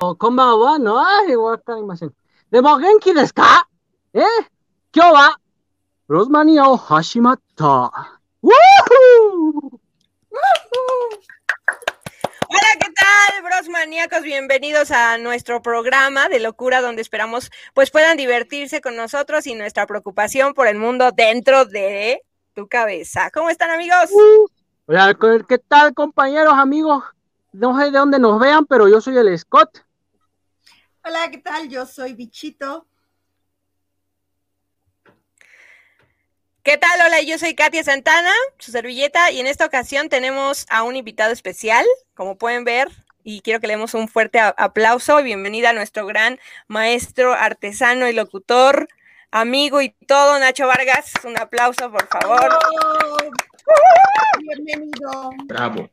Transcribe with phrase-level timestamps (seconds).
[0.00, 2.14] こんばんはのはい、わかりません。
[2.50, 3.68] でも元気ですか
[4.14, 4.20] え
[4.96, 5.40] 今日は、
[6.08, 8.18] ロズマニアを始まった。
[8.42, 8.52] ウォー
[12.48, 14.22] Hola, ¿qué tal, bros maníacos?
[14.22, 19.86] Bienvenidos a nuestro programa de locura donde esperamos pues puedan divertirse con nosotros y nuestra
[19.86, 22.22] preocupación por el mundo dentro de
[22.54, 23.30] tu cabeza.
[23.34, 24.08] ¿Cómo están, amigos?
[24.86, 25.14] Hola,
[25.46, 27.04] ¿qué tal, compañeros, amigos?
[27.52, 29.84] No sé de dónde nos vean, pero yo soy el Scott.
[31.02, 31.68] Hola, ¿qué tal?
[31.70, 32.86] Yo soy Bichito.
[36.62, 37.00] ¿Qué tal?
[37.06, 41.32] Hola, yo soy Katia Santana, su servilleta, y en esta ocasión tenemos a un invitado
[41.32, 42.88] especial, como pueden ver,
[43.24, 48.06] y quiero que le demos un fuerte aplauso y bienvenida a nuestro gran maestro, artesano
[48.06, 48.86] y locutor,
[49.30, 51.14] amigo y todo, Nacho Vargas.
[51.24, 52.46] Un aplauso, por favor.
[52.46, 53.16] Oh,
[54.38, 55.30] Bienvenido.
[55.46, 55.90] Bravo.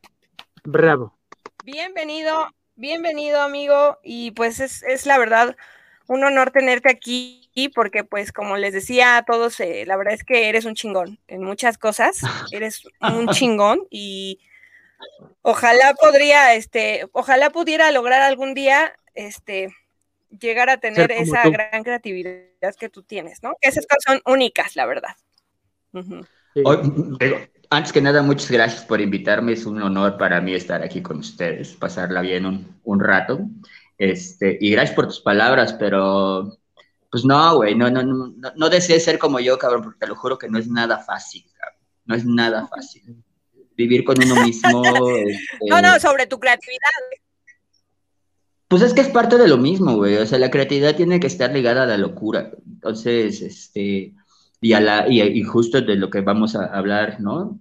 [0.64, 1.18] Bravo.
[1.64, 2.48] Bienvenido,
[2.78, 5.56] bienvenido, amigo, y pues es, es la verdad
[6.06, 10.22] un honor tenerte aquí porque pues como les decía a todos, eh, la verdad es
[10.22, 12.20] que eres un chingón en muchas cosas,
[12.52, 14.38] eres un chingón y
[15.42, 19.74] ojalá podría, este, ojalá pudiera lograr algún día, este,
[20.40, 21.50] llegar a tener esa tú.
[21.50, 23.54] gran creatividad que tú tienes, ¿no?
[23.60, 25.16] Que esas cosas son únicas, la verdad.
[25.92, 26.62] Sí.
[26.64, 26.78] Hoy,
[27.18, 27.38] digo,
[27.70, 29.52] antes que nada, muchas gracias por invitarme.
[29.52, 33.40] Es un honor para mí estar aquí con ustedes, pasarla bien un, un rato.
[33.98, 36.58] Este, y gracias por tus palabras, pero
[37.10, 40.06] pues no, güey, no, no, no, no, no desees ser como yo, cabrón, porque te
[40.06, 41.80] lo juro que no es nada fácil, cabrón.
[42.04, 43.22] No es nada fácil.
[43.76, 44.82] Vivir con uno mismo.
[45.26, 46.78] este, No, no, sobre tu creatividad.
[48.66, 50.16] Pues es que es parte de lo mismo, güey.
[50.16, 52.50] O sea, la creatividad tiene que estar ligada a la locura.
[52.66, 54.14] Entonces, este,
[54.60, 57.60] y a la, y, y justo de lo que vamos a hablar, ¿no?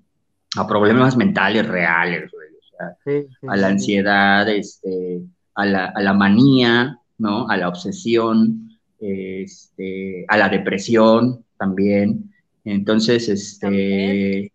[0.56, 2.48] A problemas mentales reales, güey.
[2.50, 3.74] O sea, Sí, sí, a la sí.
[3.74, 5.22] ansiedad, este,
[5.56, 7.48] a la, a la manía, ¿no?
[7.50, 12.34] A la obsesión, este, a la depresión también.
[12.64, 14.52] Entonces, este, También.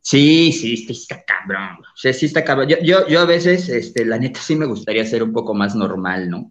[0.00, 1.78] sí, sí, sí está cabrón.
[1.84, 2.68] O sea, sí está cabrón.
[2.68, 5.74] Yo, yo, yo a veces, este, la neta sí me gustaría ser un poco más
[5.74, 6.50] normal, ¿no?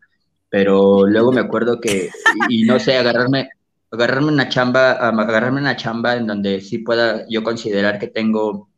[0.50, 2.10] Pero luego me acuerdo que,
[2.50, 3.50] y, y no sé, agarrarme,
[3.94, 8.70] agarrarme una chamba, am- agarrarme una chamba en donde sí pueda yo considerar que tengo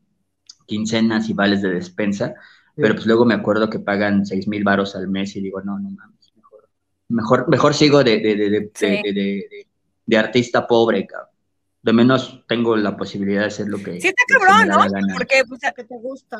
[0.68, 2.34] quincenas y vales de despensa,
[2.76, 5.80] pero pues luego me acuerdo que pagan seis mil varos al mes y digo, no,
[5.80, 6.70] no mames, mejor,
[7.08, 8.86] mejor, mejor sigo de, de, de, de, Sí.
[8.88, 9.68] de, de- de-
[10.08, 11.30] de artista pobre, cabrón.
[11.82, 15.14] De menos tengo la posibilidad de hacer lo que, Sí está cabrón, ¿no?
[15.14, 16.38] Porque pues, que te gusta.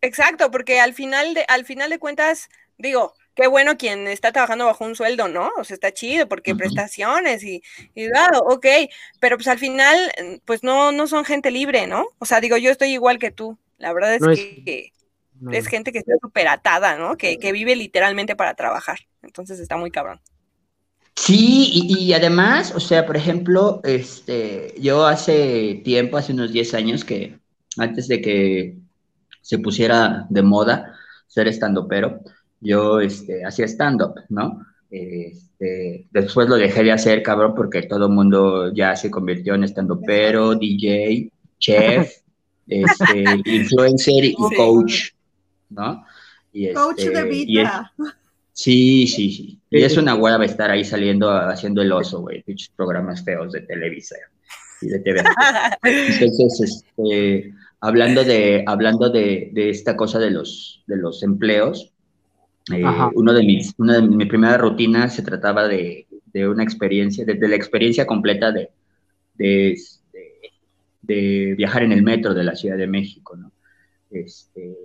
[0.00, 4.66] Exacto, porque al final de, al final de cuentas, digo, qué bueno quien está trabajando
[4.66, 5.50] bajo un sueldo, ¿no?
[5.58, 7.62] O sea, está chido porque prestaciones y,
[7.94, 8.08] y
[8.46, 8.66] ok,
[9.20, 12.06] pero pues al final, mm, pues no, no son gente libre, ¿no?
[12.18, 13.58] O sea, digo, yo estoy igual que tú.
[13.78, 14.92] La verdad es No es- que
[15.40, 17.16] No, es gente que está súper atada, ¿no?
[17.16, 19.00] Que, que vive literalmente para trabajar.
[19.22, 20.20] Entonces está muy cabrón.
[21.16, 26.74] Sí, y, y además, o sea, por ejemplo, este, yo hace tiempo, hace unos 10
[26.74, 27.38] años que
[27.78, 28.78] antes de que
[29.42, 30.94] se pusiera de moda
[31.28, 32.20] ser estandopero,
[32.60, 34.64] yo este, hacía stand-up, ¿no?
[34.90, 39.64] Este, después lo dejé de hacer, cabrón, porque todo el mundo ya se convirtió en
[39.64, 42.12] estandopero, DJ, chef,
[42.68, 44.56] este, influencer y Sí.
[44.56, 45.10] coach,
[45.70, 46.04] ¿no?
[46.52, 47.92] Y Coach de este, y es- vida.
[48.52, 49.60] Sí, sí, sí.
[49.68, 52.40] Y es una hueva estar ahí saliendo haciendo el oso, güey.
[52.44, 54.14] Pinches programas feos de Televisa
[54.80, 55.22] y de TV.
[55.82, 56.60] Entonces,
[56.96, 61.92] este, hablando de, hablando de, de esta cosa de los, de los empleos,
[62.72, 62.82] eh,
[63.14, 67.34] uno de mis, una de mi primera rutina se trataba de, de una experiencia, de,
[67.34, 68.70] de la experiencia completa de,
[69.34, 69.76] de,
[71.02, 73.52] de viajar en el metro de la Ciudad de México, ¿no?
[74.10, 74.76] Este,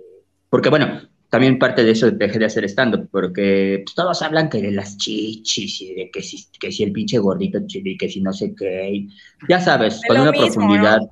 [0.48, 4.60] porque bueno, también parte de eso dejé de hacer stand-up, porque pues, todos hablan que
[4.60, 8.08] de las chichis y de que si, que si el pinche gordito chile y que
[8.08, 9.08] si no sé qué, y
[9.48, 11.10] ya sabes, De con una mismo, profundidad ¿no?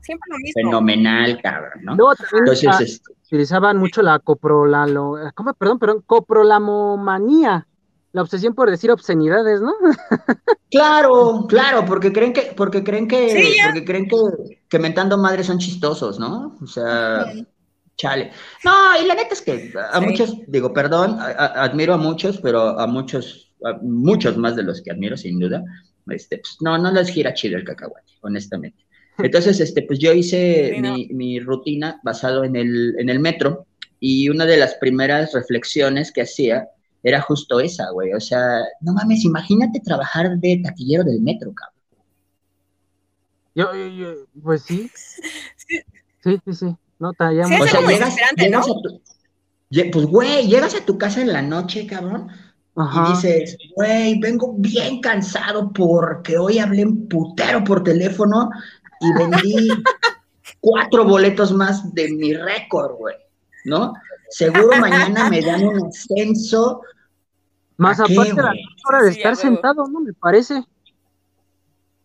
[0.54, 1.96] Fenomenal, cabrón, ¿no?
[1.96, 5.54] También, Entonces, este, utilizaban mucho la coprolalo, ¿cómo?
[5.54, 7.66] Perdón, perdón, coprolamomanía,
[8.12, 9.72] la obsesión por decir obscenidades, ¿no?
[10.70, 14.16] Claro, claro, porque creen que, porque creen que, Sí, porque creen que,
[14.68, 16.58] que mentando madres son chistosos, ¿no?
[16.62, 17.24] O sea,
[17.96, 18.32] chale.
[18.64, 18.72] No,
[19.02, 20.04] y la neta es que a Sí.
[20.06, 24.62] muchos, digo, perdón, a- a- admiro a muchos, pero a muchos, a muchos más de
[24.62, 25.62] los que admiro, sin duda,
[26.08, 28.84] este, pues, no, no les gira chido el cacahuate, honestamente.
[29.18, 30.94] Entonces, este, pues yo hice Sí, no.
[30.94, 33.66] mi, mi rutina basado en el, en el metro
[34.00, 36.68] y una de las primeras reflexiones que hacía
[37.02, 38.12] era justo esa, güey.
[38.14, 41.74] O sea, no mames, imagínate trabajar de taquillero del metro, cabrón.
[43.54, 44.90] Yo, yo- yo- pues sí,
[45.56, 45.80] Sí,
[46.22, 46.76] sí, sí, sí.
[46.98, 48.72] No, ya Sí, O sea, llegas, desesperante, llegas ¿no?
[48.74, 49.02] a tu,
[49.92, 53.10] Pues, güey, llegas a tu casa en la noche, cabrón, y Ajá.
[53.12, 58.50] dices, güey, vengo bien cansado porque hoy hablé en putero por teléfono
[59.00, 59.68] y vendí
[60.60, 63.16] cuatro boletos más de mi récord, güey,
[63.64, 63.92] ¿no?
[64.30, 66.82] Seguro mañana me dan un ascenso.
[67.76, 68.64] Más ¿A qué, aparte la güey?
[68.88, 70.00] hora de Sí, estar sentado, ¿no?
[70.00, 70.62] Me parece.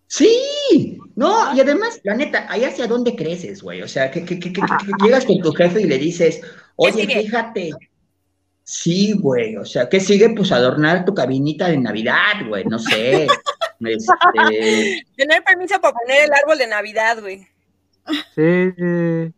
[0.07, 3.81] Sí, no, y además, la neta, ahí hacia dónde creces, güey.
[3.81, 6.41] O sea, que, que- que- que- que llegas con tu jefe y le dices,
[6.75, 7.71] oye, fíjate.
[8.63, 10.29] Sí, güey, o sea, ¿qué sigue?
[10.29, 13.27] Pues adornar tu cabinita de Navidad, güey, no sé.
[13.85, 17.45] Este, Tener permiso para poner el árbol de Navidad, güey.
[18.33, 19.33] Sí, sí.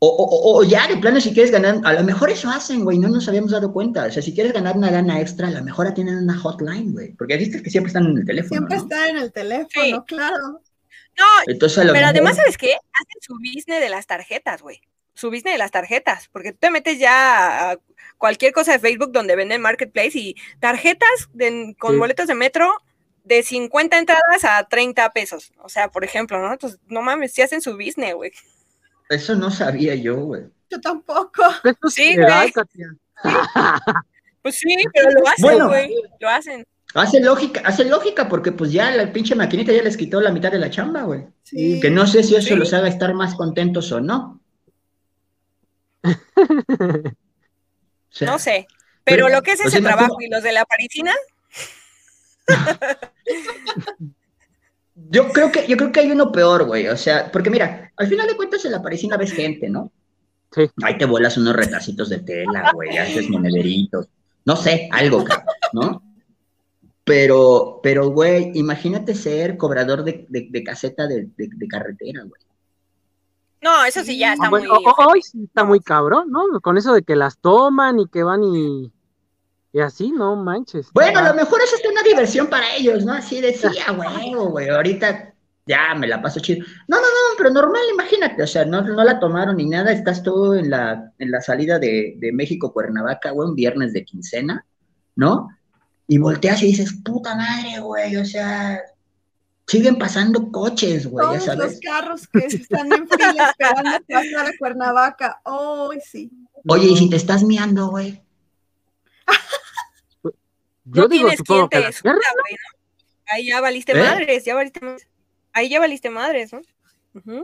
[0.00, 2.98] o, o- o ya, de plano, si quieres ganar, a lo mejor eso hacen, güey,
[2.98, 4.06] no nos habíamos dado cuenta.
[4.06, 7.12] O sea, si quieres ganar una lana extra, a lo mejor tienen una hotline, güey.
[7.12, 8.82] Porque viste que siempre están en el teléfono, Siempre ¿no?
[8.82, 9.94] está en el teléfono, Sí.
[10.08, 10.60] claro.
[11.18, 12.72] No, Entonces, a lo pero mejor- además, ¿sabes qué?
[12.72, 14.80] Hacen su business de las tarjetas, güey.
[15.14, 17.78] Su business de las tarjetas, porque tú te metes ya a
[18.18, 21.98] cualquier cosa de Facebook donde venden Marketplace y tarjetas de- con Sí.
[21.98, 22.70] boletos de metro
[23.24, 25.52] de 50 entradas a 30 pesos.
[25.62, 26.52] O sea, por ejemplo, ¿no?
[26.52, 28.32] Entonces, no mames, sí hacen su business, güey.
[29.08, 30.42] Eso no sabía yo, güey.
[30.70, 31.42] Yo tampoco.
[31.64, 32.52] Esto es Sí, güey.
[34.42, 35.68] Pues sí, pero lo hacen, Bueno.
[35.68, 35.94] güey.
[36.20, 36.64] Lo hacen.
[36.94, 40.50] Hace lógica, hace lógica, porque pues ya la pinche maquinita ya les quitó la mitad
[40.52, 41.26] de la chamba, güey.
[41.42, 41.80] Sí.
[41.80, 42.54] Que no sé si eso Sí.
[42.56, 44.40] los haga estar más contentos o no.
[48.10, 48.66] O sea, No sé.
[49.04, 51.12] Pero pero, lo que es pues, ese trabajo y los de la parisina,
[55.10, 56.88] Yo creo que, yo creo que hay uno peor, güey.
[56.88, 59.92] O sea, porque mira, al final de cuentas en la parisina ves gente, ¿no?
[60.52, 60.68] Sí.
[60.82, 64.08] Ahí te vuelas unos retacitos de tela, güey, haces monederitos.
[64.44, 65.24] No sé, algo,
[65.72, 66.02] ¿no?
[67.04, 72.40] Pero, pero, güey, imagínate ser cobrador de, de- de caseta de, de- de carretera, güey.
[73.62, 74.84] No, eso sí ya está Ah, bueno, muy.
[74.84, 76.42] ho- ho- hoy sí está muy cabrón, ¿no?
[76.60, 78.92] Con eso de que las toman y que van y,
[79.72, 80.90] y así, no manches.
[80.92, 83.12] Bueno, a Ah, lo mejor eso es una diversión para ellos, ¿no?
[83.12, 85.34] Así decía, güey, güey, ahorita
[85.66, 86.64] ya me la paso chido.
[86.86, 90.22] No, no, no, pero normal, imagínate, o sea, no, no la tomaron ni nada, estás
[90.22, 94.64] tú en la, en la salida de, de México-Cuernavaca, güey, un viernes de quincena,
[95.16, 95.48] ¿no?
[96.06, 98.80] Y volteas y dices, puta madre, güey, o sea,
[99.68, 104.58] siguen pasando coches, güey, ya Todos los carros que están en fila esperando pasar a
[104.58, 105.40] Cuernavaca.
[105.44, 106.30] ¡Ay, sí!
[106.66, 108.22] Oye, y si te estás miando, güey.
[110.84, 112.20] Yo no digo, tienes supongo quien que güey, ¿no?
[113.30, 114.02] Ahí ya valiste ¿Eh?
[114.02, 115.06] madres, ya valiste madres.
[115.52, 116.62] Ahí ya valiste madres, ¿no?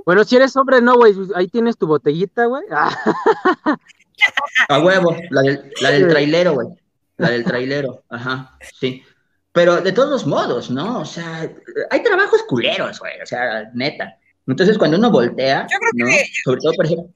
[0.06, 2.62] Bueno, si eres hombre, no, güey, ahí tienes tu botellita, güey.
[2.70, 2.96] Ah,
[4.68, 6.68] A huevo, la del, la del trailero, güey.
[7.16, 9.02] La del trailero, ajá, sí.
[9.54, 10.98] Pero de todos modos, ¿no?
[11.00, 11.48] O sea,
[11.90, 14.18] hay trabajos culeros, güey, o sea, neta.
[14.48, 16.06] Entonces, cuando uno voltea, Yo creo ¿no?
[16.06, 17.10] que- Sobre todo, por ejemplo.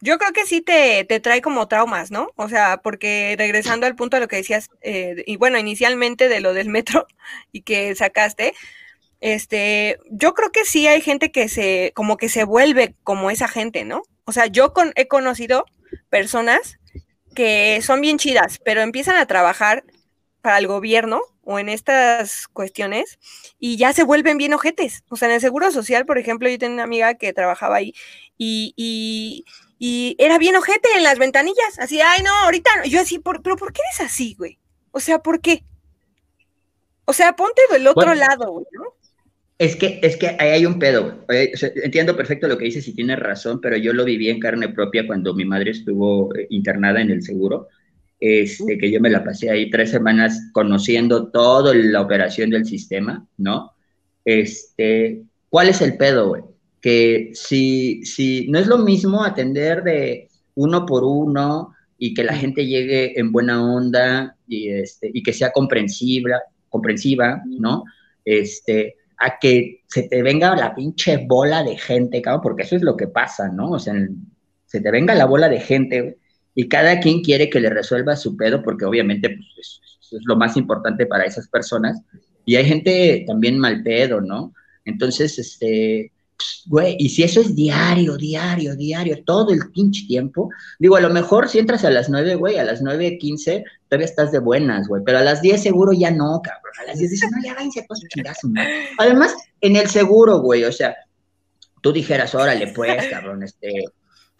[0.00, 2.30] Yo creo que sí te, te trae como traumas, ¿no?
[2.36, 6.40] O sea, porque regresando al punto de lo que decías, eh, y bueno, inicialmente de
[6.40, 7.06] lo del metro
[7.52, 8.54] y que sacaste,
[9.20, 13.46] este, yo creo que sí hay gente que se, como que se vuelve como esa
[13.46, 14.02] gente, ¿no?
[14.24, 15.66] O sea, yo con, he conocido
[16.08, 16.78] personas
[17.34, 19.84] que son bien chidas, pero empiezan a trabajar
[20.42, 23.18] para el gobierno o en estas cuestiones
[23.58, 25.04] y ya se vuelven bien ojetes.
[25.08, 27.94] O sea, en el Seguro Social, por ejemplo, yo tenía una amiga que trabajaba ahí
[28.38, 29.44] y, y,
[29.78, 32.84] y era bien ojete en las ventanillas, así, ay, no, ahorita no.
[32.86, 34.58] Yo así, ¿por, pero ¿por qué eres así, güey?
[34.92, 35.64] O sea, ¿por qué?
[37.04, 38.14] O sea, ponte del otro Bueno.
[38.14, 38.84] lado, güey, ¿no?
[39.58, 41.52] Es que, es que ahí hay un pedo, güey.
[41.52, 44.40] O sea, entiendo perfecto lo que dices y tienes razón, pero yo lo viví en
[44.40, 47.68] carne propia cuando mi madre estuvo eh, internada en el seguro.
[48.20, 53.26] Este, que yo me la pasé ahí tres semanas conociendo toda la operación del sistema,
[53.38, 53.72] ¿no?
[54.26, 56.42] Este, ¿cuál es el pedo, güey?
[56.82, 62.34] Que si, si no es lo mismo atender de uno por uno y que la
[62.34, 67.84] gente llegue en buena onda y, este, y que sea comprensiva, comprensiva, ¿no?
[68.22, 72.82] Este, a que se te venga la pinche bola de gente, cabrón, porque eso es
[72.82, 73.70] lo que pasa, ¿no?
[73.70, 73.94] O sea,
[74.66, 76.16] se te venga la bola de gente, güey,
[76.60, 79.80] y cada quien quiere que le resuelva su pedo, porque obviamente pues,
[80.12, 82.02] es, lo más importante para esas personas.
[82.44, 84.52] Y hay gente también mal pedo, ¿no?
[84.84, 90.50] Entonces, este, pues, güey, y si eso es diario, diario, diario, todo el pinche tiempo,
[90.78, 94.30] digo, a lo mejor si entras a las 9, güey, a las 9.15 todavía estás
[94.30, 96.74] de buenas, güey, pero a las 10 seguro ya no, cabrón.
[96.82, 98.60] A las 10 dices, no, ya váyanse todos chingazo, ¿no?
[98.98, 100.94] Además, en el seguro, güey, o sea,
[101.80, 103.86] tú dijeras, órale, pues, cabrón, este,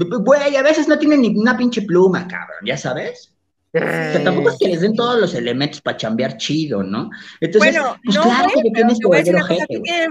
[0.09, 3.35] Güey, a veces no tienen ni una pinche pluma, cabrón, ya sabes.
[3.73, 7.11] O sea, tampoco es que les den todos los elementos para chambear chido, ¿no?
[7.41, 9.83] Entonces, bueno, pues no, claro güey, que tienes que volver ojete, sí güey.
[9.83, 10.07] tiene,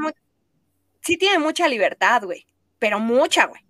[1.02, 2.46] sí tiene mucha libertad, güey,
[2.78, 3.62] pero mucha, güey.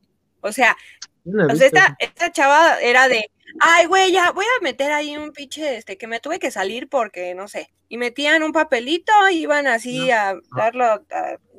[0.42, 0.78] O sea,
[1.24, 5.32] no O esta, esta chava era de, ay, güey, ya voy a meter ahí un
[5.32, 9.66] pinche, este, que me tuve que salir porque, no sé, y metían un papelito, iban
[9.66, 11.02] así a darlo, a-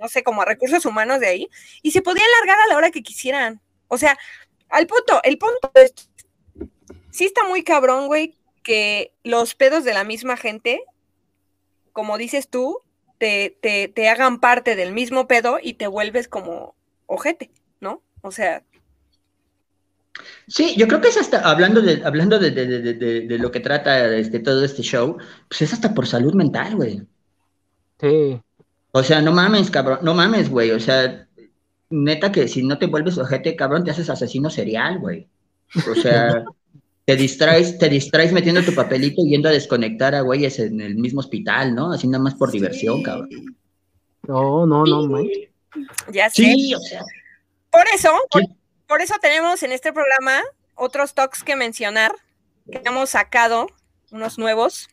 [0.00, 1.49] no sé, como a recursos humanos de ahí,
[1.83, 3.61] y se podían largar a la hora que quisieran.
[3.93, 4.17] O sea,
[4.71, 5.93] al punto, el punto es,
[7.11, 10.83] sí está muy cabrón, güey, que los pedos de la misma gente,
[11.93, 12.79] como dices tú,
[13.19, 16.75] te, te, te hagan parte del mismo pedo y te vuelves como
[17.07, 17.50] ojete,
[17.81, 18.03] ¿no?
[18.23, 18.62] O sea,
[20.47, 23.50] Sí, yo creo que es hasta, hablando de, hablando de, de- de- de- de lo
[23.50, 25.17] que trata este, todo este show,
[25.49, 27.03] pues es hasta por salud mental, güey.
[28.00, 28.41] Sí.
[28.93, 30.73] O sea, no mames, cabrón, no mames, güey.
[30.73, 31.27] O sea,
[31.90, 35.28] neta que si no te vuelves ojete, cabrón, te haces asesino serial, güey.
[35.90, 36.44] O sea,
[37.04, 41.20] te distraes, te distraes metiendo tu papelito yendo a desconectar a güeyes en el mismo
[41.20, 41.92] hospital, ¿no?
[41.92, 43.56] Así nada más por diversión, cabrón.
[44.23, 45.49] No, no, no, manches.
[46.12, 46.44] ya sé.
[46.44, 47.02] Sí, o sea,
[47.70, 48.11] Por eso,
[48.87, 50.42] por, eso tenemos en este programa
[50.76, 52.12] otros talks que mencionar,
[52.70, 53.66] que hemos sacado,
[54.12, 54.88] unos nuevos.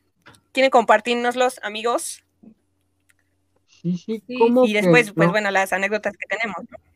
[0.54, 2.24] ¿Quieren compartirnoslos, amigos?
[3.68, 5.32] Sí, sí, Sí, ¿cómo Y que después, pues no?
[5.32, 6.58] bueno, las anécdotas que tenemos.
[6.72, 6.87] ¿no?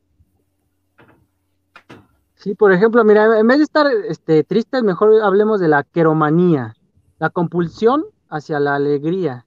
[2.41, 6.75] Sí, por ejemplo, mira, en vez de estar este, tristes, mejor hablemos de la queromanía,
[7.19, 9.45] la compulsión hacia la alegría.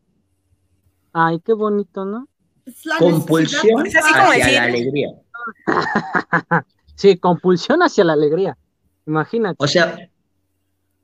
[1.12, 2.28] Ay, qué bonito, ¿no?
[2.84, 5.08] La compulsión necesidad Es así como hacia decir- la alegría.
[6.96, 8.56] Sí, compulsión hacia la alegría.
[9.06, 9.56] Imagínate.
[9.58, 9.96] O sea,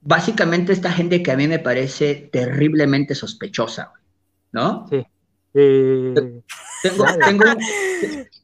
[0.01, 4.03] básicamente esta gente que a mí me parece terriblemente sospechosa, güey,
[4.53, 4.87] ¿no?
[4.89, 5.05] Sí.
[5.55, 6.15] Eh,
[6.83, 7.45] Tengo, tengo,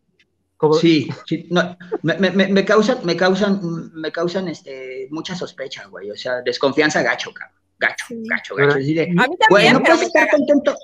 [0.56, 3.60] como- sí, sí, no, me, me- me- me causan, me causan,
[3.94, 8.22] me causan, este, mucha sospecha, güey, o sea, desconfianza gacho, cabrón, gacho, Sí.
[8.28, 10.74] gacho, gacho, así de, A mí también, güey, no puedes estar contento,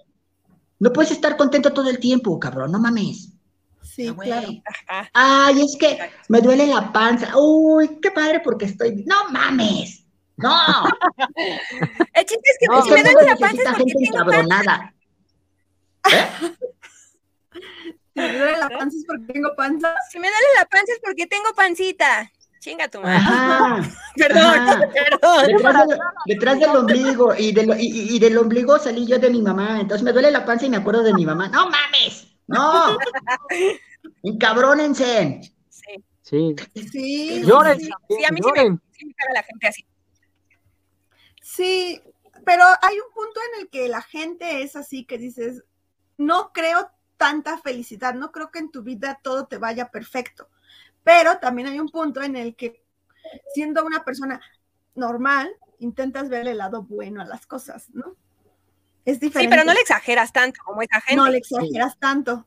[0.78, 3.28] no puedes estar contento todo el tiempo, cabrón, no mames.
[3.82, 4.48] Sí, Ah, claro.
[4.88, 5.10] Ajá.
[5.12, 5.98] Ay, es que
[6.28, 10.04] me duele la panza, uy, qué padre porque estoy, no mames,
[10.36, 10.50] no,
[12.14, 14.24] El chiste es que No, si me el duele la panza es porque gente tengo
[14.24, 14.40] panza.
[14.40, 14.94] encabronada.
[16.10, 16.26] ¿Eh?
[18.14, 19.95] Si me duele la panza es porque tengo panza.
[20.11, 22.31] Si me duele la panza es porque tengo pancita.
[22.61, 23.16] Chinga tu madre.
[23.16, 23.83] Ajá.
[24.16, 24.81] Perdón, Ajá.
[24.92, 25.47] perdón.
[25.47, 29.31] Detrás, del- detrás del ombligo y, del- y- y- y del ombligo salí yo de
[29.31, 31.49] mi mamá, entonces me duele la panza y me acuerdo de mi mamá.
[31.49, 32.97] No mames, no,
[34.23, 35.40] encabrónense.
[35.69, 36.54] Sí, sí.
[36.92, 37.42] Sí.
[37.45, 38.83] Lloren, sí, a mí sí me- lloren.
[38.92, 39.87] sí me caga la gente así.
[41.42, 42.00] Sí,
[42.45, 45.64] pero hay un punto en el que la gente es así que dices,
[46.16, 46.90] no creo
[47.22, 50.48] tanta felicidad, no creo que en tu vida todo te vaya perfecto,
[51.04, 52.82] pero también hay un punto en el que
[53.54, 54.40] siendo una persona
[54.96, 55.48] normal,
[55.78, 58.16] intentas ver el lado bueno a las cosas, ¿no?
[59.04, 59.54] Es Sí, diferente.
[59.54, 61.22] pero no le exageras tanto como esa gente.
[61.22, 62.44] No le exageras tanto.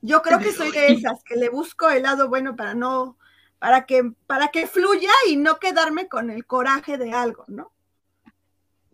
[0.00, 3.16] Yo creo que soy de esas que le busco el lado bueno para no,
[3.60, 7.72] para que, para que fluya y no quedarme con el coraje de algo, ¿no?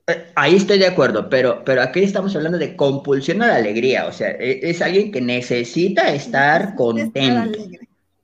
[0.08, 4.06] Eh, Ahí estoy de acuerdo, pero, pero aquí estamos hablando de compulsión a la alegría,
[4.06, 7.58] o sea, e- es alguien que necesita estar contento.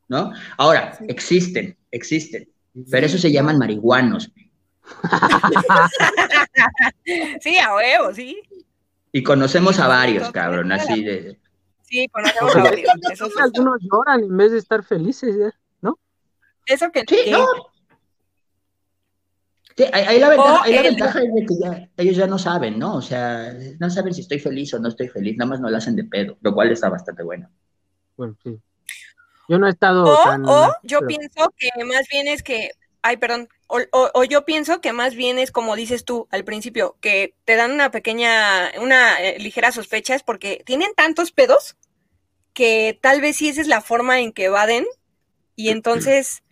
[0.08, 0.32] ¿no?
[0.56, 1.04] Ahora, Sí.
[1.08, 2.48] existen, existen,
[2.90, 4.30] pero eso se llaman marihuanos
[7.40, 8.40] Sí, a huevo, sí.
[9.12, 11.38] y conocemos a varios, cabrón, así de...
[11.82, 12.90] Sí, conocemos a varios.
[13.40, 15.50] Algunos lloran en vez de estar felices, ¿ya?
[15.80, 15.98] ¿no?
[16.66, 17.46] Eso que, Sí, que- no.
[19.78, 22.80] Sí, ahí, la ventaja, ahí la ventaja es de que ya, ellos ya no saben,
[22.80, 22.96] ¿no?
[22.96, 25.76] O sea, no saben si estoy feliz o no estoy feliz, nada más no lo
[25.76, 27.48] hacen de pedo, lo cual está bastante bueno.
[28.16, 28.58] Bueno, sí.
[29.48, 30.44] Yo no he estado O, tan...
[30.46, 34.44] o yo pero- pienso que más bien es que, ay, perdón, o, o- o yo
[34.44, 38.72] pienso que más bien es como dices tú al principio, que te dan una pequeña,
[38.82, 41.76] una eh, ligera sospecha, es porque tienen tantos pedos
[42.52, 44.86] que tal vez sí esa es la forma en que evaden
[45.54, 46.42] y entonces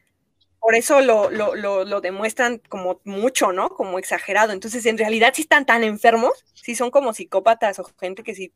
[0.67, 3.69] por eso lo, lo, lo, lo demuestran como mucho, ¿no?
[3.69, 4.53] Como exagerado.
[4.53, 8.53] Entonces, en realidad sí están tan enfermos, sí son como psicópatas o gente que sí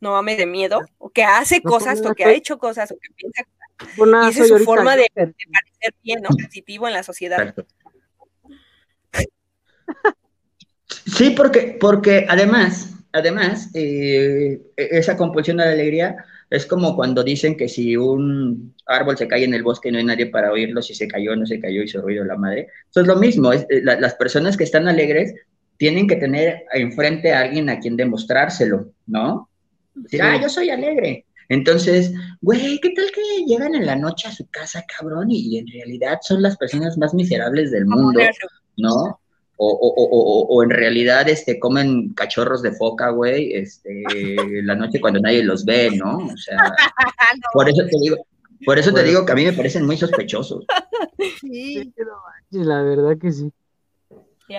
[0.00, 3.08] no mames de miedo, o que hace cosas, o que ha hecho cosas, o que
[3.14, 3.44] piensa
[4.04, 6.30] nada, y esa es su forma de, parecer bien, ¿no?
[6.30, 7.40] Positivo en la sociedad.
[7.40, 7.66] Exacto.
[11.06, 17.56] Sí, porque, porque además, además, eh, esa compulsión a la alegría es como cuando dicen
[17.56, 20.94] que si un árbol se cae en el bosque no hay nadie para oírlo, si
[20.94, 22.68] se cayó no se cayó, hizo ruido la madre.
[22.90, 25.34] Eso es lo mismo, es, eh, la- las personas que están alegres
[25.76, 29.48] tienen que tener enfrente a alguien a quien demostrárselo, ¿no?
[29.94, 30.26] Decir, Sí.
[30.28, 31.24] ah, yo soy alegre.
[31.50, 32.12] Entonces,
[32.42, 35.30] güey, ¿qué tal que llegan en la noche a su casa, cabrón?
[35.30, 38.20] Y, y en realidad son las personas más miserables del mundo,
[38.76, 39.20] ¿no?
[39.60, 44.04] O, o, o, o, o en realidad este, comen cachorros de foca, güey, este,
[44.62, 46.18] la noche cuando nadie los ve, ¿no?
[46.18, 46.56] O sea,
[47.52, 48.16] por eso te digo,
[48.64, 50.64] Por eso te digo que a mí me parecen muy sospechosos.
[51.40, 51.92] Sí.
[52.50, 53.52] La verdad que sí.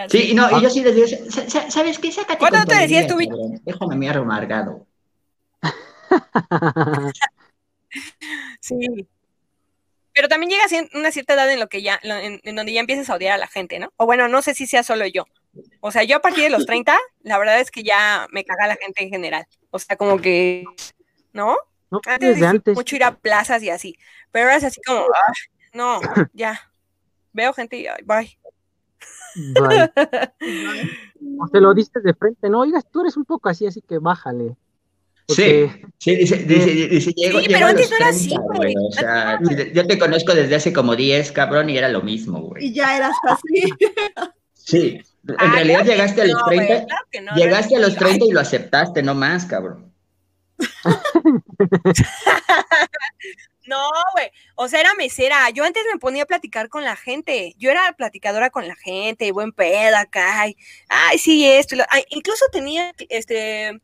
[0.09, 2.11] Sí, y no, y yo sí les digo, "Sa- sa- ¿sabes qué?
[2.11, 3.15] Sácate ¿Cuándo te decías tú.
[3.65, 4.85] Déjame mí amargado.
[8.59, 9.07] Sí.
[10.19, 12.81] Pero también llega a una cierta edad en lo que ya, en, en donde ya
[12.81, 13.93] empiezas a odiar a la gente, ¿no?
[13.95, 15.23] O bueno, no sé si sea solo yo.
[15.79, 18.67] O sea, yo a partir de los 30, la verdad es que ya me caga
[18.67, 19.47] la gente en general.
[19.71, 20.65] O sea, como que,
[21.31, 21.55] ¿no?
[21.89, 22.75] No, Antes desde disfruté antes.
[22.75, 23.95] mucho ir a plazas y así.
[24.33, 25.31] Pero ahora es así como, ah,
[25.71, 26.01] no,
[26.33, 26.69] ya.
[27.31, 28.37] Veo gente y bye.
[29.53, 29.91] Bye.
[31.41, 33.99] O te lo diste de frente, no, oigas, tú eres un poco así, así que
[33.99, 34.57] bájale.
[35.29, 38.35] Sí, Porque- sí, dice, dice, dice, llego, Sí, llego pero antes no era 30, así,
[38.55, 38.73] güey.
[38.77, 39.39] O sea,
[39.73, 42.65] yo te conozco desde hace como 10, cabrón, y era lo mismo, güey.
[42.65, 43.63] Y ya eras así.
[44.53, 47.35] Sí, en Ah, realidad claro que llegaste a los no, güey, 30, claro que no,
[47.35, 49.93] llegaste a los 30 y lo aceptaste, no más, cabrón.
[53.67, 53.77] No,
[54.13, 54.31] güey.
[54.55, 55.47] O sea, era mesera.
[55.51, 57.53] Yo antes me ponía a platicar con la gente.
[57.59, 60.41] Yo era platicadora con la gente, buen pedo acá.
[60.41, 61.75] ay, sí, esto.
[61.75, 63.79] y lo- ay, incluso tenía este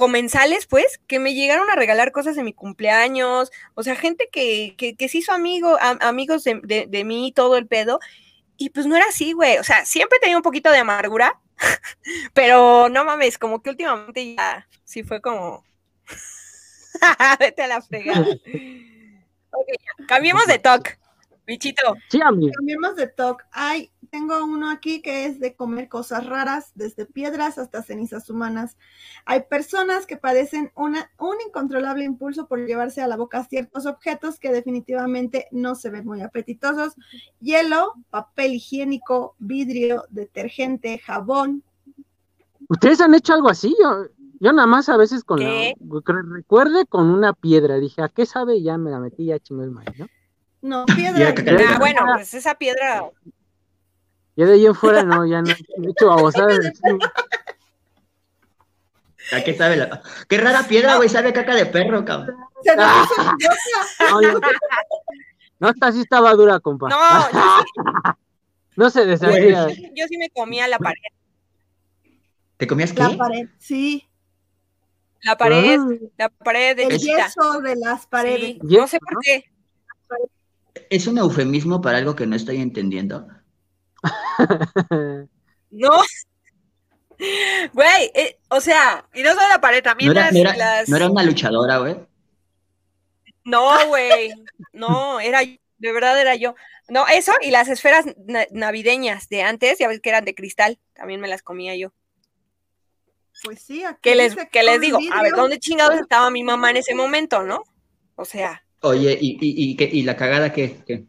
[0.00, 3.52] comensales, pues, que me llegaron a regalar cosas de mi cumpleaños.
[3.74, 7.32] O sea, gente que, que, que se hizo amigo, am- amigos de, de, de mí,
[7.36, 8.00] todo el pedo.
[8.56, 9.58] Y pues no era así, güey.
[9.58, 11.38] O sea, siempre tenía un poquito de amargura.
[12.32, 15.64] pero no mames, como que últimamente ya sí fue como.
[17.38, 18.26] Vete a la fregada.
[19.50, 19.68] Ok.
[20.08, 20.98] Cambiemos de talk.
[21.46, 21.94] Bichito.
[22.08, 22.52] Sí, amigo.
[22.56, 23.44] Cambiemos de talk.
[23.52, 28.76] Ay, tengo uno aquí que es de comer cosas raras, desde piedras hasta cenizas humanas.
[29.24, 34.38] Hay personas que padecen una, un incontrolable impulso por llevarse a la boca ciertos objetos
[34.38, 36.94] que definitivamente no se ven muy apetitosos.
[37.40, 41.62] Hielo, papel higiénico, vidrio, detergente, jabón.
[42.68, 43.74] ¿Ustedes han hecho algo así?
[43.82, 44.06] Yo,
[44.40, 45.74] yo nada más a veces con ¿Qué?
[45.78, 47.78] la, recuerde con una piedra.
[47.78, 48.56] Dije, ¿a qué sabe?
[48.56, 50.06] Y Ya me la metí, ya chingó el maíz, ¿no?
[50.62, 51.34] No, Piedra.
[51.68, 53.10] Ah, bueno, pues esa piedra.
[54.40, 55.50] Ya de ahí en fuera no, ya no.
[55.50, 56.58] he hecho babosadas.
[59.32, 60.00] ¿A qué sabe la...
[60.28, 62.36] Qué rara piedra, güey, sabe caca de perro, cabrón.
[62.64, 64.10] Se nos hizo idiota.
[64.10, 64.40] No, yo-
[65.58, 66.88] no, esta sí estaba dura, compa.
[66.88, 67.62] No, yo
[68.76, 69.68] No se deshacía.
[69.68, 70.96] sí, yo sí me comía la pared.
[72.56, 73.02] ¿Te comías qué?
[73.02, 74.08] La pared, sí.
[75.22, 75.88] La pared, Ah.
[76.16, 77.26] la pared de El chiquita.
[77.26, 78.56] yeso de las paredes.
[78.66, 79.44] Sí, no sé por qué.
[80.88, 83.28] ¿Es un eufemismo para algo que no estoy entendiendo?
[85.70, 85.90] No.
[87.72, 90.56] Güey, eh, o sea, y no solo la pared, también No era, las, no era-
[90.56, 91.96] las- no era una luchadora, güey.
[93.44, 94.32] No, güey.
[94.72, 96.54] No, era yo, de verdad era yo.
[96.88, 100.78] No, eso y las esferas na- navideñas de antes, ya ves que eran de cristal,
[100.94, 101.92] también me las comía yo.
[103.44, 105.32] Pues sí, aquí Que les, que les digo, a ver.
[105.34, 107.62] ¿dónde chingados estaba mi mamá en ese momento, no?
[108.16, 110.82] O sea, Oye, ¿y, y, y, y la cagada qué?
[110.86, 111.04] qué?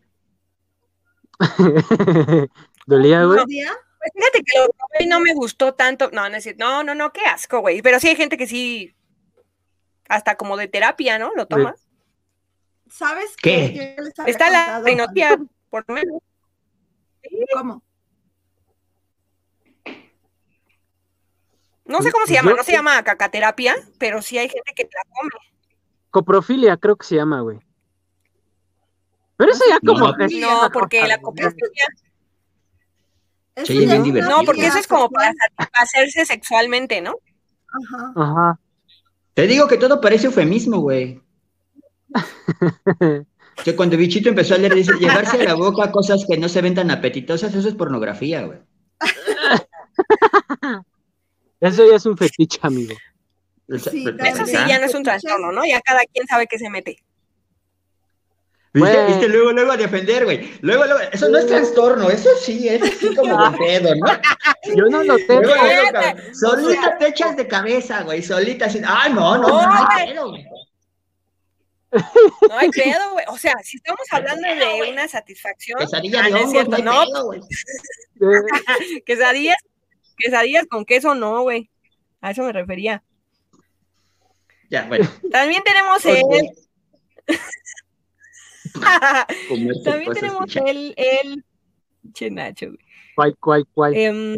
[2.92, 3.40] Dolía, güey.
[3.46, 6.10] Pues fíjate que lo probé y no me gustó tanto.
[6.12, 6.38] No, no.
[6.58, 7.82] No, no, no, qué asco, güey.
[7.82, 8.94] Pero sí hay gente que sí,
[10.10, 11.32] hasta como de terapia, ¿no?
[11.36, 11.76] Lo toma.
[12.90, 13.96] ¿Sabes ¿Qué?
[14.26, 16.22] Está la rinotia, por lo menos.
[17.54, 17.82] ¿Cómo?
[21.86, 25.04] No sé cómo se llama, no se llama cacaterapia, pero sí hay gente que la
[25.14, 25.30] come.
[26.10, 27.60] Coprofilia, creo que se llama, güey.
[29.38, 31.86] Pero eso ya como No, porque la coprofilia,
[33.56, 34.38] Eso bien divertido.
[34.38, 37.16] no, porque eso es como para satisfacerse sexualmente, ¿no?
[37.68, 38.14] Ajá.
[38.16, 38.60] Ajá.
[39.34, 41.22] Te digo que todo parece eufemismo, güey.
[43.64, 46.62] Que cuando Bichito empezó a leer, dice, llevarse a la boca cosas que no se
[46.62, 48.60] ven tan apetitosas, eso es pornografía, güey.
[51.60, 52.96] Eso ya es un fetiche, amigo.
[53.68, 55.64] Sí, Eso sí, ya no es un trastorno, ¿no?
[55.64, 56.98] Ya cada quien sabe qué se mete.
[58.74, 59.28] ¿Viste, viste?
[59.28, 60.50] Luego, luego a defender, güey.
[60.62, 64.06] Luego, luego, eso no es trastorno, eso sí, es así como de pedo, ¿no?
[64.76, 65.42] Yo no lo tengo.
[65.42, 68.80] Luego, luego, solita te echas de cabeza, güey, solita así.
[68.86, 70.46] Ah, no, no, no, no hay pedo, güey.
[71.92, 73.26] No hay pedo, güey.
[73.28, 76.72] O sea, si estamos hablando de una satisfacción, Quesadilla ah, de no es hongos, cierto,
[76.72, 77.42] no hay no, pedo, güey.
[79.06, 79.58] Quesadillas,
[80.18, 81.70] quesadillas con queso, no, güey.
[82.22, 83.04] A eso me refería.
[84.70, 85.10] Ya, bueno.
[85.30, 86.22] También tenemos el,
[89.84, 91.44] también tenemos el, el,
[92.14, 92.80] che Nacho, güey.
[93.16, 93.96] cual, cual, cual.
[93.96, 94.36] Em,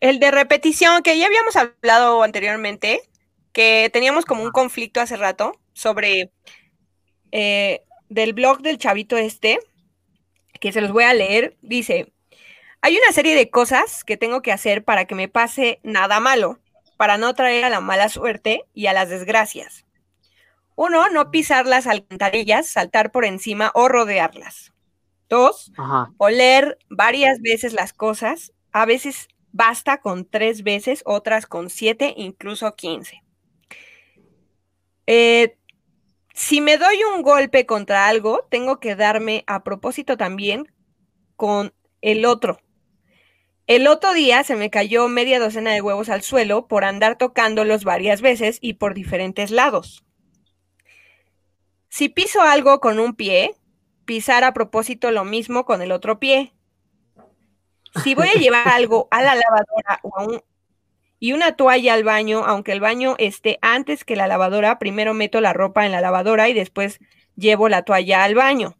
[0.00, 3.02] el de repetición, que ya habíamos hablado anteriormente,
[3.52, 6.30] que teníamos como un conflicto hace rato sobre
[7.32, 9.58] eh, del blog del chavito este,
[10.60, 12.12] que se los voy a leer, dice,
[12.80, 16.58] hay una serie de cosas que tengo que hacer para que me pase nada malo,
[16.96, 19.84] para no traer a la mala suerte y a las desgracias.
[20.80, 24.72] Uno, no pisar las alcantarillas, saltar por encima o rodearlas.
[25.28, 26.12] Dos, Ajá.
[26.18, 28.52] oler varias veces las cosas.
[28.70, 33.24] A veces basta con tres veces, otras con siete, incluso quince.
[35.08, 35.58] Eh,
[36.32, 40.72] si me doy un golpe contra algo, tengo que darme a propósito también
[41.34, 42.60] con el otro.
[43.66, 47.82] El otro día se me cayó media docena de huevos al suelo por andar tocándolos
[47.82, 50.04] varias veces y por diferentes lados.
[51.98, 53.56] Si piso algo con un pie,
[54.04, 56.52] pisar a propósito lo mismo con el otro pie.
[58.04, 60.40] Si voy a llevar algo a la lavadora o a un,
[61.18, 65.40] y una toalla al baño, aunque el baño esté antes que la lavadora, primero meto
[65.40, 67.00] la ropa en la lavadora y después
[67.34, 68.78] llevo la toalla al baño.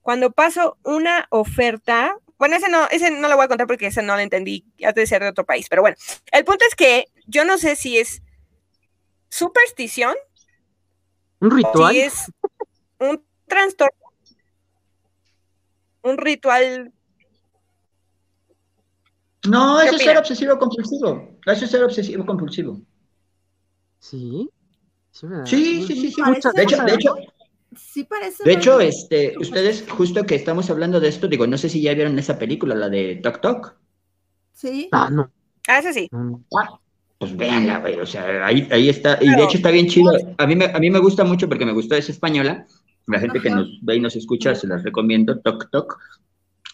[0.00, 4.00] Cuando paso una oferta, bueno, ese no, ese no lo voy a contar porque ese
[4.00, 5.98] no lo entendí, ya de ser de otro país, pero bueno,
[6.32, 8.22] el punto es que yo no sé si es
[9.28, 10.14] superstición,
[11.42, 11.92] ¿Un ritual?
[11.92, 12.32] si es
[13.00, 14.06] un trastorno,
[16.02, 16.92] un ritual
[19.48, 21.38] No, ¿Qué eso es ser obsesivo compulsivo.
[21.44, 22.80] Eso es ser obsesivo compulsivo.
[23.98, 24.48] Sí.
[25.10, 25.44] Sí, ¿verdad?
[25.44, 26.22] Sí, sí, sí, sí.
[26.54, 27.14] De hecho, de hecho,
[27.76, 28.44] Sí parece.
[28.44, 31.94] de hecho, este, ustedes, justo que estamos hablando de esto, digo, no sé si ya
[31.94, 33.76] vieron esa película, la de Tok Tok.
[34.52, 34.88] Sí.
[34.92, 35.30] Ah, no.
[35.66, 36.08] Ah, ese sí.
[36.12, 36.44] no.
[37.22, 40.10] Pues véanla, güey, o sea, ahí, ahí está, y de hecho está bien chido.
[40.38, 42.66] A mí, me, a mí me gusta mucho porque me gustó, es española.
[43.06, 43.58] La gente que Ajá.
[43.58, 45.98] nos ve y nos escucha, se las recomiendo, Tok Tok.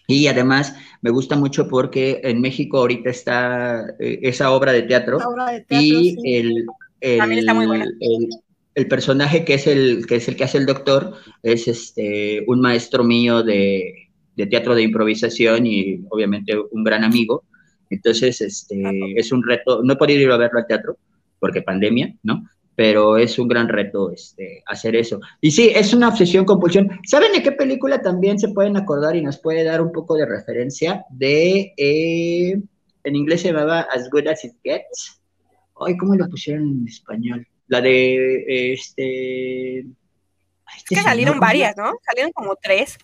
[0.06, 5.18] Y además me gusta mucho porque en México ahorita está eh, esa obra de teatro
[5.18, 6.16] obra de teatro, y sí.
[6.24, 6.64] el,
[7.02, 7.84] el, También está muy buena.
[7.84, 8.28] el-
[8.74, 12.60] el personaje que es el que es el que hace el doctor es este un
[12.62, 17.44] maestro mío de, de teatro de improvisación y obviamente un gran amigo.
[17.90, 18.82] Entonces, este
[19.16, 20.98] es un reto, no he podido ir a verlo al teatro
[21.38, 22.44] porque pandemia, ¿no?
[22.74, 25.20] Pero es un gran reto este, hacer eso.
[25.40, 26.88] Y sí, es una obsesión, compulsión.
[27.04, 30.26] ¿Saben de qué película también se pueden acordar y nos puede dar un poco de
[30.26, 31.04] referencia?
[31.10, 32.60] De, eh,
[33.02, 35.20] en inglés se llamaba As Good As It Gets.
[35.80, 37.46] Ay, ¿cómo lo pusieron en español?
[37.66, 39.78] La de, eh, este...
[39.80, 41.92] Es que salieron varias, ¿no?
[42.04, 42.98] Salieron como tres.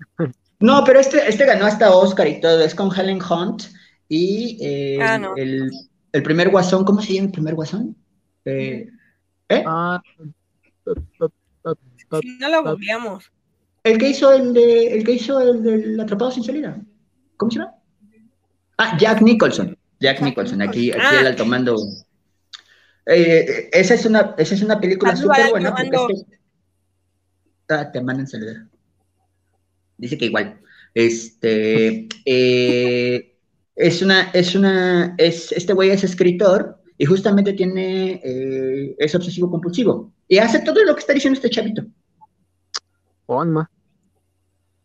[0.61, 3.64] No, pero este, este ganó hasta Oscar y todo, es con Helen Hunt
[4.08, 5.34] y eh, Ah, no.
[5.36, 5.70] el,
[6.12, 7.96] el primer guasón, ¿cómo se llama el primer guasón?
[8.44, 8.88] Eh,
[9.48, 9.64] ¿eh?
[9.66, 10.02] Ah,
[12.20, 13.30] Si no lo googleamos.
[13.82, 16.80] El que hizo el de, el que hizo el del atrapado sin salida.
[17.36, 17.74] ¿Cómo se llama?
[18.78, 19.76] Ah, Jack Nicholson.
[20.00, 21.20] Jack Nicholson, aquí, aquí Ah.
[21.20, 21.76] el alto mando.
[23.06, 25.74] Eh, esa es una, esa es una película súper buena.
[25.78, 26.38] es que-
[27.68, 28.66] Ah, te mandan saludar.
[29.96, 30.60] Dice que igual.
[30.94, 33.34] Este eh,
[33.76, 39.50] es una, es una, es, este güey es escritor y justamente tiene, eh, es obsesivo
[39.50, 40.12] compulsivo.
[40.28, 41.82] Y hace todo lo que está diciendo este chavito.
[43.26, 43.70] Onma.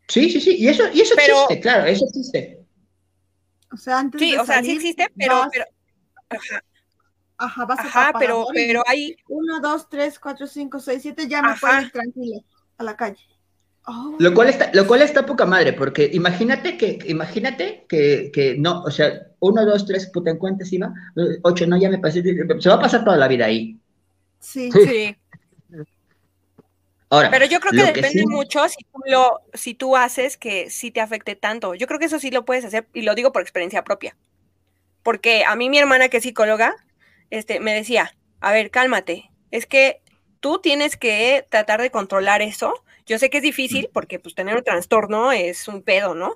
[0.07, 0.55] Sí, sí, sí.
[0.57, 2.65] Y eso, y eso Pero- existe, claro, eso existe.
[3.71, 5.65] O sea, antes Sí, de o sea, sí existe, pero, vas- pero
[6.29, 6.63] ajá,
[7.41, 11.41] Ajá, vas a ajá, pero, pero hay, Uno, dos, tres, cuatro, cinco, seis, siete, ya
[11.41, 11.59] me Ajá.
[11.61, 12.39] puedo ir tranquila
[12.77, 13.21] a la calle.
[13.87, 18.55] Oh, Lo cual está, lo cual está poca madre, porque imagínate que, imagínate que, que
[18.57, 20.93] no, o sea, uno, dos, tres, puta en cuenta, ¿sí va?
[21.15, 23.79] Eh, Ocho, no, ya me pasé, se va a pasar toda la vida ahí.
[24.39, 24.71] sí.
[24.71, 24.79] Sí.
[24.81, 25.17] sí,
[27.09, 30.69] Ahora, pero yo creo que depende sí- mucho si tú lo, si tú haces que
[30.69, 31.75] sí te afecte tanto.
[31.75, 34.17] Yo creo que eso sí lo puedes hacer, y lo digo por experiencia propia.
[35.03, 36.75] Porque a mí mi hermana, que es psicóloga,
[37.31, 40.01] este, me decía, a ver, cálmate, es que
[40.39, 42.73] tú tienes que tratar de controlar eso.
[43.05, 46.35] Yo sé que es difícil porque pues tener un trastorno es un pedo, ¿no?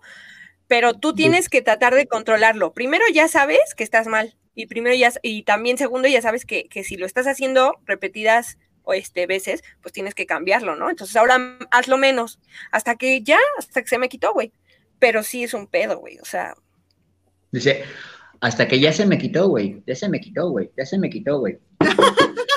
[0.67, 2.73] Pero tú tienes que tratar de controlarlo.
[2.73, 6.65] Primero ya sabes que estás mal y primero ya y también segundo ya sabes que,
[6.65, 10.89] que si lo estás haciendo repetidas o este veces, pues tienes que cambiarlo, ¿no?
[10.89, 12.39] Entonces ahora hazlo menos
[12.71, 14.51] hasta que ya, hasta que se me quitó, güey.
[14.99, 16.55] Pero sí es un pedo, güey, o sea,
[17.53, 17.83] Dice,
[18.41, 21.07] hasta que ya se me quitó, güey, ya se me quitó, güey, ya se me
[21.11, 21.59] quitó, güey.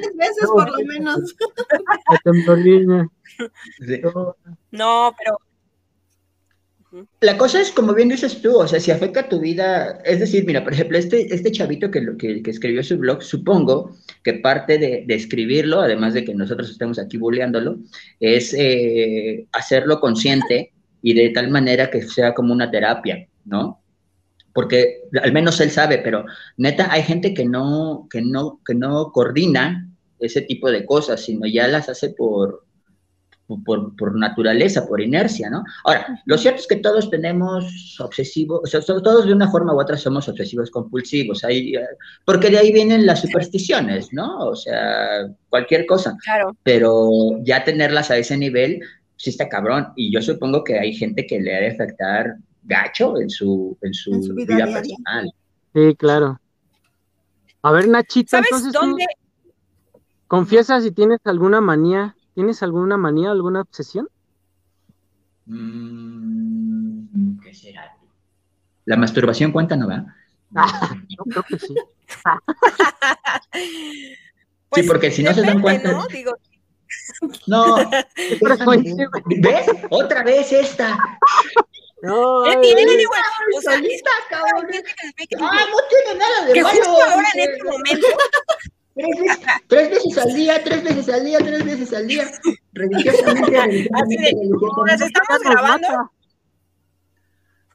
[0.00, 1.34] Tres veces por lo menos.
[2.10, 3.08] La temblorina.
[4.70, 5.38] No, pero
[7.20, 10.20] La cosa es, como bien dices tú, o sea, si afecta a tu vida, es
[10.20, 13.96] decir, mira, por ejemplo, este, este chavito que, lo- que, que escribió su blog, supongo
[14.22, 17.78] que parte de, de escribirlo, además de que nosotros estemos aquí bulleándolo,
[18.20, 23.81] es eh, hacerlo consciente y de tal manera que sea como una terapia, ¿no?
[24.52, 29.12] Porque al menos él sabe, pero neta, hay gente que no, que no, que no
[29.12, 29.88] coordina
[30.18, 32.64] ese tipo de cosas, sino ya las hace por,
[33.64, 35.64] por, por, naturaleza, por inercia, ¿no?
[35.84, 39.80] Ahora, lo cierto es que todos tenemos obsesivos, o sea, todos de una forma u
[39.80, 41.86] otra somos obsesivos compulsivos, ahí, eh,
[42.24, 44.48] porque de ahí vienen las supersticiones, ¿no?
[44.48, 46.16] O sea, cualquier cosa.
[46.24, 46.56] Claro.
[46.62, 47.08] Pero
[47.42, 48.80] ya tenerlas a ese nivel,
[49.16, 49.88] sí está cabrón.
[49.96, 53.92] Y yo supongo que hay gente que le ha de afectar gacho en su, en
[53.94, 55.32] su, En su vida personal.
[55.74, 56.40] Sí, claro.
[57.62, 59.04] A ver, Nachita, ¿Sabes entonces tú dónde?
[60.26, 64.08] confiesa si tienes alguna manía, ¿tienes alguna manía, alguna obsesión?
[65.46, 67.96] Mm, ¿Qué será?
[68.84, 70.04] La masturbación cuenta, ¿no va?
[71.08, 71.74] Yo creo que sí.
[74.68, 76.06] Pues, porque si no se dan cuenta- ¿no?
[76.08, 76.32] Digo,
[77.46, 77.76] No.
[79.40, 79.66] ¿Ves?
[79.90, 80.98] Otra vez esta.
[82.02, 82.98] No, ¿qué ay, tiene, güey?
[83.56, 84.66] O sea, Solita, cabrón.
[84.66, 86.76] hay gente que se ve que- Ah, no tiene nada de que malo.
[86.76, 87.52] justo ahora en dice.
[87.52, 88.06] este momento
[88.94, 89.38] Tres veces,
[89.68, 92.30] tres veces al día, tres veces al día, tres veces al día.
[92.74, 95.88] Religiosamente, religiosamente, estamos grabando.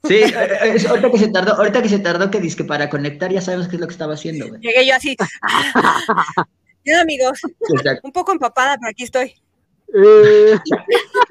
[0.03, 2.89] Sí, eh, eh, es ahorita que se tardó, ahorita que se tardó que que para
[2.89, 4.61] conectar ya sabemos qué es lo que estaba haciendo, güey.
[4.61, 5.15] llegué yo así.
[6.85, 7.39] Ya, amigos,
[7.73, 8.01] Exacto.
[8.03, 9.33] un poco empapada, pero aquí estoy.
[9.93, 10.57] Eh,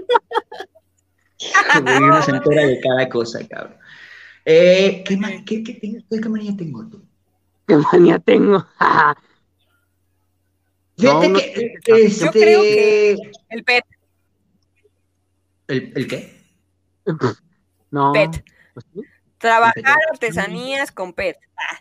[1.83, 3.77] Güey, uno se entera de cada cosa, cabrón.
[4.45, 5.99] Eh, ¿qué, qué, qué, tengo?
[6.09, 7.03] ¿Qué manía tengo tú?
[7.67, 8.65] qué manía tengo.
[10.99, 13.17] Fíjate No, no que, este, Yo creo que-
[13.51, 13.85] El pet,
[15.69, 16.41] ¿El, el qué?
[17.91, 18.13] no.
[18.13, 18.45] Pet.
[18.73, 19.01] pues sí.
[19.39, 21.37] trabajar artesanías con pet.
[21.57, 21.79] Ah.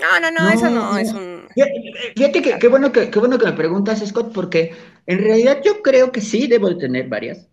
[0.00, 0.98] No, no, no, eso no No.
[0.98, 1.48] es un...
[1.54, 5.60] Fíjate fíjate que qué bueno que, qué bueno que me preguntas, Scott, porque en realidad
[5.64, 7.48] yo creo que sí debo de tener varias.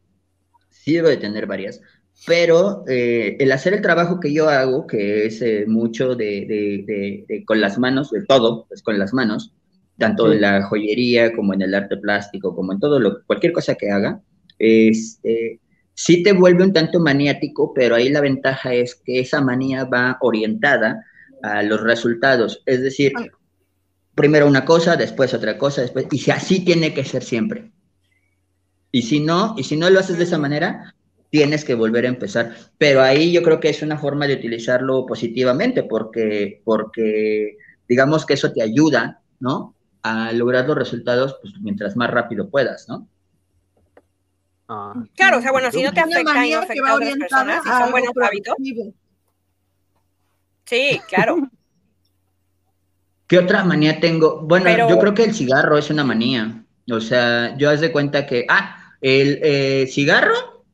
[0.85, 1.81] Sí debo de tener varias.
[2.27, 6.83] Pero eh, el hacer el trabajo que yo hago, que es eh, mucho de, de-
[6.87, 9.53] de- de con las manos, de todo, pues con las manos,
[9.97, 10.35] tanto Sí.
[10.35, 13.89] en la joyería como en el arte plástico, como en todo lo, cualquier cosa que
[13.91, 14.21] haga,
[14.59, 15.59] este,
[15.93, 20.17] sí te vuelve un tanto maniático, pero ahí la ventaja es que esa manía va
[20.21, 21.03] orientada
[21.43, 22.61] a los resultados.
[22.65, 23.11] Es decir,
[24.15, 27.71] primero una cosa, después otra cosa, después, y así tiene que ser siempre.
[28.95, 30.95] Y si no, y si no lo haces de esa manera,
[31.29, 32.55] tienes que volver a empezar.
[32.77, 37.57] Pero ahí yo creo que es una forma de utilizarlo positivamente, porque, porque
[37.89, 39.75] digamos que eso te ayuda, ¿no?
[40.01, 43.05] A lograr los resultados pues, mientras más rápido puedas, ¿no?
[44.69, 47.15] Ah, Claro, o sea, bueno, si no te afecta y no afecta va a otras
[47.17, 48.55] personas, si son buenos hábitos,
[50.63, 51.49] sí, claro.
[53.27, 54.39] ¿Qué otra manía tengo?
[54.39, 56.61] Bueno, Pero- yo creo que el cigarro es una manía.
[56.91, 60.65] O sea, yo haz de cuenta que, ah, el eh, cigarro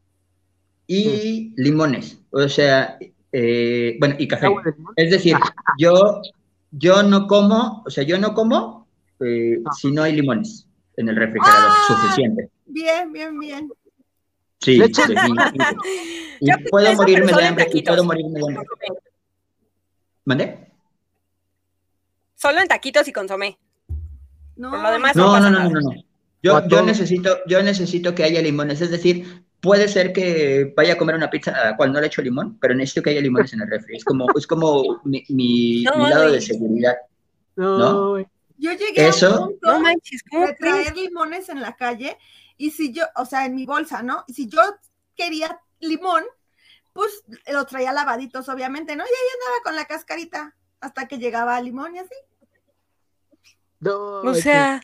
[0.87, 2.17] y limones.
[2.29, 2.97] O sea,
[3.33, 4.47] eh, bueno, y café.
[4.95, 5.35] Es decir,
[5.77, 6.21] yo,
[6.71, 8.87] yo no como, o sea, yo no como
[9.19, 10.65] eh, si no hay limones
[10.95, 11.85] en el refrigerador, Ah.
[11.87, 12.49] suficiente.
[12.67, 13.69] Bien, bien, bien.
[14.61, 15.65] Sí, definitivo.
[16.39, 18.65] Y puedo morirme de hambre, y puedo morirme de hambre.
[20.23, 20.71] ¿Mandé?
[22.35, 23.59] Solo en taquitos y consomé.
[24.55, 26.10] No, Por lo demás, No, no, no, no, no.
[26.43, 28.81] Yo, a yo necesito, yo necesito que haya limones.
[28.81, 32.07] Es decir, puede ser que vaya a comer una pizza a la cual no le
[32.07, 33.97] echo limón, pero necesito que haya limones en el refri.
[33.97, 36.95] Es como, es como mi, mi- No, mi lado de seguridad.
[37.55, 38.17] No.
[38.57, 40.73] Yo llegué a Eso- un punto No manches, ¿cómo de crees?
[40.83, 42.17] traer limones en la calle
[42.57, 44.23] y si yo, o sea, en mi bolsa, ¿no?
[44.27, 44.59] Y si yo
[45.15, 46.23] quería limón,
[46.93, 49.03] pues lo traía lavaditos, obviamente, ¿no?
[49.03, 52.13] Y ahí andaba con la cascarita hasta que llegaba limón y así,
[53.79, 54.81] No, O sea,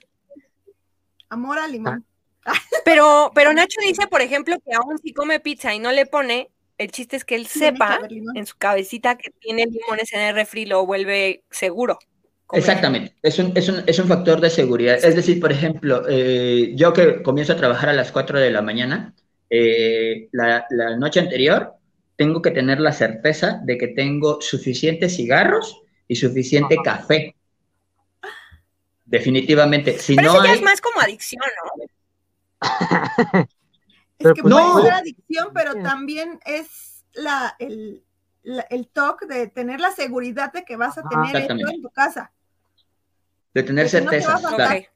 [1.30, 2.06] amor al limón.
[2.86, 6.50] pero, pero Nacho dice, por ejemplo, que aún si come pizza y no le pone,
[6.78, 8.00] el chiste es que él sepa
[8.36, 11.98] en su cabecita que tiene limones en el refri, lo vuelve seguro.
[12.46, 12.60] comer.
[12.60, 15.04] Exactamente, es un, es, un, es un factor de seguridad.
[15.04, 18.62] Es decir, por ejemplo, eh, yo que comienzo a trabajar a las 4 de la
[18.62, 19.16] mañana,
[19.50, 21.74] eh, la, la noche anterior
[22.16, 27.36] tengo que tener la certeza de que tengo suficientes cigarros y suficiente café.
[29.08, 30.58] Definitivamente, si Pero no eso ya hay...
[30.58, 31.86] es más como adicción, ¿no?
[34.22, 34.82] Pero Es que pues puede no.
[34.82, 38.04] ser adicción, pero también es la, el,
[38.44, 41.10] la- el toque de tener la seguridad de que vas a Ajá.
[41.10, 42.32] tener esto en tu casa.
[43.54, 44.34] de tener de que no te certezas.
[44.44, 44.58] va a claro.
[44.58, 44.78] faltar.
[44.78, 44.90] Ok.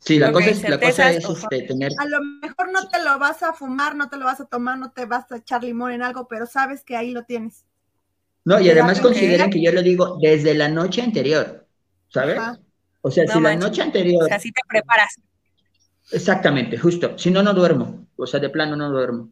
[0.00, 1.92] Sí, la cosa es, la cosa es este, tener...
[1.98, 4.78] A lo mejor no te lo vas a fumar, no te lo vas a tomar,
[4.78, 7.64] no te vas a echar limón en algo, pero sabes que ahí lo tienes.
[8.44, 11.66] No, y además consideren que yo lo digo desde la noche anterior,
[12.08, 12.38] ¿sabes?
[12.38, 12.58] Ajá.
[13.00, 14.22] O sea, No si la noche anterior...
[14.24, 15.14] O sea, así te preparas.
[16.10, 17.16] Exactamente, justo.
[17.18, 18.06] Si no, no duermo.
[18.16, 19.30] O sea, de plano no duermo.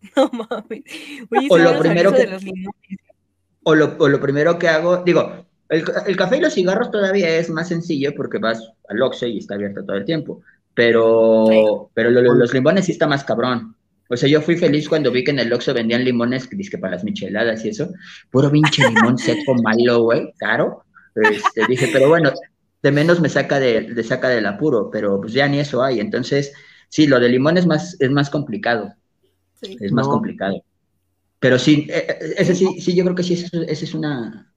[0.16, 0.82] No mames.
[1.30, 2.42] Oye, O lo primero que- los.
[3.64, 7.28] O lo, o lo primero que hago, digo, el, el café y los cigarros todavía
[7.36, 10.40] es más sencillo porque vas al Oxxo y está abierto todo el tiempo.
[10.72, 13.74] pero, pero lo- lo- los limones sí está más cabrón.
[14.08, 16.94] O sea, yo fui feliz cuando vi que en el Oxxo vendían limones, que para
[16.94, 17.90] las micheladas y eso.
[18.30, 20.84] Puro pinche limón seco malo, güey, caro.
[21.22, 22.32] Este, dije, pero bueno,
[22.82, 26.00] de menos me saca, de, de saca del apuro, pero pues ya ni eso hay.
[26.00, 26.52] Entonces,
[26.88, 28.94] sí, lo de limón es más, es más complicado,
[29.60, 29.76] Sí.
[29.80, 30.12] es más No.
[30.12, 30.62] complicado.
[31.40, 34.52] Pero sí, eh, eh, ese sí, sí, yo creo que sí, esa es una,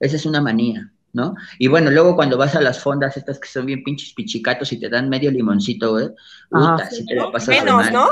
[0.00, 1.34] esa es una manía, ¿no?
[1.58, 4.78] Y bueno, luego cuando vas a las fondas estas que son bien pinches pichicatos y
[4.80, 6.08] te dan medio limoncito, güey,
[6.52, 6.76] Ajá.
[6.76, 7.92] puta, si te la pasas de Menos, mal.
[7.92, 8.08] ¿no?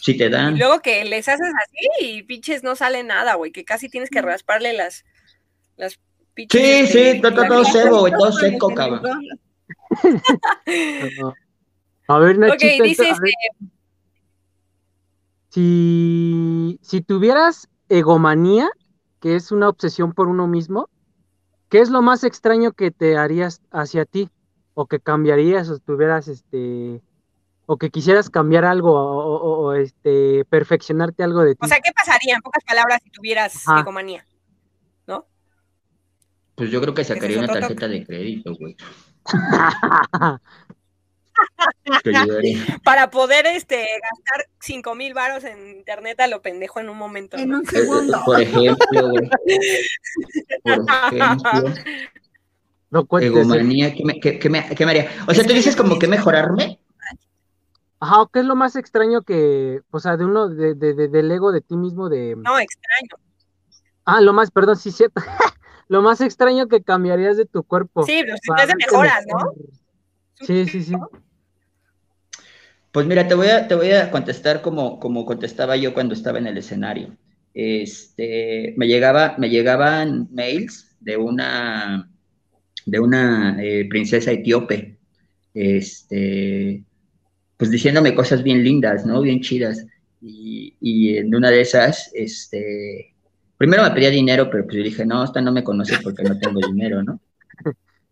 [0.00, 0.56] Si te dan.
[0.56, 4.10] Y luego que les haces así y pinches no sale nada, güey, que casi tienes
[4.10, 5.04] que rasparle las,
[5.76, 6.00] las.
[6.36, 9.02] Sí, este, sí, todo, todo, todo cebo, güey, todo seco, cabrón.
[12.08, 13.66] A ver, Ok, Nachito, dice ento- a ver, este,
[15.50, 18.68] si, si tuvieras egomanía,
[19.20, 20.88] que es una obsesión por uno mismo,
[21.68, 24.28] ¿qué es lo más extraño que te harías hacia ti?
[24.74, 27.02] O que cambiarías, o tuvieras este,
[27.66, 31.60] o que quisieras cambiar algo, o, o- o, este, perfeccionarte algo de ti.
[31.64, 33.80] o sea, ¿qué pasaría en pocas palabras si tuvieras Ajá.
[33.80, 34.24] egomanía?
[36.54, 38.76] Pues yo creo que sacaría una tarjeta de crédito, güey.
[42.84, 47.36] Para poder este gastar cinco mil varos en internet a lo pendejo en un momento.
[47.36, 48.20] En un segundo.
[48.24, 49.30] Por ejemplo, güey.
[50.62, 51.74] Por ejemplo,
[52.90, 53.30] no cuentes.
[53.32, 55.10] egomanía, ¿qué me, qué- qué me- qué me haría?
[55.26, 56.78] O sea, tú dices como que mejorarme.
[58.00, 61.08] Ajá, ¿o ¿qué es lo más extraño que, o sea, de uno, de, de- de-
[61.08, 62.34] del ego de ti mismo, de...
[62.36, 63.14] No, extraño.
[64.04, 65.22] Ah, lo más, perdón, sí, cierto.
[65.92, 68.02] lo más extraño que cambiarías de tu cuerpo.
[68.04, 69.52] Sí, pero si para es de verte mejoras, ¿no?
[70.40, 70.94] Sí, sí, sí.
[72.90, 76.38] Pues mira, te voy a, te voy a contestar como, como contestaba yo cuando estaba
[76.38, 77.14] en el escenario.
[77.52, 82.10] Este, me llegaba, me llegaban mails de una,
[82.86, 84.96] de una eh, princesa etíope,
[85.52, 86.84] este,
[87.58, 89.20] pues diciéndome cosas bien lindas, ¿no?
[89.20, 89.86] Bien chidas.
[90.22, 93.11] Y, y en una de esas, este,
[93.62, 96.36] primero me pedía dinero, pero pues yo dije, no, esta no me conoce porque no
[96.36, 97.20] tengo dinero, ¿no?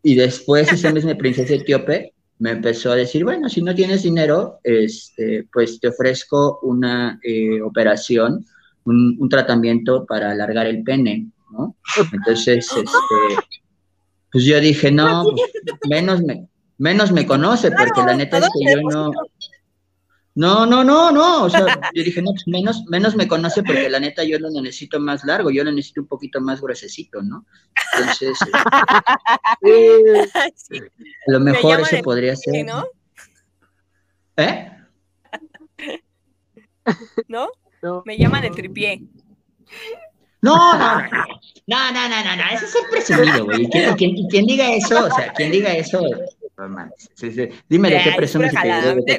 [0.00, 4.60] Y después esa misma princesa etíope me empezó a decir, bueno, si no tienes dinero,
[4.62, 8.46] este, pues te ofrezco una eh, operación,
[8.84, 11.74] un, un tratamiento para alargar el pene, ¿no?
[12.12, 12.84] Entonces, este,
[14.30, 16.46] pues yo dije, no, pues, menos me,
[16.78, 19.10] menos me conoce, porque la neta es que yo no...
[20.40, 23.90] No, no, no, no, o sea, yo dije, no, pues menos, menos me conoce porque
[23.90, 27.44] la neta yo lo necesito más largo, yo lo necesito un poquito más gruesecito, ¿no?
[27.92, 28.38] Entonces,
[29.60, 32.64] eh, Sí, a lo Me mejor eso el podría ser.
[32.64, 32.86] ¿no?
[34.38, 34.72] ¿Eh?
[37.28, 37.50] ¿No?
[37.82, 38.02] No.
[38.06, 39.02] Me llaman el tripié.
[40.40, 41.10] No, no, no,
[41.66, 43.64] no, no, no, no, no, eso es ser presumido, güey.
[43.64, 43.68] Y
[44.30, 46.90] quien, diga eso, o sea, quien diga eso, no.
[47.14, 47.48] Sí, sí.
[47.68, 49.18] Dime de qué presumes y te.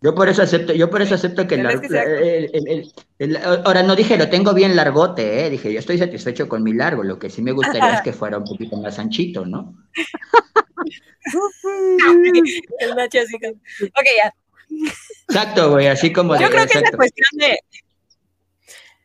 [0.00, 4.16] Yo por eso acepto, yo por eso acepto que, el- el- el- ahora no dije
[4.16, 7.40] lo tengo bien largote, eh, dije yo estoy satisfecho con mi largo, lo que sí
[7.40, 9.74] me gustaría es que fuera un poquito más anchito, ¿no?
[12.80, 14.34] El Nacho así como- Ok, ya.
[15.28, 17.58] Exacto, güey, así como Yo de- creo que esa cuestión de.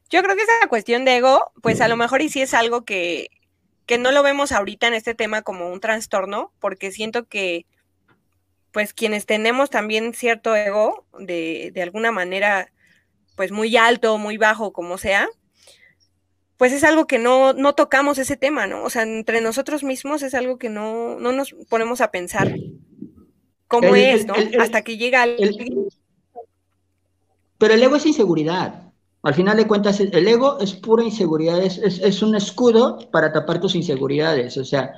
[0.10, 2.86] Yo creo que esa cuestión de ego, pues a lo mejor y sí es algo
[2.86, 3.28] que,
[3.86, 7.66] que no lo vemos ahorita en este tema como un trastorno, porque siento que,
[8.78, 12.72] pues quienes tenemos también cierto ego, de, de alguna manera,
[13.36, 15.28] pues muy alto, muy bajo, como sea,
[16.58, 18.84] pues es algo que no, no tocamos ese tema, ¿no?
[18.84, 22.54] O sea, entre nosotros mismos es algo que no, no nos ponemos a pensar
[23.68, 24.36] cómo El- es, ¿no?
[24.36, 25.88] el- el- Hasta que llega alguien.
[27.58, 28.94] Pero el ego es inseguridad.
[29.24, 33.34] Al final de cuentas, el ego es pura inseguridad, es, es, es un escudo para
[33.34, 34.56] tapar tus inseguridades.
[34.60, 34.94] O sea,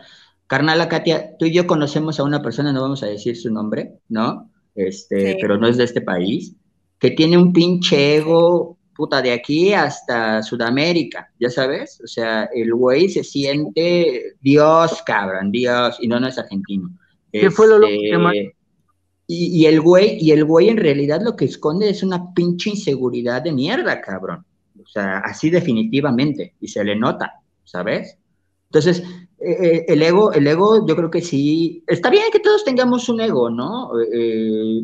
[0.49, 3.93] carnala Katia, tú y yo conocemos a una persona, no vamos a decir su nombre,
[4.09, 4.49] ¿no?
[4.75, 5.37] Este, Sí.
[5.39, 6.55] pero no es de este país,
[6.99, 12.01] que tiene un pinche ego, puta, de aquí hasta Sudamérica, ¿ya sabes?
[12.03, 16.89] O sea, el güey se siente Dios, cabrón, Dios, y no, no es argentino.
[17.31, 21.21] ¿Qué fue lo Este, que más- y, y el güey, y el güey en realidad
[21.21, 24.43] lo que esconde es una pinche inseguridad de mierda, cabrón.
[24.83, 27.33] O sea, así definitivamente, y se le nota,
[27.63, 28.17] ¿sabes?
[28.69, 29.03] Entonces,
[29.41, 33.07] eh, eh, el ego, el ego, yo creo que sí, está bien que todos tengamos
[33.09, 33.91] un ego, ¿no?
[34.13, 34.83] Eh,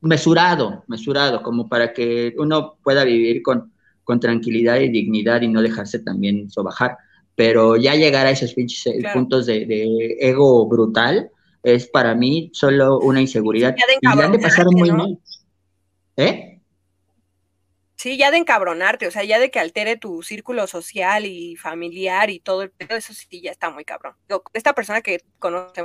[0.00, 3.72] mesurado, mesurado, como para que uno pueda vivir con,
[4.04, 6.96] con tranquilidad y dignidad y no dejarse también sobajar.
[7.34, 9.20] Pero ya llegar a esos pinches eh, Claro.
[9.20, 11.30] puntos de, de ego brutal
[11.62, 13.74] es para mí solo una inseguridad.
[14.00, 14.96] Y han de pasar muy ¿no?
[14.96, 15.18] mal.
[16.16, 16.57] ¿Eh?
[18.00, 22.30] Sí, ya de encabronarte, o sea, ya de que altere tu círculo social y familiar
[22.30, 24.14] y todo el pedo, eso sí ya está muy cabrón.
[24.28, 25.84] Yo, esta persona que conoce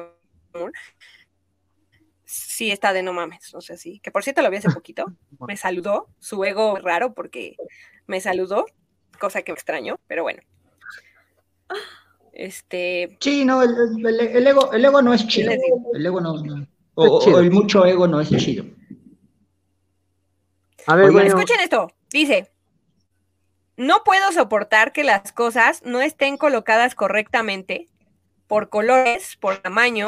[2.23, 3.99] sí está de no mames, o sea, sí.
[4.03, 5.05] Que por cierto lo vi hace poquito,
[5.47, 7.55] me saludó, su ego raro porque
[8.05, 8.65] me saludó,
[9.19, 10.41] cosa que me extrañó, pero bueno.
[12.31, 13.17] Este.
[13.21, 13.71] Sí, no, el,
[14.05, 15.51] el- el ego, el ego no es chido.
[15.93, 16.33] El ego no.
[16.43, 16.67] no.
[16.95, 17.37] O, Es chido.
[17.37, 18.65] o el mucho ego no es chido.
[20.87, 22.51] A ver, Oigan, bueno, Escuchen esto, dice,
[23.77, 27.89] no puedo soportar que las cosas no estén colocadas correctamente
[28.47, 30.07] por colores, por tamaño,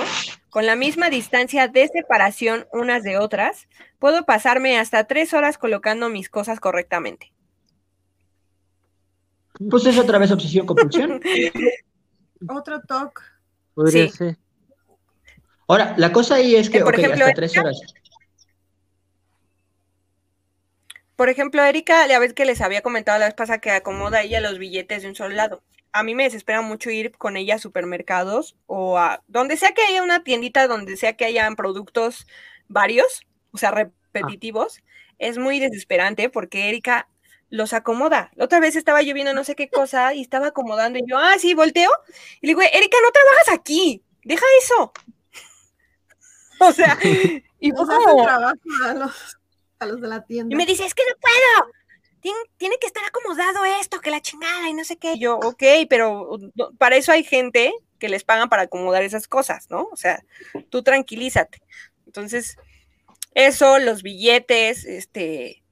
[0.50, 3.68] con la misma distancia de separación unas de otras.
[3.98, 7.34] Puedo pasarme hasta tres horas colocando mis cosas correctamente.
[9.70, 11.22] Pues es otra vez obsesión compulsión.
[12.50, 13.22] Otro talk.
[13.74, 14.18] podría sí.
[14.18, 14.38] ser.
[15.68, 17.82] Ahora, la cosa ahí es que, Que, por ok, ejemplo, hasta tres horas.
[21.16, 24.42] Por ejemplo, Erika, la vez que les había comentado la vez pasada que acomoda ella
[24.42, 25.64] los billetes de un solo lado.
[25.94, 29.82] A mí me desespera mucho ir con ella a supermercados o a donde sea que
[29.82, 32.28] haya una tiendita, donde sea que hayan productos
[32.68, 34.82] varios, o sea, repetitivos.
[35.18, 37.08] Es muy desesperante porque Erika
[37.50, 38.32] los acomoda.
[38.36, 41.18] La otra vez estaba yo viendo no sé qué cosa y estaba acomodando y yo,
[41.18, 41.92] ah, sí, volteo.
[42.42, 44.92] Y le digo, Erika, no trabajas aquí, deja eso.
[46.60, 46.98] o sea,
[47.60, 48.58] y fue como, trabajo
[49.80, 50.54] a los de la tienda.
[50.54, 51.72] y me dice, es que no puedo.
[52.22, 55.14] Tien- Tiene que estar acomodado esto, que la chingada y no sé qué.
[55.14, 59.28] Y Yo, ok, pero no, para eso hay gente que les pagan para acomodar esas
[59.28, 59.84] cosas, ¿no?
[59.92, 60.24] O sea,
[60.70, 61.62] tú tranquilízate.
[62.06, 62.58] Entonces,
[63.34, 65.64] eso, los billetes, este,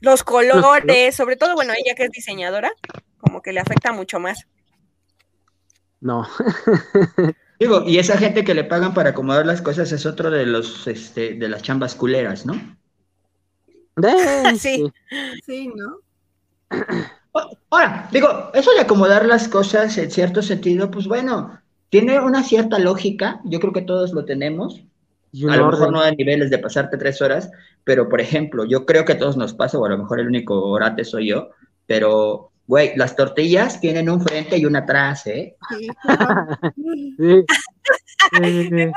[0.00, 2.72] los colores, sobre todo, bueno, ella que es diseñadora,
[3.18, 4.46] como que le afecta mucho más.
[6.00, 6.28] No.
[7.58, 10.86] Digo, y esa gente que le pagan para acomodar las cosas es otro de los,
[10.86, 12.76] este, de las chambas culeras, ¿no?
[14.58, 14.92] Sí.
[15.44, 15.98] Sí, ¿no?
[17.70, 22.78] Ahora, digo, eso de acomodar las cosas en cierto sentido, pues bueno, tiene una cierta
[22.78, 24.82] lógica, yo creo que todos lo tenemos,
[25.32, 27.50] Y a lo mejor no a niveles de pasarte tres horas,
[27.84, 30.28] pero por ejemplo, yo creo que a todos nos pasa, o a lo mejor el
[30.28, 31.50] único orate soy yo,
[31.86, 35.56] pero, güey, las tortillas tienen un frente y un atrás, ¿eh?
[35.68, 36.46] Sí, claro.
[36.76, 37.44] Sí.
[38.32, 38.90] Sí, sí, sí.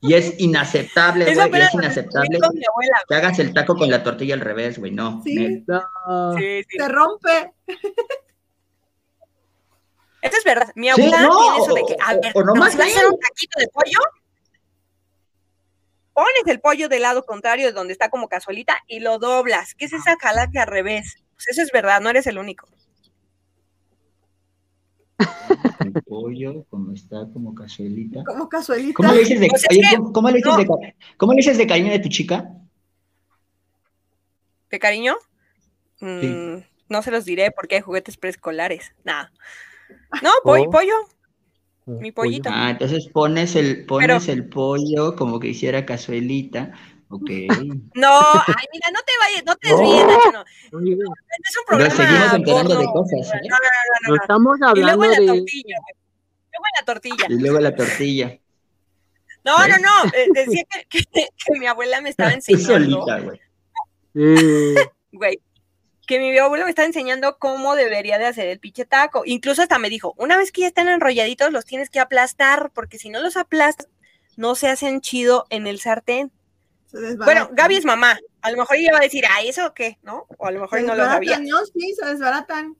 [0.00, 3.02] Y es inaceptable, güey, es inaceptable descubrí con mi abuela.
[3.08, 5.22] que hagas el taco con la tortilla al revés, güey, no.
[5.24, 5.64] Sí.
[5.66, 6.34] No.
[6.38, 6.78] Sí, sí.
[6.78, 7.52] Se rompe.
[10.22, 10.70] Eso es verdad.
[10.76, 13.06] Mi Sí, abuela no, tiene eso de que, a ver, o no, vas a hacer
[13.06, 13.98] un taquito de pollo,
[16.12, 19.74] pones el pollo del lado contrario de donde está como cazuelita y lo doblas.
[19.74, 21.16] ¿Qué es esa calaca al revés?
[21.34, 22.68] Pues eso es verdad, no eres el único.
[25.80, 28.22] El pollo, como está, como cazuelita.
[28.24, 28.94] Como casuelita.
[28.94, 30.58] ¿Cómo le dices de, Pues es oye, que- ¿cómo- ¿cómo le dices no.
[30.58, 32.52] de, ¿cómo le dices de cariño de tu chica?
[34.70, 35.14] ¿De cariño?
[36.00, 36.58] Mm,
[36.90, 38.92] No se los diré porque hay juguetes preescolares.
[39.04, 39.32] Nada.
[40.22, 40.70] No, po- Oh.
[40.70, 40.94] pollo.
[41.86, 42.50] Mi pollito.
[42.52, 46.72] Ah, entonces pones el, pones el pollo como que hiciera cazuelita.
[47.10, 47.30] Ok.
[47.94, 49.78] No, ay, mira, no te vayas, no te No.
[49.80, 50.40] ríes, Nacho, no.
[50.42, 51.94] Este es un programa.
[51.94, 52.92] seguimos enterando de porno.
[52.92, 53.40] cosas, ¿eh?
[53.48, 54.22] No, no, no, no, no no.
[54.22, 55.26] estamos Y luego hablando en la de.
[55.26, 55.76] tortilla.
[55.82, 55.94] güey.
[56.52, 57.26] Luego en la tortilla.
[57.28, 58.38] Y luego la tortilla.
[59.44, 59.80] No, no, ¿Ves?
[59.82, 60.04] no.
[60.14, 63.40] eh, decía que, que- que mi abuela me estaba Tú enseñando, solita, güey.
[65.12, 65.40] Güey,
[66.06, 69.22] que mi abuelo me estaba enseñando cómo debería de hacer el pinche taco.
[69.24, 72.98] Incluso hasta me dijo, una vez que ya están enrolladitos, los tienes que aplastar, porque
[72.98, 73.88] si no los aplastas,
[74.36, 76.30] no se hacen chido en el sartén.
[76.90, 77.16] Se.
[77.16, 78.18] Bueno, Gaby es mamá.
[78.42, 79.98] A lo mejor ella va a decir, ay, ¿eso qué?
[80.02, 80.26] ¿No?
[80.38, 81.38] O a lo mejor no lo sabía.
[81.38, 81.58] ¿no?
[81.66, 82.76] Sí, se desbaratan.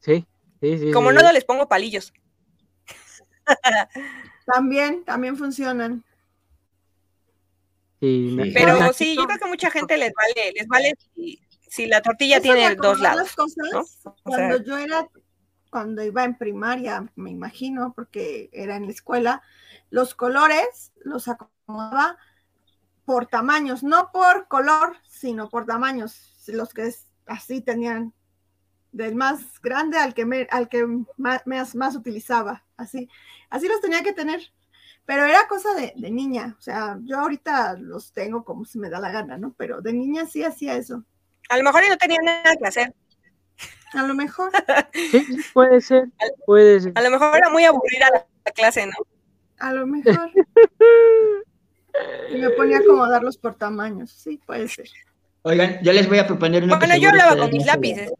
[0.00, 0.26] Sí,
[0.60, 0.90] sí, sí.
[0.92, 1.16] Como sí.
[1.16, 2.12] no les pongo palillos.
[4.46, 6.04] También, también funcionan.
[8.00, 8.52] Sí, me- Sí.
[8.54, 12.00] Pero o sí, yo creo que mucha gente les vale, les vale si, si la
[12.02, 13.22] tortilla Eso de tiene dos lados.
[13.22, 13.80] las cosas, ¿no?
[14.04, 15.08] O Cuando sea- yo era,
[15.70, 19.42] cuando iba en primaria, me imagino, porque era en la escuela,
[19.90, 21.28] los colores los
[21.70, 22.18] acomodaba
[23.04, 26.34] por tamaños, no por color, sino por tamaños.
[26.48, 26.92] Los que
[27.26, 28.12] así tenían
[28.92, 30.84] del más grande al que me, al que
[31.16, 33.08] más, más, más utilizaba, así,
[33.48, 34.40] así los tenía que tener.
[35.06, 38.90] Pero era cosa de, de niña, o sea, yo ahorita los tengo como si me
[38.90, 39.54] da la gana, ¿no?
[39.56, 41.04] Pero de niña sí hacía eso.
[41.48, 42.94] A lo mejor no tenía nada que hacer.
[43.92, 44.52] A lo mejor.
[44.92, 46.08] Sí, puede ser,
[46.46, 46.92] puede ser.
[46.94, 48.92] A lo mejor era muy aburrida la, la clase, ¿no?
[49.58, 50.30] A lo mejor.
[52.32, 54.10] Y me ponía a acomodarlos por tamaños.
[54.10, 54.88] Sí, puede ser.
[55.42, 58.12] Oigan, yo les voy a proponer que Bueno, yo hablaba con mis lápices.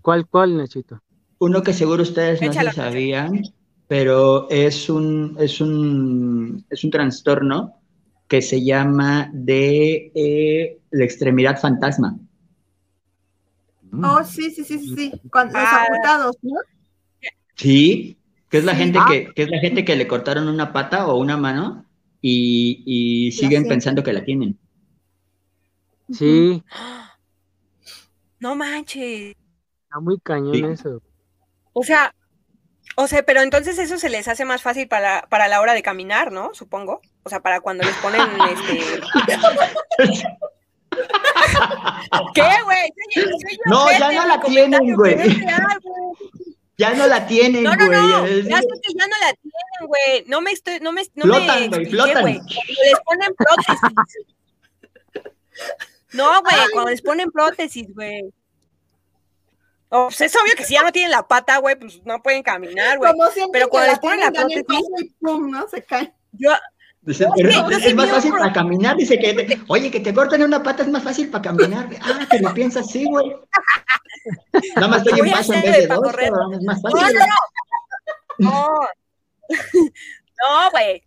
[0.00, 1.02] ¿Cuál, cuál, Nachito?
[1.38, 3.42] Uno que seguro ustedes no Échalo, se sabían,
[3.88, 7.74] pero es un, es un, es un trastorno
[8.28, 12.16] que se llama de eh, la extremidad fantasma.
[14.02, 15.12] Oh, sí, sí, sí, sí, sí.
[15.30, 15.86] Cuando, los Ah.
[15.88, 16.54] amputados, ¿no?
[17.54, 18.18] Sí,
[18.56, 18.78] que es la Sí.
[18.78, 19.06] gente Ah.
[19.08, 21.84] que, que es la gente que le cortaron una pata o una mano
[22.22, 24.58] y, y siguen pensando que la tienen.
[26.10, 26.62] Sí,
[28.40, 29.34] No manches.
[29.84, 30.64] está muy cañón Sí.
[30.64, 31.02] eso.
[31.72, 32.14] O sea,
[32.96, 35.82] o sea, pero entonces eso se les hace más fácil para, para la hora de
[35.82, 36.54] caminar, ¿no?
[36.54, 37.02] Supongo.
[37.24, 39.00] O sea, para cuando les ponen este.
[42.34, 42.90] ¿Qué, güey?
[43.66, 45.16] No, ya no la tienen, güey.
[46.78, 46.90] Güey.
[46.90, 47.98] Ya no la tienen, No, no, güey.
[48.00, 48.26] no.
[48.26, 50.24] Es- Ya sé que ya no la tienen, güey.
[50.28, 52.22] No me estoy, no me, no Flotan, me güey, flotan.
[52.22, 52.38] güey.
[52.38, 53.80] Cuando les ponen prótesis.
[56.12, 58.32] No, güey, cuando les ponen prótesis, güey.
[59.88, 62.42] Oh, pues es obvio que si ya no tienen la pata, güey, pues no pueden
[62.42, 63.12] caminar, güey.
[63.52, 64.66] Pero cuando les ponen la prótesis-
[64.98, 65.68] y pum, ¿no?
[65.68, 66.12] Se cae.
[66.32, 66.56] Yo, No,
[67.06, 70.42] es es, sí más un fácil para caminar, dice que, te- oye, que te corten
[70.42, 71.88] una pata es más fácil para caminar.
[72.02, 73.32] Ah, que lo piensas así, güey.
[74.74, 76.14] Nada más en a paso en vez de para dos,
[76.52, 77.18] es más no, fácil.
[77.18, 77.26] no,
[78.38, 78.70] no.
[78.78, 78.80] No,
[80.42, 81.02] no, güey.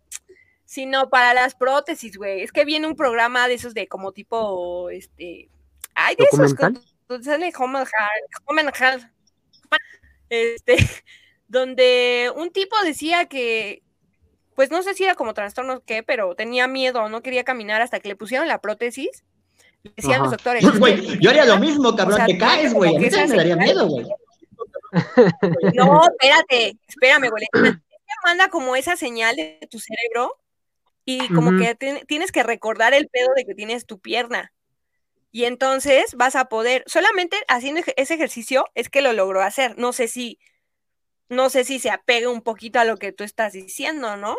[0.64, 2.42] Sino para las prótesis, güey.
[2.42, 5.50] Es que viene un programa de esos de como tipo, este,
[5.94, 6.54] ay, de esos
[7.24, 9.02] sale Home and Heart, Home and Heart.
[10.28, 10.76] este,
[11.48, 13.82] donde un tipo decía que,
[14.60, 17.80] pues no sé si era como trastorno o qué, pero tenía miedo, no quería caminar
[17.80, 19.24] hasta que le pusieron la prótesis.
[19.96, 20.62] Decían los doctores.
[20.62, 22.90] "Es que Güey, yo haría lo mismo, cabrón, O sea, te caes, güey.
[22.90, 24.06] A que mí también esa me daría miedo, güey.
[25.74, 27.46] No, espérate, espérame, güey.
[27.54, 27.72] Que
[28.22, 30.36] manda como esa señal de tu cerebro
[31.06, 34.52] y como que tien- tienes que recordar el pedo de que tienes tu pierna.
[35.32, 39.78] Y entonces vas a poder, solamente haciendo ese ejercicio es que lo logró hacer.
[39.78, 40.38] No sé si,
[41.30, 44.36] no sé si se apega un poquito a lo que tú estás diciendo, ¿no?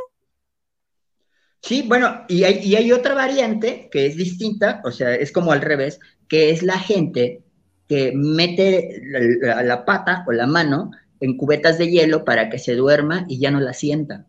[1.61, 5.51] Sí, bueno, y hay, y hay otra variante que es distinta, o sea, es como
[5.51, 7.43] al revés, que es la gente
[7.87, 12.57] que mete la, la- la pata o la mano en cubetas de hielo para que
[12.59, 14.27] se duerma y ya no la sienta.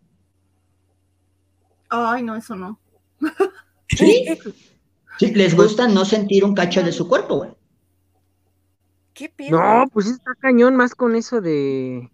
[1.89, 2.79] Ay, no, eso no.
[3.89, 4.25] Sí,
[5.19, 7.51] sí, les gusta no sentir un cacho de su cuerpo, güey.
[9.15, 9.51] ¿Qué pedo?
[9.51, 12.11] No, pues está cañón más con eso de,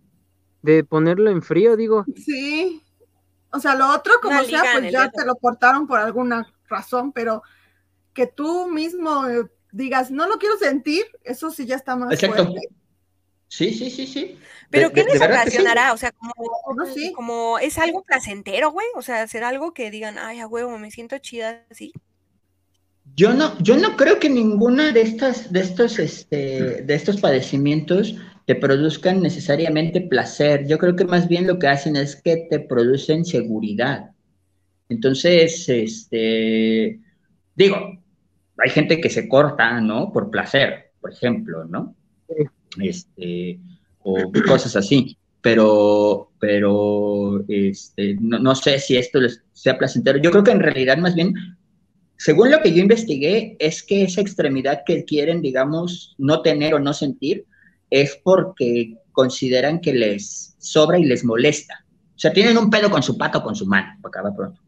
[0.63, 2.05] de ponerlo en frío, digo.
[2.17, 2.83] Sí.
[3.53, 7.43] O sea, lo otro, como sea, pues ya te lo cortaron por alguna razón, pero
[8.13, 12.45] que tú mismo eh, digas, no lo quiero sentir, eso sí ya está más Exacto.
[12.45, 12.69] fuerte.
[13.51, 14.39] Sí, sí, sí, sí.
[14.69, 15.25] Pero De- ¿qué de- de les sí.
[15.33, 15.93] ocasionará?
[15.95, 16.35] O sea, como,
[16.77, 17.13] No, sí.
[17.15, 18.87] como es algo placentero, güey.
[18.95, 21.93] O sea, será algo que digan, ay, a huevo, me siento chida así.
[23.17, 28.15] Yo no, yo no creo que ninguna de estas, de estos, este, de estos padecimientos
[28.49, 30.67] te produzcan necesariamente placer.
[30.67, 34.13] Yo creo que más bien lo que hacen es que te producen seguridad.
[34.89, 36.99] Entonces, este,
[37.55, 37.77] digo,
[38.57, 40.11] hay gente que se corta, ¿no?
[40.11, 41.95] Por placer, por ejemplo, ¿no?
[42.81, 43.61] Este,
[43.99, 45.19] o cosas así.
[45.43, 50.19] Pero, pero, este, no, no sé si esto les sea placentero.
[50.21, 51.35] Yo creo que en realidad más bien
[52.17, 56.81] según lo que yo investigué, es que esa extremidad que quieren, digamos, no tener o
[56.81, 57.45] no sentir,
[57.91, 61.85] es porque consideran que les sobra y les molesta.
[62.15, 64.61] O sea, tienen un pedo con su pata o con su mano, para acabar pronto.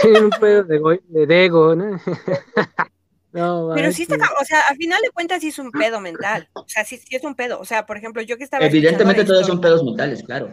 [0.00, 2.00] Tiene un pedo de, de Dego, ¿no?
[3.32, 6.48] no Pero sí está, o sea, al final de cuentas sí es un pedo mental.
[6.54, 7.60] O sea, sí, sí es un pedo.
[7.60, 10.50] O sea, por ejemplo, yo que estaba Evidentemente todos son pedos mentales, claro.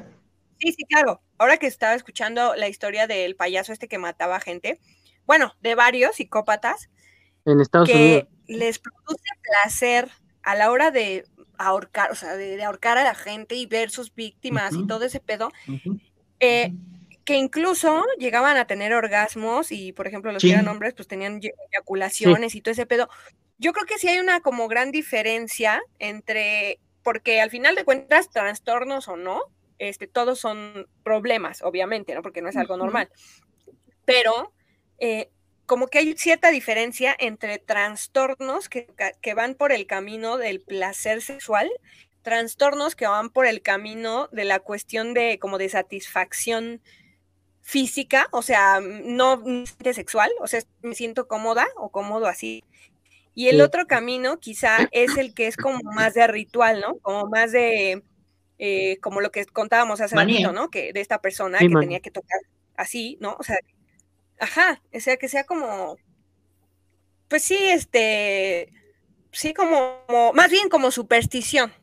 [0.59, 1.21] Sí, sí, claro.
[1.37, 4.79] Ahora que estaba escuchando la historia del payaso este que mataba gente,
[5.25, 6.89] bueno, de varios psicópatas,
[7.45, 8.27] En Estados que Unidos.
[8.47, 10.09] les produce placer
[10.43, 11.25] a la hora de
[11.59, 14.87] ahorcar, o sea, de, de ahorcar a la gente y ver sus víctimas y Ujú.
[14.87, 15.99] todo ese pedo, Ujú.
[16.39, 16.73] eh,
[17.25, 20.47] que incluso llegaban a tener orgasmos y, por ejemplo, los Sí.
[20.47, 21.39] que eran hombres, pues tenían
[21.71, 23.07] eyaculaciones y todo ese pedo.
[23.59, 28.29] Yo creo que sí hay una como gran diferencia entre, porque al final de cuentas,
[28.31, 29.41] trastornos o no,
[29.79, 32.21] este, todos son problemas, obviamente, ¿no?
[32.21, 33.09] Porque no es algo normal.
[34.05, 34.53] Pero
[34.97, 35.29] eh,
[35.69, 38.87] como que hay cierta diferencia entre trastornos que,
[39.21, 41.69] que van por el camino del placer sexual,
[42.23, 46.81] trastornos que van por el camino de la cuestión de como de satisfacción
[47.61, 52.65] física, o sea, mm, no necesariamente sexual, o sea, me siento cómoda o cómodo así.
[53.35, 53.61] Y el Sí.
[53.61, 56.99] otro camino quizá es el que es como más de ritual, ¿no?
[57.01, 58.03] Como más de,
[58.59, 60.49] eh, como lo que contábamos hace Manía.
[60.49, 60.69] ratito, ¿no?
[60.71, 61.81] Que de esta persona Sí, que man.
[61.83, 62.39] tenía que tocar
[62.77, 63.37] así, ¿no?
[63.39, 63.57] O sea,
[64.39, 65.97] ajá, o sea, que sea como,
[67.27, 68.71] pues sí, este,
[69.31, 71.73] sí, como, como- más bien como superstición,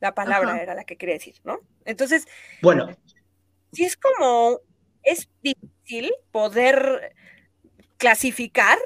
[0.00, 0.62] la palabra Ajá.
[0.62, 1.60] era la que quería decir, ¿no?
[1.84, 2.26] Entonces,
[2.62, 2.88] Bueno,
[3.72, 4.60] sí es como,
[5.02, 7.14] es difícil poder
[7.98, 8.78] clasificar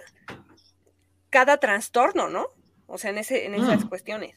[1.30, 2.48] cada trastorno, ¿no?
[2.86, 3.88] O sea, en, ese, en esas Mm.
[3.88, 4.36] cuestiones.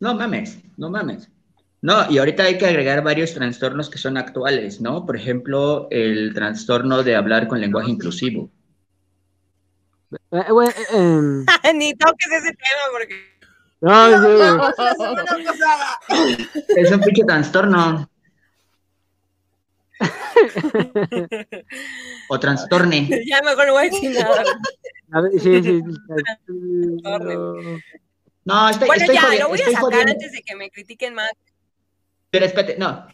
[0.00, 1.30] No mames, no mames.
[1.84, 5.04] No, y ahorita hay que agregar varios trastornos que son actuales, ¿no?
[5.04, 8.50] Por ejemplo, el trastorno de hablar con lenguaje inclusivo.
[10.30, 13.34] Eh, eh, em, Ni toques ese tema porque
[13.82, 14.64] no, semana
[15.44, 16.00] pasada.
[16.68, 18.08] Es un pinche trastorno.
[22.30, 23.10] O trastorne.
[23.26, 24.42] ya mejor no voy a decir nada.
[25.12, 25.82] A ver, sí, sí.
[28.46, 30.12] No, estoy, Bueno, estoy ya, lo voy a sacar jodiendo.
[30.12, 31.30] antes de que me critiquen más.
[32.34, 33.06] Pero espérate, no,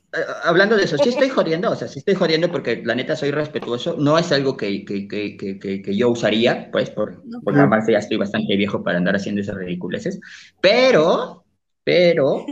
[0.45, 3.31] hablando de eso, sí estoy jodiendo, o sea, sí estoy jodiendo porque la neta soy
[3.31, 7.61] respetuoso, no es algo que, que, que, que, que- que yo usaría, pues, por, porque
[7.61, 7.61] claro.
[7.61, 10.19] además ya estoy bastante viejo para andar haciendo esas ridiculeces,
[10.63, 11.45] pero,
[11.85, 12.47] pero,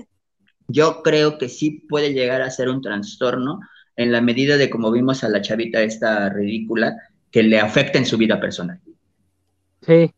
[0.68, 3.60] yo creo que sí puede llegar a ser un trastorno
[3.96, 6.96] en la medida de como vimos a la chavita esta ridícula,
[7.32, 8.80] que le afecta en su vida personal.
[9.82, 10.12] Sí,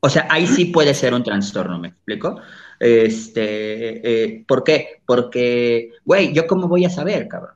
[0.00, 2.40] O sea, ahí sí puede ser un trastorno, ¿me explico?
[2.80, 5.02] Este, eh, ¿por qué?
[5.06, 7.54] Porque, güey, ¿yo cómo voy a saber, cabrón?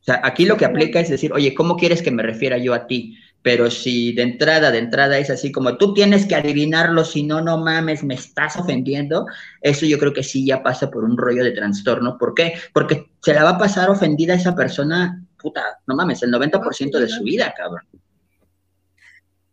[0.00, 2.72] O sea, aquí lo que aplica es decir, oye, ¿cómo quieres que me refiera yo
[2.72, 3.18] a ti?
[3.42, 7.40] Pero si de entrada, de entrada es así como tú tienes que adivinarlo, si no,
[7.40, 9.26] no mames, me estás ofendiendo,
[9.62, 12.18] eso yo creo que sí ya pasa por un rollo de trastorno.
[12.18, 12.54] ¿Por qué?
[12.74, 16.98] Porque se la va a pasar ofendida a esa persona, puta, no mames, el 90%
[16.98, 17.82] de su vida, cabrón.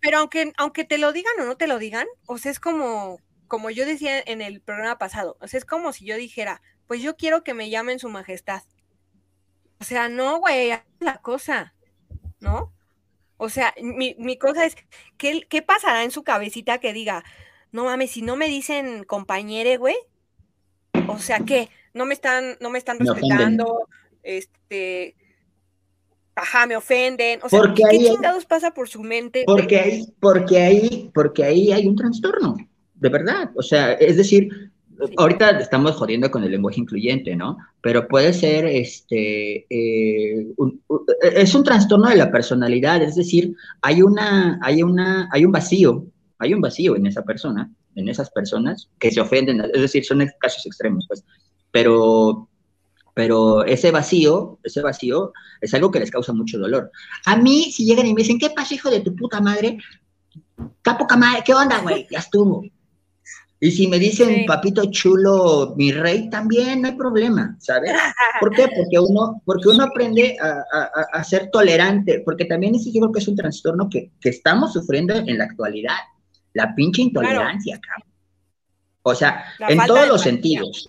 [0.01, 3.19] Pero aunque, aunque te lo digan o no te lo digan, o sea, es como,
[3.47, 7.01] como yo decía en el programa pasado, o sea, es como si yo dijera, pues
[7.01, 8.61] yo quiero que me llamen su majestad.
[9.79, 11.73] O sea, no, güey, la cosa,
[12.39, 12.73] ¿no?
[13.37, 14.75] O sea, mi, mi cosa es,
[15.17, 17.23] ¿qué, ¿qué pasará en su cabecita que diga,
[17.71, 19.95] no mames, si no me dicen compañere, güey?
[21.07, 21.69] O sea, ¿qué?
[21.93, 23.29] No me están, no me están Me ofenden.
[23.29, 23.87] respetando,
[24.23, 25.15] este,
[26.35, 27.39] ajá, me ofenden.
[27.43, 29.43] O sea, Porque ¿qué ahí- chingados pasa por su mente?
[29.45, 32.55] Porque ahí, porque ahí, porque ahí hay un trastorno,
[32.99, 33.51] de verdad.
[33.55, 34.49] O sea, es decir,
[34.99, 35.13] Sí.
[35.17, 37.57] ahorita estamos jodiendo con el lenguaje incluyente, ¿no?
[37.81, 43.55] Pero puede ser, este, eh, un- un- es un trastorno de la personalidad, es decir,
[43.83, 46.03] hay una, hay una, hay un vacío,
[46.39, 50.25] hay un vacío en esa persona, en esas personas que se ofenden, es decir, son
[50.39, 51.23] casos extremos, pues,
[51.71, 52.49] pero,
[53.13, 55.31] pero ese vacío, ese vacío
[55.61, 56.89] es algo que les causa mucho dolor.
[57.25, 59.77] A mí, si llegan y me dicen, ¿qué pasa, hijo de tu puta madre?
[60.83, 62.07] Poca madre, ¿qué onda, güey?
[62.09, 62.63] Ya estuvo.
[63.59, 64.43] Y si me dicen, Sí.
[64.47, 67.91] papito chulo, mi rey, también no hay problema, ¿sabes?
[68.39, 68.67] ¿Por qué?
[68.67, 72.99] Porque uno, porque uno aprende a, a- a- a ser tolerante, porque también ese yo
[73.01, 75.95] creo que es un trastorno que, que estamos sufriendo en la actualidad,
[76.53, 78.13] la pinche intolerancia, cabrón.
[79.01, 80.87] O sea, La en todos los sentidos.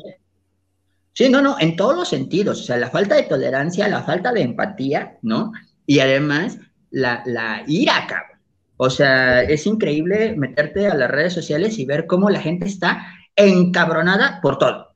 [1.12, 2.61] Sí, no, no, en todos los sentidos.
[2.61, 5.53] O sea, la falta de tolerancia, la falta de empatía, ¿no?
[5.87, 6.59] Y además,
[6.91, 8.38] la, la ira, cabrón.
[8.79, 13.07] O sea, es increíble meterte a las redes sociales y ver cómo la gente está
[13.37, 14.95] encabronada por todo.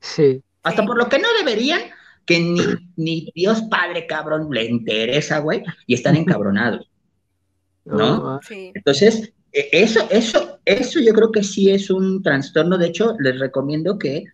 [0.00, 0.42] sí.
[0.62, 1.80] Hasta por lo que no deberían,
[2.26, 2.60] que ni,
[2.96, 6.90] ni Dios Padre, cabrón, le interesa, güey, y están encabronados.
[7.86, 8.30] ¿No?
[8.42, 8.72] Sí.
[8.74, 12.78] Entonces, e- eso, eso, eso yo creo que sí es un trastorno.
[12.78, 14.24] De hecho, les recomiendo que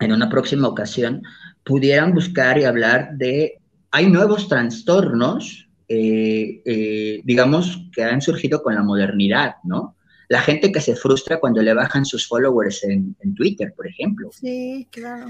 [0.00, 1.22] en una próxima ocasión
[1.64, 8.74] pudieran buscar y hablar de, hay nuevos trastornos, eh, eh, digamos, que han surgido con
[8.74, 9.96] la modernidad, ¿no?
[10.28, 14.30] La gente que se frustra cuando le bajan sus followers en, en Twitter, por ejemplo.
[14.32, 15.26] Sí, claro.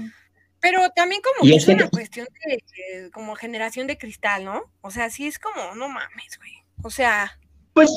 [0.61, 2.51] Pero también como que es que- una cuestión de,
[3.01, 4.61] de como generación de cristal, ¿no?
[4.79, 6.53] O sea, sí es como, no mames, güey.
[6.83, 7.37] O sea,
[7.73, 7.91] Pues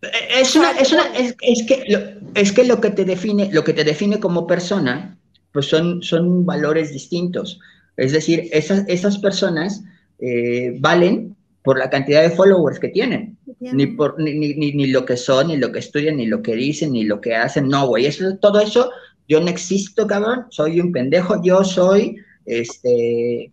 [0.00, 0.08] eh,
[0.40, 1.98] es una, es una, es, es que lo,
[2.34, 5.18] es que lo que te define, lo que te define como persona,
[5.52, 7.60] pues son, son valores distintos.
[7.98, 9.82] Es decir, esas, esas personas
[10.18, 11.35] eh, valen
[11.66, 15.04] por la cantidad de followers que tienen, ¿qué ni por ni, ni, ni- ni lo
[15.04, 17.68] que son, ni lo que estudian, ni lo que dicen, ni lo que hacen.
[17.68, 18.90] No, güey, eso, todo eso,
[19.28, 23.52] yo no existo, cabrón, soy un pendejo, yo soy este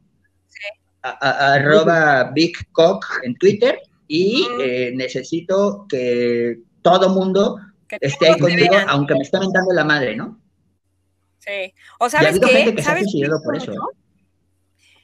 [1.01, 7.57] a- a- arroba Big Cock en Twitter y eh, necesito que todo mundo
[7.88, 10.39] que esté ahí conmigo, aunque me está mentando la madre, ¿no?
[11.39, 11.74] Sí.
[11.99, 12.82] O sabes gente que.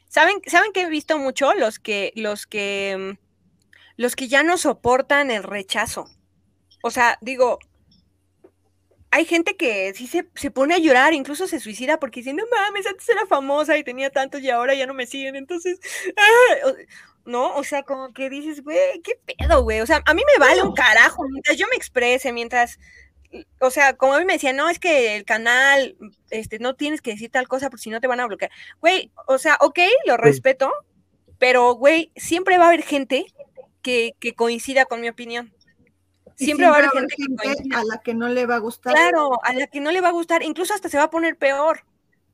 [0.09, 1.53] ¿Saben, ¿Saben que he visto mucho?
[1.53, 3.17] Los que, los que,
[3.95, 6.05] los que ya no soportan el rechazo.
[6.83, 7.59] O sea, digo,
[9.11, 12.43] hay gente que sí se, se pone a llorar, incluso se suicida porque dice, no
[12.51, 15.79] mames, antes era famosa y tenía tantos y ahora ya no me siguen, entonces,
[16.17, 16.71] ah",
[17.25, 17.55] ¿no?
[17.55, 19.81] O sea, como que dices, güey, ¿qué pedo, güey?
[19.81, 22.79] O sea, a mí me vale un carajo mientras yo me exprese, mientras,
[23.59, 25.95] o sea, como a mí me decían, no, es que el canal,
[26.29, 28.51] este, no tienes que decir tal cosa porque si no te van a bloquear.
[28.81, 30.71] Güey, o sea, ok, lo respeto,
[31.37, 33.25] pero, güey, siempre va a haber gente
[33.81, 35.53] que, que coincida con mi opinión.
[36.35, 37.79] Siempre va a haber gente, que coincida.
[37.79, 38.93] a la que no le va a gustar.
[38.93, 41.37] Claro, a la que no le va a gustar, incluso hasta se va a poner
[41.37, 41.83] peor,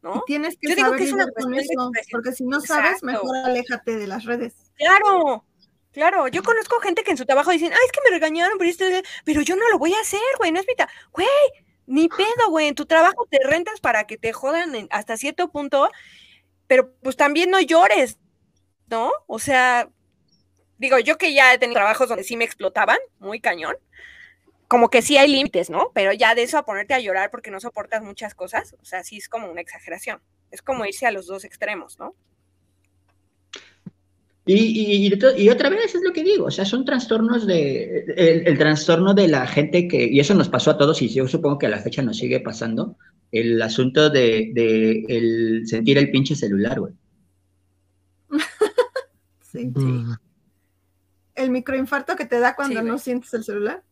[0.03, 0.17] ¿no?
[0.17, 3.05] Y tienes que Yo digo que es una con eso, porque si no sabes, Exacto.
[3.07, 4.53] mejor aléjate de las redes.
[4.75, 5.43] Claro,
[5.95, 6.27] claro.
[6.27, 8.57] Yo conozco gente que en su trabajo dicen, ay, es que me regañaron,
[9.25, 10.89] pero, yo no lo voy a hacer, güey, no es mi ta-".
[11.11, 11.27] Güey,
[11.87, 12.67] ni pedo, güey.
[12.67, 15.89] En tu trabajo te rentas para que te jodan hasta cierto punto,
[16.67, 18.19] pero pues también no llores,
[18.89, 19.11] ¿no?
[19.27, 19.89] O sea,
[20.79, 23.77] digo, yo que ya he tenido trabajos donde sí me explotaban, muy cañón.
[24.69, 25.91] Como que sí hay límites, ¿no?
[25.95, 29.03] Pero ya de eso a ponerte a llorar porque no soportas muchas cosas, o sea,
[29.03, 30.21] sí es como una exageración.
[30.51, 32.15] Es como irse a los dos extremos, ¿no?
[34.47, 38.47] Y, y, y otra vez es lo que digo, o sea, son trastornos de, el,
[38.47, 41.57] el trastorno de la gente que, y eso nos pasó a todos y yo supongo
[41.57, 42.95] que a la fecha nos sigue pasando,
[43.31, 46.93] el asunto de, de el sentir el pinche celular, güey.
[49.51, 49.65] Sí.
[49.73, 50.13] Mm.
[51.33, 53.83] El microinfarto que te da cuando Sí, no sientes el celular.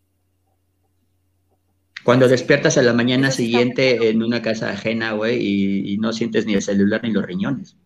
[2.03, 2.31] Cuando Sí.
[2.31, 6.45] despiertas a la mañana sí siguiente en una casa ajena, güey, y, y no sientes
[6.45, 7.77] ni el celular ni los riñones.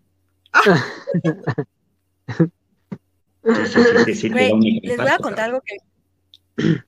[0.63, 0.70] Sí,
[4.14, 5.78] sí, Güey, les voy a contar algo que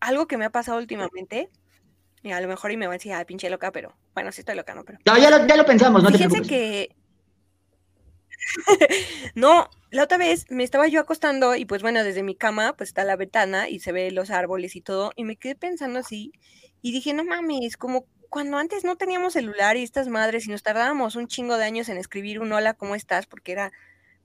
[0.00, 1.50] algo que me ha pasado últimamente.
[2.22, 4.42] Mira, a lo mejor y me van a decir, ah, pinche loca, pero bueno, sí
[4.42, 4.84] estoy loca, ¿no?
[4.84, 6.94] Pero No, ya lo, ya lo pensamos, no fíjense que
[9.34, 12.90] no, la otra vez me estaba yo acostando y pues bueno, desde mi cama pues
[12.90, 16.32] está la ventana y se ve los árboles y todo y me quedé pensando así
[16.80, 20.62] y dije, no mames, como cuando antes no teníamos celular y estas madres y nos
[20.62, 23.26] tardábamos un chingo de años en escribir un hola, ¿cómo estás?
[23.26, 23.72] Porque era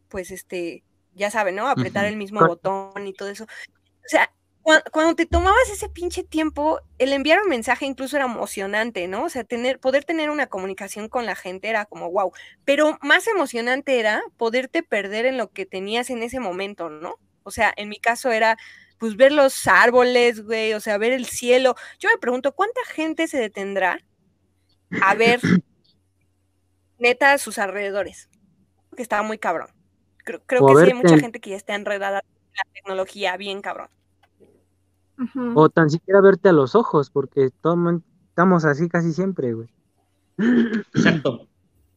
[0.10, 0.84] pues este,
[1.14, 1.68] ya saben, ¿no?
[1.70, 3.46] Apretar el mismo botón y todo eso.
[3.46, 4.32] O sea,
[4.64, 9.26] cua- cuando te tomabas ese pinche tiempo, el enviar un mensaje incluso era emocionante, ¿no?
[9.26, 12.32] O sea, tener, poder tener una comunicación con la gente era como wow.
[12.66, 17.16] Pero más emocionante era poderte perder en lo que tenías en ese momento, ¿no?
[17.44, 18.58] O sea, en mi caso era
[19.00, 21.76] pues ver los árboles, güey, o sea, ver el cielo.
[22.00, 24.00] Yo me pregunto, ¿cuánta gente se detendrá
[25.02, 25.40] a ver
[27.00, 28.30] neta a sus alrededores?
[28.96, 29.70] Que estaba muy cabrón.
[30.46, 33.62] Creo, que sí hay mucha en- gente que ya está enredada en la tecnología, bien
[33.62, 33.88] cabrón.
[35.56, 39.54] O tan siquiera verte a los ojos, porque todo el mundo- estamos así casi siempre,
[39.54, 39.68] güey.
[40.94, 41.48] Exacto.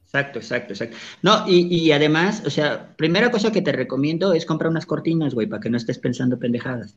[0.05, 0.97] Exacto, exacto, exacto.
[1.23, 5.35] No, y, y además, o sea, primera cosa que te recomiendo es comprar unas cortinas,
[5.35, 6.97] güey, para que no estés pensando pendejadas.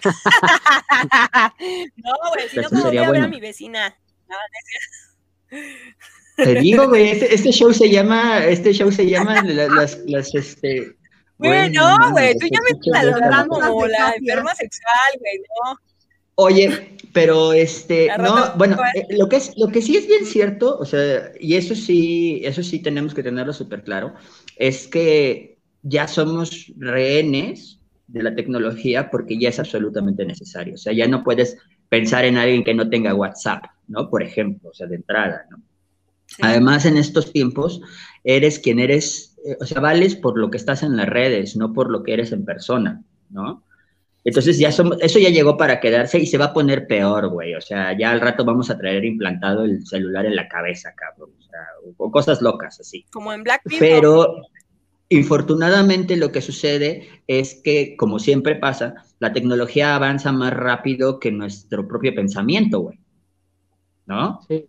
[1.96, 3.28] no, güey, si no, ¿cómo voy sería a ver a bueno.
[3.28, 3.94] mi vecina?
[4.28, 4.34] No,
[5.50, 5.58] no
[6.44, 10.34] Te digo, güey, este, este show se llama, este show se llama la- las, las,
[10.34, 10.96] este...
[11.38, 15.78] Güey, no, güey, tú ya me estás hablando como la enferma sexual, güey, no.
[16.40, 20.78] Oye, pero este, no, bueno, eh, lo que es, lo que sí es bien cierto,
[20.78, 24.14] o sea, y eso sí, eso sí tenemos que tenerlo súper claro,
[24.56, 30.74] es que ya somos rehenes de la tecnología porque ya es absolutamente necesario.
[30.74, 31.56] O sea, ya no puedes
[31.88, 34.08] pensar en alguien que no tenga WhatsApp, ¿no?
[34.08, 35.58] Por ejemplo, o sea, de entrada, ¿no?
[36.28, 36.42] Sí.
[36.42, 37.80] Además, en estos tiempos,
[38.22, 41.72] eres quien eres, eh, o sea, vales por lo que estás en las redes, no
[41.72, 43.64] por lo que eres en persona, ¿no?
[44.24, 47.54] Entonces ya somos, eso ya llegó para quedarse y se va a poner peor, güey.
[47.54, 51.30] O sea, ya al rato vamos a traer implantado el celular en la cabeza, cabrón.
[51.38, 51.60] O sea,
[51.96, 53.06] o cosas locas así.
[53.10, 53.80] Como en Black Mirror.
[53.80, 54.42] Pero
[55.08, 61.32] infortunadamente lo que sucede es que, como siempre pasa, la tecnología avanza más rápido que
[61.32, 63.00] nuestro propio pensamiento, güey.
[64.04, 64.40] ¿No?
[64.46, 64.66] Sí.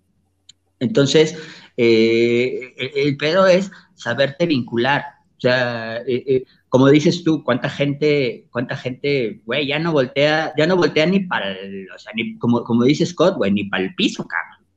[0.79, 1.37] Entonces,
[1.77, 5.03] eh, el, el pedo es saberte vincular.
[5.37, 10.53] O sea, eh, eh, como dices tú, cuánta gente, cuánta gente, güey, ya no voltea,
[10.57, 13.63] ya no voltea ni para el, o sea, ni, como, como dice Scott, güey, ni
[13.65, 14.67] para el piso, cabrón.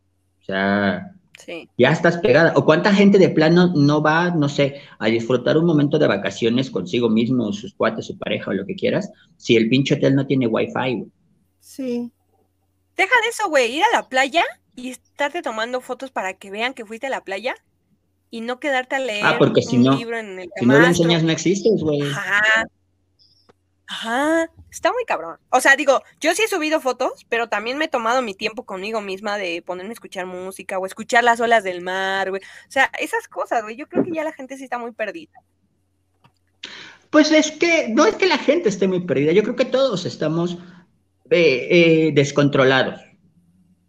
[0.41, 1.69] O sea, Sí.
[1.77, 2.53] ya estás pegada.
[2.55, 6.71] O cuánta gente de plano no va, no sé, a disfrutar un momento de vacaciones
[6.71, 10.27] consigo mismo, sus cuates, su pareja o lo que quieras, si el pinche hotel no
[10.27, 11.07] tiene wifi, güey.
[11.59, 12.13] Sí.
[12.97, 14.45] Deja de eso, güey, ir a la playa
[14.75, 17.55] y estarte tomando fotos para que vean que fuiste a la playa
[18.31, 20.79] y no quedarte a leer Ah, porque si un no- libro en el Si no
[20.79, 22.01] lo enseñas, no existes, güey.
[22.03, 22.64] Ajá.
[23.87, 24.49] Ajá.
[24.70, 25.37] Está muy cabrón.
[25.51, 28.64] O sea, digo, yo sí he subido fotos, pero también me he tomado mi tiempo
[28.64, 32.41] conmigo misma de ponerme a escuchar música o escuchar las olas del mar, güey.
[32.43, 33.77] O sea, esas cosas, güey.
[33.77, 35.33] Yo creo que ya la gente sí está muy perdida.
[37.11, 40.07] Pues es que no es que la gente esté muy perdida, yo creo que todos
[40.07, 40.57] estamos
[41.31, 42.99] eh, eh, descontrolados.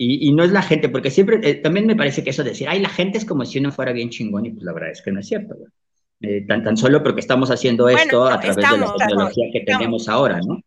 [0.05, 2.49] Y, y no es la gente, porque siempre, eh, también me parece que eso de
[2.49, 4.91] decir, ay, la gente es como si uno fuera bien chingón, y pues la verdad
[4.91, 5.69] es que no es cierto, güey.
[6.21, 9.45] Eh, tan, tan solo porque estamos haciendo Bueno, esto a través de la estamos, tecnología
[9.51, 9.79] que estamos.
[9.79, 10.61] tenemos ahora, ¿no?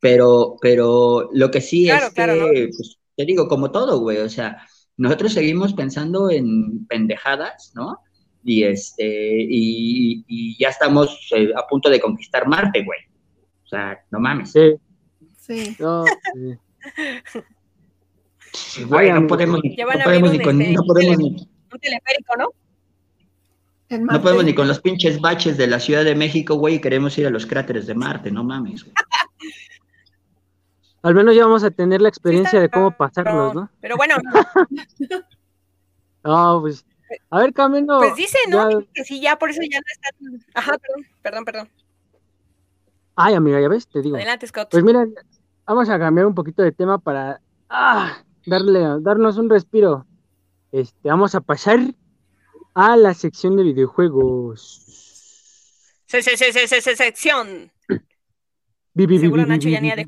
[0.00, 2.50] Pero, pero lo que sí Claro, es claro, ¿no?
[2.52, 4.64] que, pues, te digo, como todo, güey, o sea,
[4.96, 7.98] nosotros seguimos pensando en pendejadas, ¿no?
[8.44, 13.00] Y, este, y, y ya estamos eh, a punto de conquistar Marte, güey.
[13.64, 14.52] sea, no mames.
[14.52, 14.74] Sí.
[15.38, 15.76] Sí.
[15.78, 16.58] No, sí.
[18.86, 19.76] Güey, no podemos, no ni
[20.42, 22.48] con, este, no podemos un ni, Un teleférico, ¿no?
[23.98, 27.16] No podemos ni con los pinches baches de la Ciudad de México, güey, y queremos
[27.18, 28.84] ir a los cráteres de Marte, no mames.
[28.84, 28.94] güey.
[31.02, 33.70] Al menos ya vamos a tener la experiencia Sí de cómo pasarlos, ¿no?
[33.80, 34.16] pero bueno,
[36.22, 36.84] No, pues.
[37.30, 37.98] A ver, cambiando.
[37.98, 38.70] pues dice, ¿no?
[38.70, 40.10] ya- Que sí, ya por eso ya no está.
[40.54, 41.68] Ajá, perdón, perdón, perdón.
[43.16, 44.14] Ay, amiga, ya ves, te digo.
[44.16, 44.68] Adelante, Scott.
[44.70, 45.04] Pues mira,
[45.66, 50.06] vamos a cambiar un poquito de tema para ah, darle, darnos un respiro.
[50.72, 51.80] Este, vamos a pasar
[52.74, 54.84] a la sección de videojuegos.
[56.06, 57.70] Se, se, se, se, se, se- sección.
[58.94, 60.06] Vi- vi- Seguro vi- Nacho vi- ya ni vi- ha de-.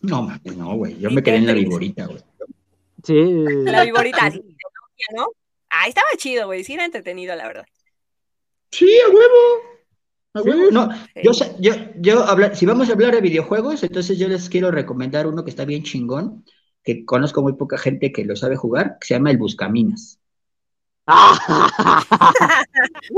[0.00, 0.98] No mames, no, güey.
[0.98, 2.20] Yo me quedé en la viborita, güey.
[3.04, 3.14] Sí.
[3.64, 5.28] La viborita Nokia, ¿no?
[5.70, 6.64] Ah, estaba chido, güey.
[6.64, 7.64] Sí, era entretenido, la verdad.
[8.70, 9.81] Sí, a huevo.
[10.34, 10.88] No,
[11.22, 14.70] yo, sé- yo, yo habla- si vamos a hablar de videojuegos, entonces yo les quiero
[14.70, 16.44] recomendar uno que está bien chingón,
[16.82, 20.18] que conozco muy poca gente que lo sabe jugar, que se llama el Buscaminas.
[23.10, 23.14] Uh,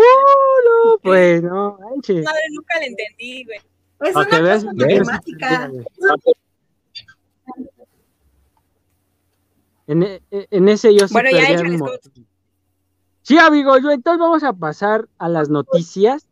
[0.67, 2.25] no, pues no, manches.
[2.25, 3.59] Madre, nunca le entendí, güey.
[4.01, 5.07] Es una veas, cosa ¿ves?
[5.07, 5.71] matemática.
[9.87, 11.91] En, e- en ese yo sí Bueno, ya un Scott.
[11.91, 12.27] montón.
[13.23, 16.27] Sí, amigo, yo entonces vamos a pasar a las noticias.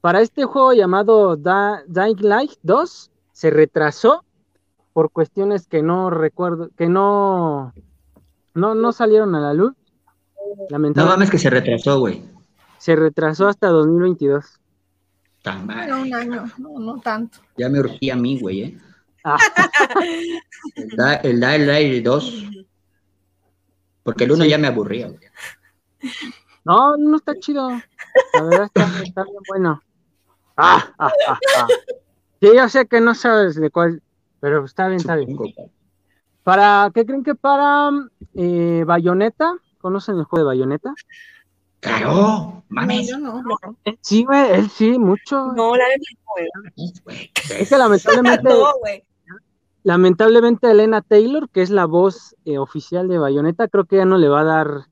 [0.00, 4.24] Para este juego llamado Da- Dying Light 2 se retrasó
[4.92, 7.72] por cuestiones que no recuerdo, que no,
[8.54, 9.72] no, no salieron a la luz.
[10.36, 12.22] No Lamentablemente mames que se retrasó, güey.
[12.78, 14.60] se retrasó hasta 2022.
[15.42, 15.76] Tan mal.
[15.88, 17.38] Bueno, un año, no, no tanto.
[17.56, 18.78] Ya me urgía a mí, güey, ¿eh?
[19.24, 19.36] Ah,
[20.76, 22.44] El, da, el Dying Light 2.
[24.04, 24.50] Porque el 1 Sí.
[24.50, 25.20] ya me aburría, güey.
[26.64, 27.68] no, no está chido.
[27.70, 29.82] La verdad está, está bien bueno.
[30.56, 31.66] Ah, ah, ah, ah.
[32.40, 34.02] Sí, yo sé que no sabes de cuál,
[34.40, 35.36] pero está bien, está bien.
[36.42, 37.90] Para, ¿qué creen que para
[38.34, 39.54] eh, Bayonetta?
[39.80, 40.94] ¿Conocen el juego de Bayonetta?
[41.80, 43.08] Claro, No, mames.
[43.08, 43.42] yo no.
[43.42, 43.56] No,
[44.00, 45.52] Sí, güey, él sí, mucho.
[45.52, 46.20] no, la neta,
[46.74, 46.92] güey.
[47.04, 47.30] güey.
[47.58, 49.04] Es que lamentablemente, No, güey.
[49.82, 54.18] lamentablemente Elena Taylor, que es la voz eh, oficial de Bayonetta, creo que ya no
[54.18, 54.86] le va a dar,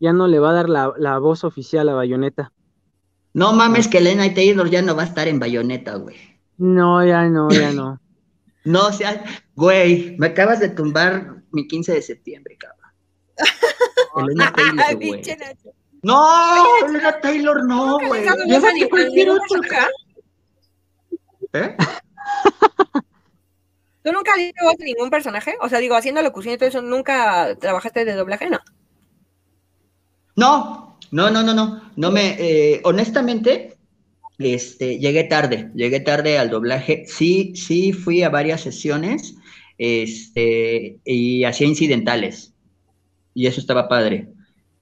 [0.00, 2.52] ya no le va a dar la, la voz oficial a Bayonetta.
[3.34, 6.16] No mames que Elena Taylor ya no va a estar en Bayonetta, güey.
[6.56, 8.00] No, ya no, ya no.
[8.64, 9.22] No, o sea,
[9.56, 12.90] güey, me acabas de tumbar mi 15 de septiembre, cabrón.
[14.30, 15.22] Elena Taylor, güey.
[16.02, 18.24] No, Elena Taylor no, güey.
[18.88, 19.60] cualquier otro.
[21.52, 21.76] ¿Eh?
[24.02, 25.56] ¿Tú nunca has visto voz de ningún personaje?
[25.60, 28.48] O sea, digo, haciendo locución y todo eso, ¿nunca trabajaste de doblaje?
[28.48, 28.60] No.
[30.36, 31.92] No, no, no, no, no.
[31.96, 33.76] No me, eh, honestamente,
[34.38, 37.04] este, llegué tarde, llegué tarde al doblaje.
[37.06, 39.36] Sí, sí fui a varias sesiones,
[39.78, 42.54] este, y hacía incidentales.
[43.34, 44.28] Y eso estaba padre.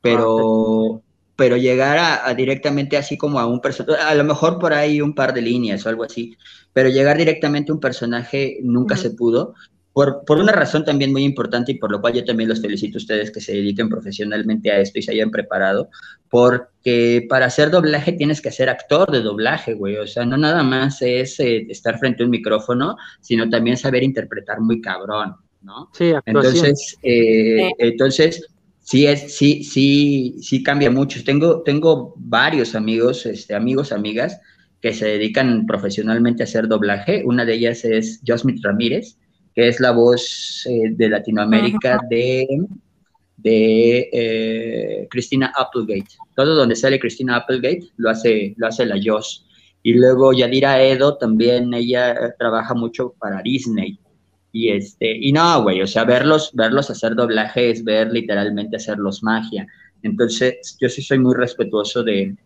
[0.01, 1.03] Pero,
[1.37, 5.01] pero llegar a, a directamente así como a un personaje, a lo mejor por ahí
[5.01, 6.37] un par de líneas o algo así,
[6.73, 9.55] pero llegar directamente a un personaje nunca se pudo.
[9.93, 12.97] Por, por una razón también muy importante y por lo cual yo también los felicito
[12.97, 15.91] a ustedes que se dediquen profesionalmente a esto y se hayan preparado,
[16.31, 20.63] porque para hacer doblaje tienes que ser actor de doblaje, güey, o sea, no nada
[20.63, 25.91] más es eh, estar frente a un micrófono, sino también saber interpretar muy cabrón, ¿no?
[25.93, 26.67] Sí, actuación.
[26.67, 28.47] Entonces, eh, entonces
[28.81, 31.23] sí es, sí, sí, sí cambia mucho.
[31.25, 34.41] Tengo, tengo varios amigos, este, amigos, amigas
[34.81, 37.23] que se dedican profesionalmente a hacer doblaje.
[37.25, 39.17] Una de ellas es Josmith Ramírez,
[39.55, 42.47] que es la voz eh, de Latinoamérica de,
[43.37, 46.17] de eh, Christina Applegate.
[46.35, 49.47] Todo donde sale Christina Applegate lo hace, lo hace la Joss.
[49.83, 53.99] Y luego Yadira Edo también, ella eh, trabaja mucho para Disney.
[54.53, 59.23] Y este, y no, güey, o sea, verlos, verlos hacer doblaje es ver literalmente hacerlos
[59.23, 59.67] magia.
[60.03, 62.37] Entonces, yo sí soy muy respetuoso de,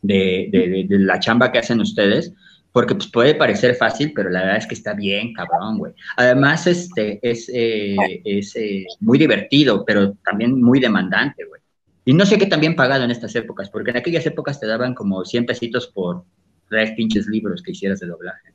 [0.00, 2.32] de- de la chamba que hacen ustedes,
[2.74, 5.92] porque pues puede parecer fácil, pero la verdad es que está bien, cabrón, güey.
[6.16, 7.94] Además, este, es, eh,
[8.24, 11.62] es eh, muy divertido, pero también muy demandante, güey.
[12.04, 14.92] Y no sé qué también pagado en estas épocas, porque en aquellas épocas te daban
[14.92, 16.24] como 100 pesitos por
[16.68, 18.52] tres pinches libros que hicieras de doblaje.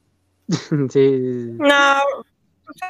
[0.90, 1.56] sí.
[1.58, 2.02] No,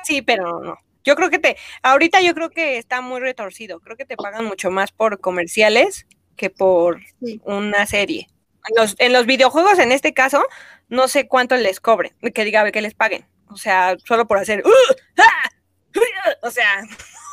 [0.05, 0.79] sí, pero no.
[1.03, 3.81] Yo creo que te, ahorita yo creo que está muy retorcido.
[3.81, 7.39] Creo que te pagan mucho más por comerciales que por Sí.
[7.45, 8.29] una serie.
[8.67, 10.43] En los, en los videojuegos, en este caso,
[10.89, 13.25] no sé cuánto les cobren, que diga que les paguen.
[13.47, 14.63] O sea, solo por hacer.
[14.65, 14.93] ¡uh!
[15.17, 15.49] ¡ah!
[15.95, 15.99] ¡uh!
[16.47, 16.83] O sea,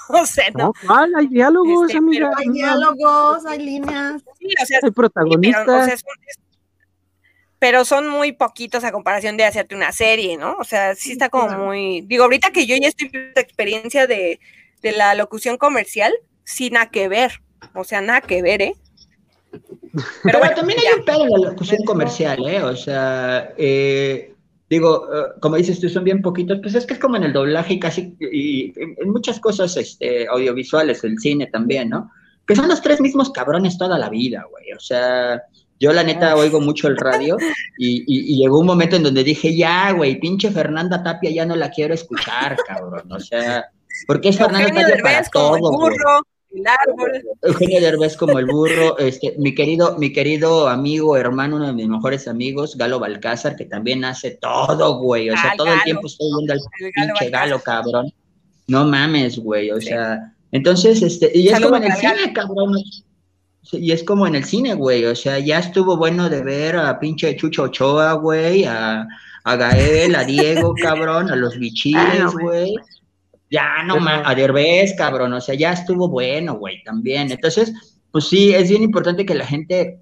[0.09, 0.72] no sé, no.
[0.84, 1.18] No.
[1.18, 2.30] Hay diálogos, Este, amiga.
[2.36, 4.22] Hay no, diálogos, hay líneas.
[4.38, 5.84] Sí, o sea, Hay sí, pero, o protagonistas.
[5.84, 6.38] sea, es un- es-
[7.59, 10.57] pero son muy poquitos a comparación de hacerte una serie, ¿no?
[10.59, 14.07] O sea, sí está como muy, digo, ahorita que yo ya estoy en la experiencia
[14.07, 14.40] de,
[14.82, 16.12] de la locución comercial,
[16.44, 17.40] sin nada que ver,
[17.74, 18.74] o sea, nada que ver, ¿eh?
[20.22, 22.62] Pero, bueno, también hay un pedo en la locución comercial, ¿eh?
[22.62, 24.34] O sea, eh,
[24.68, 27.32] digo, eh, como dices tú, son bien poquitos, pues es que es como en el
[27.32, 32.11] doblaje y casi, y en muchas cosas este, audiovisuales, el cine también, ¿no?
[32.46, 34.72] Que son los tres mismos cabrones toda la vida, güey.
[34.72, 35.42] O sea,
[35.78, 37.36] yo la neta oigo mucho el radio
[37.78, 41.57] y, y, llegó un momento en donde dije, ya, güey, pinche Fernanda Tapia ya no
[41.57, 43.11] la quiero escuchar, cabrón.
[43.12, 43.66] O sea,
[44.07, 46.22] porque es Fernanda Tapia para todo,
[46.57, 47.22] el árbol.
[47.42, 51.88] Eugenio Derbez como el burro, este, mi querido, mi querido amigo, hermano, uno de mis
[51.88, 55.30] mejores amigos, Galo Balcázar, que también hace todo, güey.
[55.30, 56.61] O sea, todo el tiempo estoy viendo al
[56.94, 58.12] pinche Galo, cabrón.
[58.68, 59.70] No mames, güey.
[59.70, 62.74] O sea, entonces, este, y es como en el cine, cabrón.
[63.72, 65.04] Y es como en el cine, güey.
[65.04, 69.07] O sea, ya estuvo bueno de ver a pinche Chucho Ochoa, güey, a,
[69.44, 72.74] a Gael, a Diego, cabrón, a los bichiles, güey.
[73.51, 77.30] Ya no más, a Derbez, cabrón, o sea, ya estuvo bueno, güey, también.
[77.30, 77.72] Entonces,
[78.11, 80.01] pues sí, es bien importante que la gente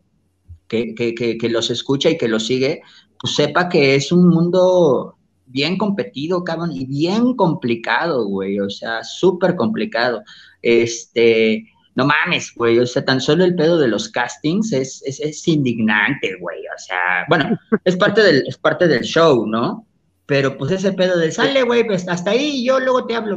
[0.69, 2.81] que, que, que, que los escucha y que los sigue,
[3.21, 5.17] pues sepa que es un mundo
[5.47, 10.23] bien competido, cabrón, y bien complicado, güey, o sea, súper complicado.
[10.63, 15.21] Este, no mames, güey, o sea, tan solo el pedo de los castings es, es,
[15.21, 19.87] es indignante, güey, o sea, bueno, es parte del, es parte del show, ¿no?
[20.27, 23.37] Pero pues ese pedo de sale, güey, pues hasta ahí yo luego te hablo,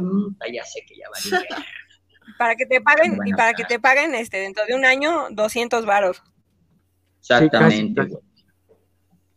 [0.52, 1.40] ya sé que ya va
[2.38, 5.84] Para que te paguen, y para que te paguen este, dentro de un año, 200
[5.86, 6.22] varos.
[7.20, 8.06] Exactamente.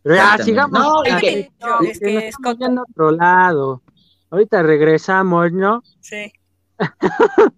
[0.02, 0.80] Pero ya, sigamos.
[0.80, 1.50] No, es que,
[1.88, 3.82] es que es otro lado.
[4.30, 5.82] Ahorita regresamos, ¿no?
[6.00, 6.32] Sí.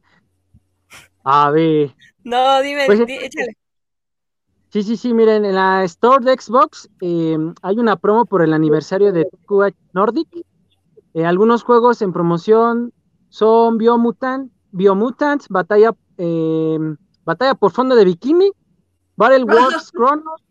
[1.24, 1.94] A ver.
[2.22, 3.56] No, dime, pues, échale.
[4.74, 8.52] Sí, sí, sí, miren, en la Store de Xbox eh, hay una promo por el
[8.52, 10.44] aniversario de QH Nordic.
[11.14, 12.92] Eh, algunos juegos en promoción
[13.28, 16.76] son Biomutant, Biomutant, Batalla, eh,
[17.24, 18.50] Batalla por Fondo de Bikini,
[19.14, 20.42] Battle Wars Chronos,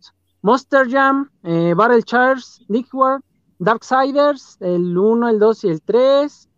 [0.42, 3.26] Monster Jam, Battle Charge, Dark
[3.60, 6.50] Darksiders, el 1, el 2 y el 3.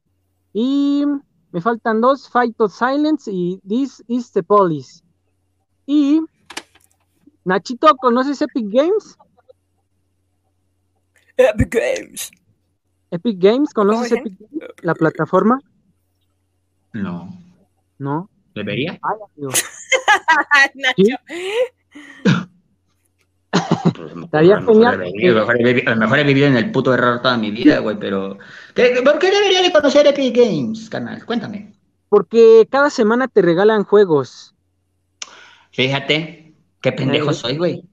[0.53, 1.05] Y
[1.51, 5.03] me faltan dos, Fight of Silence y This is the Police.
[5.88, 6.22] Y
[7.46, 9.18] Nachito, ¿conoces Epic Games?
[11.38, 12.32] Epic Games.
[13.12, 14.70] Epic Games, ¿conoces Epic Games?
[14.82, 15.62] La plataforma.
[16.93, 17.30] No.
[18.00, 18.30] ¿No?
[18.56, 19.00] ¿Debería?
[19.04, 19.18] Ay.
[20.76, 21.18] Nacho.
[24.26, 24.93] Estaría genial.
[24.93, 28.38] A lo, mejor he vivido en el puto error toda mi vida, güey, pero.
[28.74, 31.26] ¿Por qué debería de conocer Epic Games, canal?
[31.26, 31.74] Cuéntame.
[32.10, 34.56] Porque cada semana te regalan juegos.
[35.72, 36.45] Fíjate,
[36.86, 37.84] Qué pendejo soy, güey.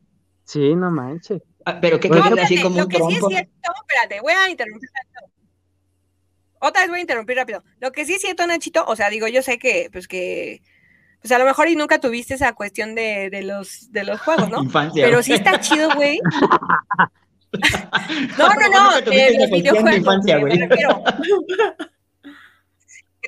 [0.45, 1.40] Sí, no manches.
[1.64, 4.51] Ah, pero qué bueno, así como lo un que sí es cierto, espérate, voy a
[4.51, 4.90] interrumpir
[6.59, 7.64] Otra vez voy a interrumpir rápido.
[7.80, 10.61] Lo que sí es cierto, Nachito, o sea, digo, yo sé que, pues que,
[11.22, 14.51] pues a lo mejor y nunca tuviste esa cuestión de, de los, de los juegos,
[14.51, 14.62] ¿no?
[14.62, 15.07] Infancia.
[15.07, 16.20] Pero sí está chido, güey.
[18.38, 19.97] no, no, no, de los videojuegos.
[19.97, 20.59] Infancia, güey.
[20.59, 21.03] Me refiero.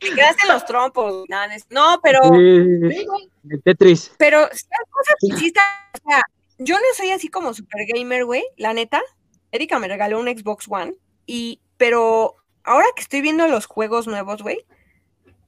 [0.08, 1.24] Te quedaste en los trompos.
[1.70, 2.20] No, pero.
[3.64, 4.12] Tetris.
[4.18, 5.64] Pero si hay cosas que sí están.
[5.94, 6.22] O sea,
[6.58, 8.44] yo no soy así como super gamer, güey.
[8.56, 9.02] La neta.
[9.52, 10.94] Erika me regaló un Xbox One.
[11.26, 14.64] Y, pero ahora que estoy viendo los juegos nuevos, güey.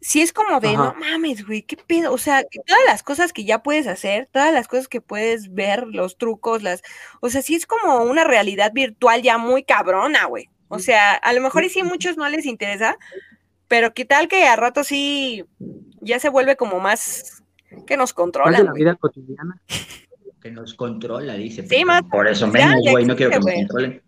[0.00, 2.12] Sí es como de, no mames, güey, qué pedo.
[2.12, 5.86] O sea, todas las cosas que ya puedes hacer, todas las cosas que puedes ver,
[5.88, 6.82] los trucos, las.
[7.20, 10.48] O sea, sí es como una realidad virtual ya muy cabrona, güey.
[10.68, 12.98] O sea, a lo mejor y sí a muchos no les interesa,
[13.68, 15.44] pero qué tal que a rato sí
[16.00, 17.42] ya se vuelve como más
[17.86, 18.60] que nos controla.
[18.60, 19.60] la vida cotidiana.
[20.40, 21.66] Que nos controla, dice.
[21.66, 22.02] Sí, más.
[22.04, 24.02] Por eso menos, güey, no quiero que nos controlen.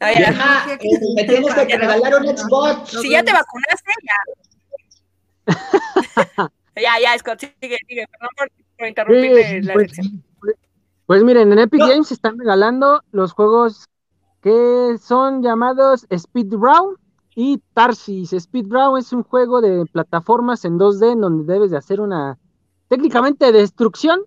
[0.00, 0.78] ya,
[1.16, 3.00] me tienes que regalar un Xbox.
[3.00, 4.14] Si ya te vacunaste, ya.
[6.76, 8.06] ya, ya, Scott, sigue, sigue.
[8.06, 9.92] Perdón por, interrumpirle la pues,
[10.40, 10.56] pues,
[11.06, 13.88] pues, miren, en Epic Games están regalando los juegos
[14.42, 16.96] que son llamados Speed Round
[17.34, 18.32] y Tarsis.
[18.32, 22.38] Speed Brown es un juego de plataformas en 2D en donde debes de hacer una
[22.88, 24.20] técnicamente destrucción.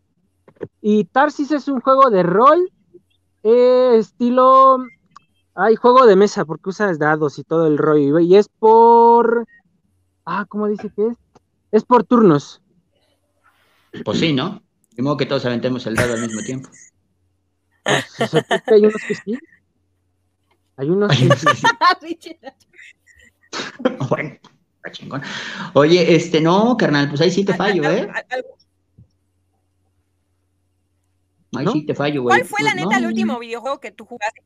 [0.81, 2.71] Y Tarsis es un juego de rol
[3.43, 4.77] eh, estilo...
[5.55, 8.17] Hay juego de mesa porque usas dados y todo el rollo.
[8.19, 9.45] Y es por...
[10.25, 11.17] Ah, ¿cómo dice que es?
[11.71, 12.59] Es por turnos.
[14.03, 14.63] Pues sí, ¿no?
[14.95, 16.69] De modo que todos aventemos el dado al mismo tiempo.
[17.83, 18.33] Pues,
[18.65, 19.37] hay unos que sí.
[20.77, 22.27] Hay unos que sí.
[24.09, 24.37] bueno,
[24.91, 25.21] chingón.
[25.73, 28.09] Oye, este, no, carnal, pues ahí sí te fallo, ¿eh?
[31.55, 31.71] Ahí ¿No?
[31.71, 32.37] sí te fallo, güey.
[32.39, 34.41] ¿Cuál fue la No, neta el último videojuego que tú jugaste,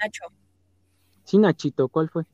[0.00, 0.24] Nacho?
[1.24, 2.24] Sí, Nachito, ¿cuál fue?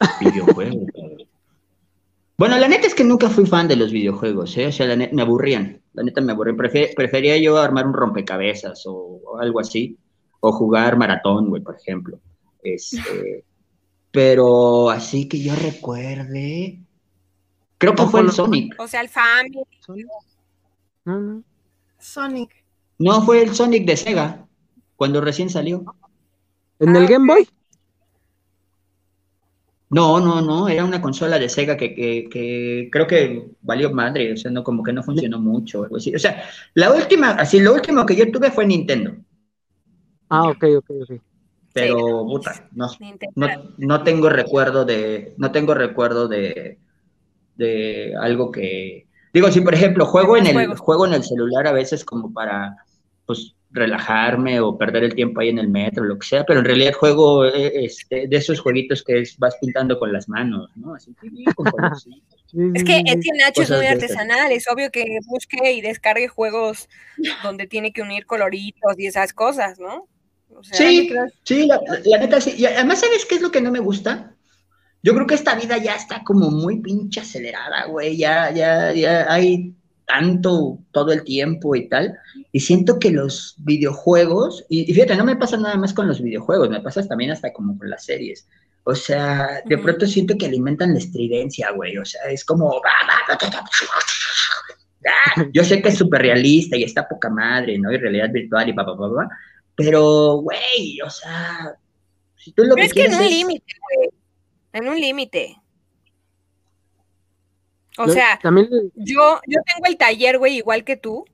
[0.20, 1.28] Videojuegos, cabrón.
[2.36, 4.66] Bueno, la neta es que nunca fui fan de los videojuegos, ¿eh?
[4.66, 5.80] O sea, la neta, me aburrían.
[5.92, 6.56] La neta me aburrían.
[6.56, 9.96] Prefe- prefería yo armar un rompecabezas o, o algo así.
[10.40, 12.18] O jugar maratón, güey, por ejemplo.
[12.64, 13.44] Este,
[14.10, 16.80] pero así que yo recuerde.
[17.78, 18.32] Creo que fue el.
[18.32, 18.74] Sonic.
[18.80, 19.62] O sea, el Family.
[19.80, 20.06] ¿Sonic?
[21.04, 21.44] No, no.
[21.98, 22.64] Sonic.
[22.98, 24.46] No, fue el Sonic de Sega.
[24.96, 25.84] Cuando recién salió.
[26.78, 27.48] ¿En Ah, el Game Boy?
[29.90, 34.32] No, no, no, era una consola de Sega que, que, que creo que valió madre,
[34.32, 36.14] o sea, no, como que no funcionó mucho, o algo así.
[36.14, 36.42] O sea,
[36.74, 39.12] la última, así, lo último que yo tuve fue Nintendo,
[40.28, 41.33] Ah, ok, ok, ok.
[41.74, 42.88] Pero, puta, no,
[43.34, 43.46] no,
[43.76, 46.78] no tengo recuerdo de, no tengo recuerdo de,
[47.56, 51.72] de algo que, digo, si por ejemplo juego en el, juego en el celular a
[51.72, 52.76] veces como para,
[53.26, 56.64] pues, relajarme o perder el tiempo ahí en el metro, lo que sea, pero en
[56.64, 60.94] realidad juego eh, este, de esos jueguitos que es- vas pintando con las manos, ¿no?
[60.94, 61.12] Así,
[61.56, 61.66] con.
[62.46, 65.80] Sí, Es que, es que Nacho es Cosas muy artesanal, es obvio que busque y
[65.80, 66.88] descargue juegos
[67.42, 70.06] donde tiene que unir coloritos y esas cosas, ¿no?
[70.72, 71.10] Sí,
[71.44, 72.54] sí, la, la neta sí.
[72.56, 74.34] Y además, ¿sabes qué es lo que no me gusta?
[75.02, 78.16] Yo creo que esta vida ya está como muy pinche acelerada, güey.
[78.16, 79.74] Ya, ya, ya hay
[80.06, 82.16] tanto todo el tiempo y tal.
[82.52, 86.22] Y siento que los videojuegos, y, y fíjate, no me pasa nada más con los
[86.22, 88.48] videojuegos, me pasa también hasta como con las series.
[88.84, 89.84] O sea, de Ujú.
[89.84, 91.96] pronto siento que alimentan la estridencia, güey.
[91.98, 92.80] O sea, es como.
[95.52, 97.92] Yo sé que es súper realista y está poca madre, ¿no?
[97.92, 99.28] Y realidad virtual y pa, pa, pa, pa,
[99.76, 101.76] pero, güey, o sea,
[102.36, 104.10] si tú lo Pero que es que en un es- límite, güey.
[104.72, 105.56] En un límite.
[107.96, 111.24] O sea, también yo, yo tengo el taller, güey, igual que tú.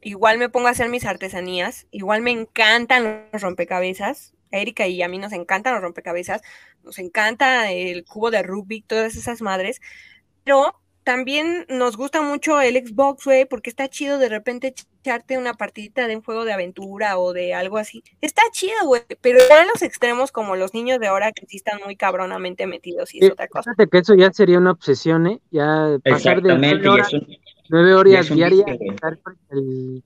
[0.00, 1.86] Igual me pongo a hacer mis artesanías.
[1.90, 4.32] Igual me encantan los rompecabezas.
[4.52, 6.42] A Erika y a mí nos encantan los rompecabezas.
[6.84, 9.80] Nos encanta el cubo de Rubik, todas esas madres.
[10.44, 15.52] Pero también nos gusta mucho el Xbox, güey, porque está chido de repente echarte una
[15.54, 18.02] partidita de un juego de aventura o de algo así.
[18.22, 19.02] Está chido, güey.
[19.20, 22.66] Pero ya en los extremos, como los niños de ahora, que sí están muy cabronamente
[22.66, 23.70] metidos y es Sí, otra cosa.
[23.72, 25.40] fíjate que eso ya sería una obsesión, ¿eh?
[25.50, 27.28] Ya pasar de nueve horas, un-
[27.68, 30.02] nueve y horas diarias a estar frente al-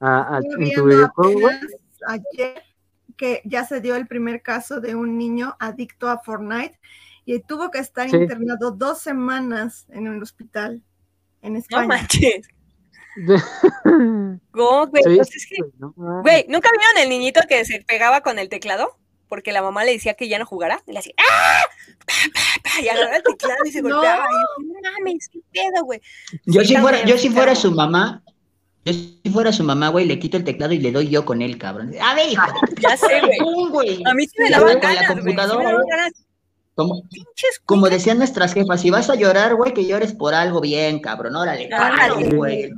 [0.00, 1.48] a- a- Estuve en tu viendo videojuego,
[2.06, 2.62] ayer
[3.16, 6.78] que ya se dio el primer caso de un niño adicto a Fortnite
[7.34, 8.16] y tuvo que estar Sí.
[8.16, 10.82] internado dos semanas en el hospital
[11.42, 11.86] en No España.
[11.86, 12.48] manches.
[14.52, 15.56] Go, güey, Sí, pues es que
[15.96, 18.96] güey, no ¿nunca vieron el niñito que se pegaba con el teclado?
[19.28, 20.80] Porque la mamá le decía que ya no jugara.
[20.86, 21.62] Y le hacía ¡Ah!
[22.06, 22.40] Pa, pa,
[22.76, 23.94] pa, y agarraba el teclado y se No.
[23.96, 24.24] golpeaba.
[24.24, 26.00] Y yo, no mames, qué pedo, güey.
[26.46, 28.22] Yo Sí, si fuera, yo si fuera su mamá,
[28.86, 31.42] yo si fuera su mamá, güey, le quito el teclado y le doy yo con
[31.42, 31.92] él, cabrón.
[32.00, 32.42] A ver, hijo
[32.80, 33.20] Ya sé,
[33.70, 34.02] güey.
[34.06, 35.18] A mí sí me daban con la ganas, güey.
[35.18, 35.90] Sí me computadora, daban güey.
[35.90, 36.12] ganas.
[36.78, 37.02] Como,
[37.64, 41.34] como decían nuestras jefas, si vas a llorar, güey, que llores por algo bien, cabrón.
[41.34, 42.70] Órale, párale, güey.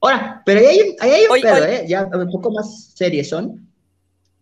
[0.00, 1.64] Ahora, pero ahí hay, ahí hay un Oye, pedo.
[1.66, 1.84] ¿eh?
[1.88, 3.68] Ya un poco más serios son.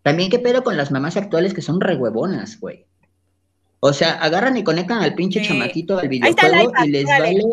[0.02, 2.84] También qué pedo con las mamás actuales que son rehuevonas, güey.
[3.80, 5.48] O sea, agarran y conectan al pinche Sí.
[5.48, 7.24] chamaquito al videojuego y les órale.
[7.24, 7.44] vale.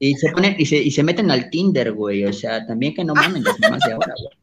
[0.00, 2.24] Y se ponen, y se, y se meten al Tinder, güey.
[2.24, 4.36] O sea, también que no mamen las mamás de ahora, güey.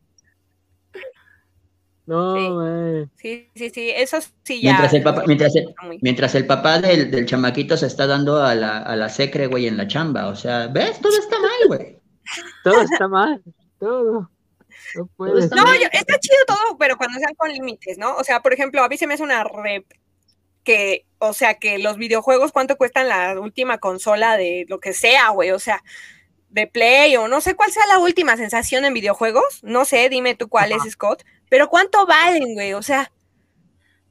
[2.06, 2.48] No, Sí.
[2.50, 3.10] güey.
[3.16, 3.90] Sí, sí, sí.
[3.96, 4.72] Eso sí ya.
[4.72, 8.80] Mientras el papá, mientras el, mientras papá del, del chamaquito se está dando a la,
[8.80, 10.28] a la secre, güey, en la chamba.
[10.28, 11.00] O sea, ¿ves?
[11.02, 11.98] Todo está mal, güey.
[12.64, 13.42] Todo está mal.
[13.80, 14.30] Todo.
[14.96, 15.50] No puedes.
[15.52, 15.80] No, mal.
[15.80, 18.16] yo- está chido todo, pero cuando sean con límites, ¿no?
[18.16, 19.86] O sea, por ejemplo, a mí se me hace una rep
[20.64, 25.30] que, o sea, que los videojuegos, ¿cuánto cuestan la última consola de lo que sea,
[25.30, 25.52] güey?
[25.52, 25.84] O sea,
[26.50, 29.60] de Play o no sé cuál sea la última sensación en videojuegos.
[29.64, 31.24] No sé, dime tú cuál es, Scott.
[31.50, 32.74] Pero ¿cuánto valen, güey?
[32.74, 33.12] O sea,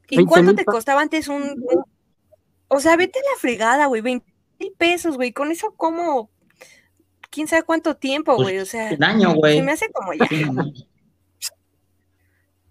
[0.08, 1.42] ¿y 20 cuánto te costaba antes un...
[1.42, 1.84] un-
[2.68, 4.26] O sea, vete a la fregada, güey, 20
[4.60, 5.32] mil pesos, güey.
[5.32, 6.30] Con eso, como
[7.30, 8.58] ¿Quién sabe cuánto tiempo, Pues, güey?
[8.60, 9.62] O sea, Daño, se güey.
[9.62, 10.28] me hace como ya.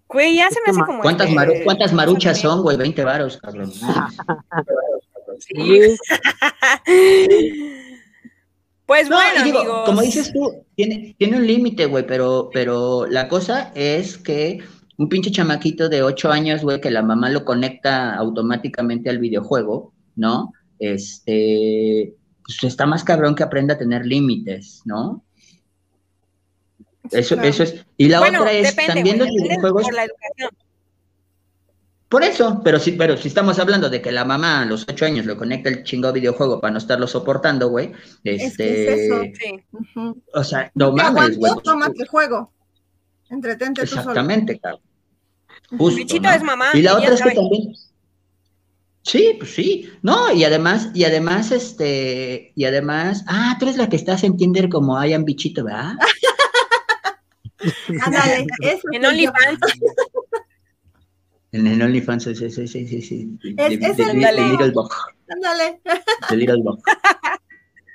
[0.08, 1.00] Güey, ya se me hace como...
[1.02, 2.76] ¿Cuántas, maru- ¿Cuántas maruchas son, güey?
[2.76, 3.70] 20 varos, cabrón.
[5.40, 5.96] Sí.
[8.86, 9.82] Pues No, bueno, digo, amigos.
[9.86, 14.58] como dices tú, tiene, tiene un límite, güey, pero, pero la cosa es que
[14.98, 19.92] un pinche chamaquito de 8 años, güey, que la mamá lo conecta automáticamente al videojuego,
[20.16, 20.52] ¿no?
[20.78, 25.24] Este, pues está más cabrón que aprenda a tener límites, ¿no?
[27.10, 27.48] Eso, Claro.
[27.48, 27.86] eso es.
[27.96, 30.50] Y la bueno, otra es, depende, también güey, los videojuegos, por la educación.
[32.14, 35.04] Por eso, pero sí, pero si estamos hablando de que la mamá a los ocho
[35.04, 37.90] años le conecta el chingado videojuego para no estarlo soportando, güey.
[38.22, 39.22] Este, Es que es eso.
[39.34, 39.64] Sí.
[39.72, 40.22] Ujú.
[40.32, 41.52] o sea, no mames, güey.
[41.64, 42.52] tómate el juego.
[43.30, 44.00] Entretente tú solo.
[44.02, 44.80] Exactamente, cabrón.
[45.76, 46.34] Justo, Bichito ¿no?
[46.36, 47.34] es mamá, Y la otra es que sabe.
[47.34, 47.74] también.
[49.02, 49.90] Sí, pues sí.
[50.02, 54.36] No, y además, y además, este, y además, ah, tú eres la que estás en
[54.36, 55.94] Tinder como Hayan Bichito, ¿verdad?
[58.04, 59.04] Ándale, eso En.
[59.04, 59.58] OnlyFans.
[61.54, 63.38] En el OnlyFans, sí, sí, sí, sí.
[63.56, 64.32] Es- De- es de- el de.
[64.50, 64.90] Little Bug.
[65.28, 65.80] Ándale.
[66.28, 66.80] The Little Bug.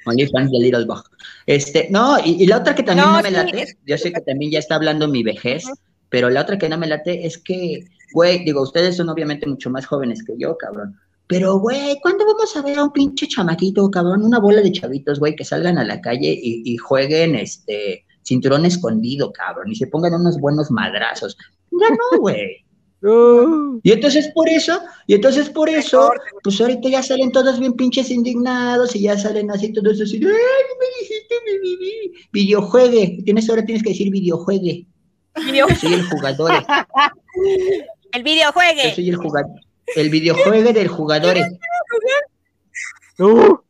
[0.06, 1.04] OnlyFans de Little Bug.
[1.46, 4.14] Este, no, y, y la otra que también no, No, me sí, late, yo sé
[4.14, 5.66] que también ya está hablando mi vejez,
[6.10, 9.70] pero la otra que no me late es que, güey, digo, ustedes son obviamente mucho
[9.70, 10.98] más jóvenes que yo, cabrón.
[11.28, 14.24] Pero, güey, ¿cuándo vamos a ver a un pinche chamaquito, cabrón?
[14.24, 18.66] Una bola de chavitos, güey, que salgan a la calle y, y jueguen, este, cinturón
[18.66, 21.38] escondido, cabrón, y se pongan unos buenos madrazos.
[21.72, 22.66] Ya no, güey.
[23.02, 26.12] Uh, Y entonces por eso, y entonces por eso,
[26.44, 30.22] pues ahorita ya salen todos bien pinches indignados y ya salen así todos así, ¡ay,
[30.22, 32.12] no me dijiste mi, mi!
[32.34, 34.86] Videojuegue, tienes ahora tienes que decir videojuegue.
[35.46, 36.52] Video- Yo soy el jugador,
[38.12, 38.96] El yo videojuegue.
[38.96, 39.52] soy el jugador,
[39.96, 41.38] el videojuegue del jugador.
[43.18, 43.64] Yo tú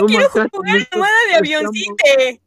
[0.00, 2.40] no quiero jugar mucho, nada de avioncite.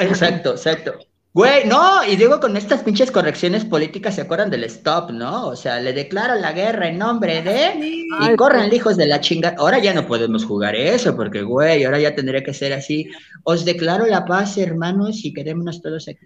[0.00, 0.98] Exacto, exacto.
[1.36, 5.48] Güey, no, y digo con estas pinches correcciones políticas, ¿se acuerdan del stop, no?
[5.48, 7.74] O sea, le declaro la guerra en nombre de...
[7.74, 8.06] Sí.
[8.08, 9.54] Y Ay, corran, hijos de la chinga.
[9.58, 13.10] Ahora ya no podemos jugar eso, porque, güey, ahora ya tendría que ser así.
[13.44, 16.20] Os declaro la paz, hermanos, y quedémonos todos aquí.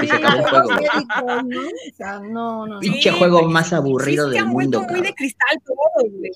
[0.00, 0.68] Sí, se acabó el juego.
[0.76, 1.60] médicos, ¿no?
[1.60, 2.66] O sea, no, no.
[2.66, 2.80] no.
[2.80, 6.30] Sí, Pinche juego güey, más aburrido del han vuelto mundo, muy de cristal todos, güey.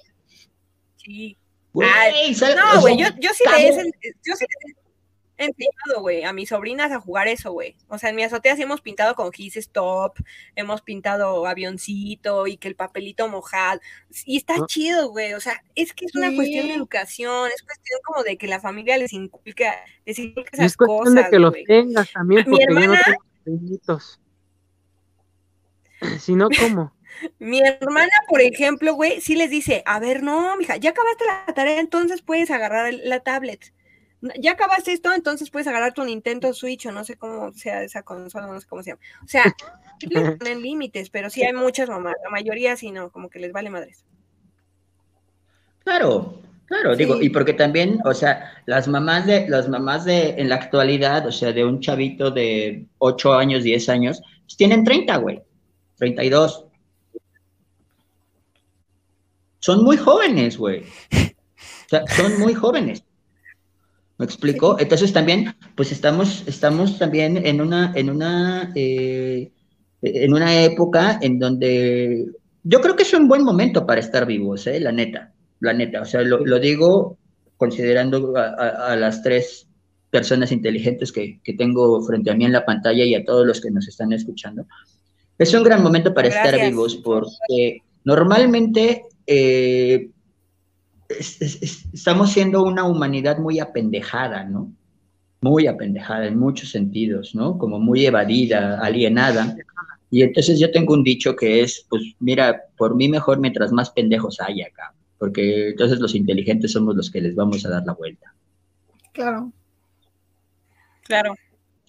[0.99, 1.39] Sí.
[1.73, 2.57] Güey, Ay, ¿sabes?
[2.57, 3.75] O No, güey, yo, sí he,
[4.23, 4.45] yo sí
[5.43, 7.77] enseñado, güey, a mis sobrinas a jugar eso, güey.
[7.89, 10.17] O sea, en mi azotea sí hemos pintado con His Stop,
[10.57, 13.81] hemos pintado avioncito y que el papelito mojado.
[14.25, 14.67] Y está No.
[14.67, 15.35] chido, güey.
[15.35, 16.37] O sea, es que es una Sí.
[16.37, 19.75] cuestión de educación, es cuestión como de que la familia les inculca,
[20.07, 22.83] les inculca esas es cuestión cosas, de que los tengas también, Mi porque yo no
[22.83, 24.19] hermana- tengo pequeñitos.
[26.21, 26.93] Si no, ¿cómo?
[27.39, 31.55] Mi hermana, por ejemplo, güey, sí les dice, a ver, no, mija, ya acabaste la
[31.55, 33.73] tarea, entonces puedes agarrar la tablet.
[34.39, 38.05] Ya acabaste esto, entonces puedes agarrar tu Nintendo Switch o no sé cómo sea esa
[38.05, 39.03] consola, no sé cómo se llama.
[39.25, 39.45] O sea,
[39.99, 43.41] sí les ponen límites, pero sí hay muchas mamás, la mayoría sí no, como que
[43.41, 44.05] les vale madres.
[45.81, 50.49] Claro, claro, digo, y porque también, o sea, las mamás de, las mamás de, en
[50.49, 55.17] la actualidad, o sea, de un chavito de 8 años, 10 años, pues tienen 30,
[55.17, 55.43] güey,
[55.97, 56.67] 32.
[59.59, 60.83] Son muy jóvenes, güey.
[60.83, 63.05] O sea, son muy jóvenes.
[64.19, 64.79] ¿Me explico?
[64.79, 69.51] Entonces también, pues estamos, estamos también en una, en una, eh,
[70.03, 72.27] en una época en donde
[72.63, 74.79] yo creo que es un buen momento para estar vivos, ¿eh?
[74.81, 76.03] La neta, la neta.
[76.03, 77.19] O sea, lo, lo digo
[77.57, 79.67] considerando a, a- a las tres
[80.11, 83.61] personas inteligentes que, que tengo frente a mí en la pantalla y a todos los
[83.61, 84.67] que nos están escuchando.
[85.39, 90.11] Es un gran momento para estar vivos porque normalmente eh,
[91.19, 94.73] es- es- es- estamos siendo una humanidad muy apendejada, ¿no?
[95.41, 97.59] Muy apendejada en muchos sentidos, ¿no?
[97.59, 99.57] Como muy evadida, alienada.
[100.11, 103.91] Y entonces yo tengo un dicho que es, pues mira, por mí mejor mientras más
[103.91, 107.95] pendejos haya acá, porque entonces los inteligentes somos los que les vamos a dar la
[107.95, 108.33] vuelta.
[109.13, 109.51] Claro.
[111.05, 111.35] Claro.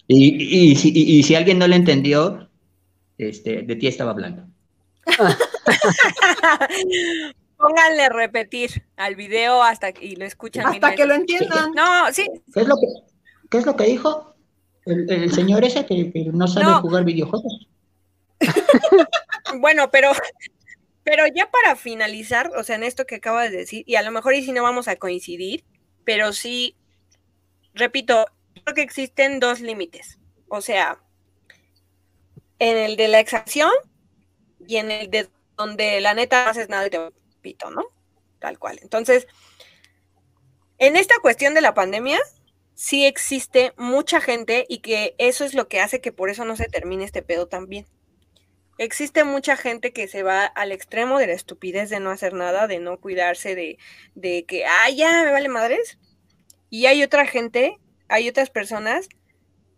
[0.08, 2.48] Y, y si, y- y si alguien no lo entendió,
[3.18, 4.46] este, de ti estaba hablando.
[7.56, 10.66] Pónganle repetir al video hasta que y lo escuchan.
[10.66, 11.72] Hasta que lo entiendan.
[11.72, 12.86] No, sí, ¿Qué es lo que,
[13.50, 14.34] qué es lo que dijo
[14.86, 16.80] el, el señor ese que, que no sabe No.
[16.80, 17.68] jugar videojuegos?
[19.58, 20.10] Bueno, pero,
[21.04, 24.10] pero ya para finalizar, o sea, en esto que acabas de decir, y a lo
[24.10, 25.64] mejor y si no vamos a coincidir,
[26.04, 26.76] pero sí,
[27.72, 28.26] repito,
[28.64, 30.18] creo que existen dos límites.
[30.48, 30.98] O sea,
[32.58, 33.70] en el de la exacción
[34.66, 36.98] y en el de donde la neta no haces nada y te
[37.44, 37.84] pito, ¿no?
[38.40, 38.78] Tal cual.
[38.82, 39.28] Entonces,
[40.78, 42.18] en esta cuestión de la pandemia,
[42.74, 46.56] sí existe mucha gente y que eso es lo que hace que por eso no
[46.56, 47.86] se termine este pedo también.
[48.78, 52.66] Existe mucha gente que se va al extremo de la estupidez de no hacer nada,
[52.66, 53.78] de no cuidarse, de,
[54.16, 55.98] de que, ah, ya, me vale madres.
[56.70, 59.08] Y hay otra gente, hay otras personas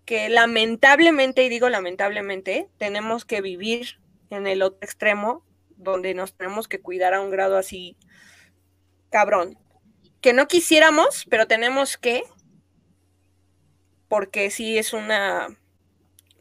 [0.07, 3.99] que lamentablemente, y digo lamentablemente, tenemos que vivir
[4.31, 5.45] en el otro extremo,
[5.77, 7.97] donde nos tenemos que cuidar a un grado así,
[9.11, 9.59] cabrón.
[10.21, 12.25] Que no quisiéramos, pero tenemos que,
[14.09, 15.49] porque sí es una,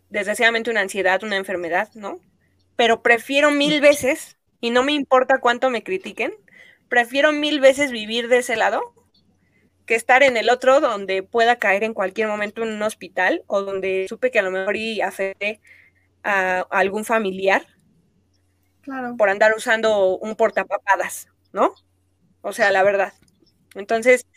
[0.10, 2.20] desgraciadamente una ansiedad, una enfermedad, ¿no?
[2.76, 6.34] Pero prefiero mil veces y no me importa cuánto me critiquen,
[6.90, 8.94] prefiero mil veces vivir de ese lado
[9.86, 13.62] que estar en el otro donde pueda caer en cualquier momento en un hospital o
[13.62, 15.62] donde supe que a lo mejor y afecté
[16.24, 17.66] a, algún familiar
[18.86, 19.18] Claro.
[19.18, 21.74] por andar usando un portapapadas, ¿no?
[22.42, 23.14] O sea, la verdad.
[23.74, 24.28] Entonces,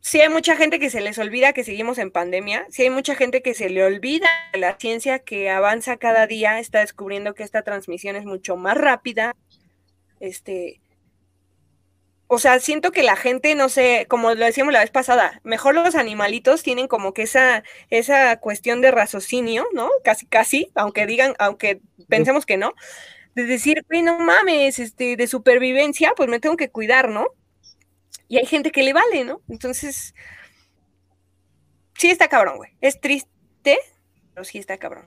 [0.00, 3.16] sí hay mucha gente que se les olvida que seguimos en pandemia, sí hay mucha
[3.16, 7.62] gente que se le olvida la ciencia que avanza cada día, está descubriendo que esta
[7.62, 9.34] transmisión es mucho más rápida.
[10.20, 10.80] Este,
[12.28, 15.74] o sea, siento que la gente, no sé, como lo decíamos la vez pasada, mejor
[15.74, 19.90] los animalitos tienen como que esa, esa cuestión de raciocinio, ¿no?
[20.04, 22.74] Casi, casi, aunque digan, aunque pensemos que no,
[23.34, 27.26] de decir, güey, no mames, este, de supervivencia, pues me tengo que cuidar, ¿no?
[28.28, 29.40] Y hay gente que le vale, ¿no?
[29.48, 30.14] Entonces,
[31.96, 32.70] sí está cabrón, güey.
[32.80, 33.78] Es triste,
[34.32, 35.06] pero sí está cabrón.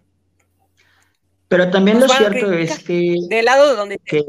[1.48, 4.24] Pero también Nos lo cierto es que, Del lado de donde que-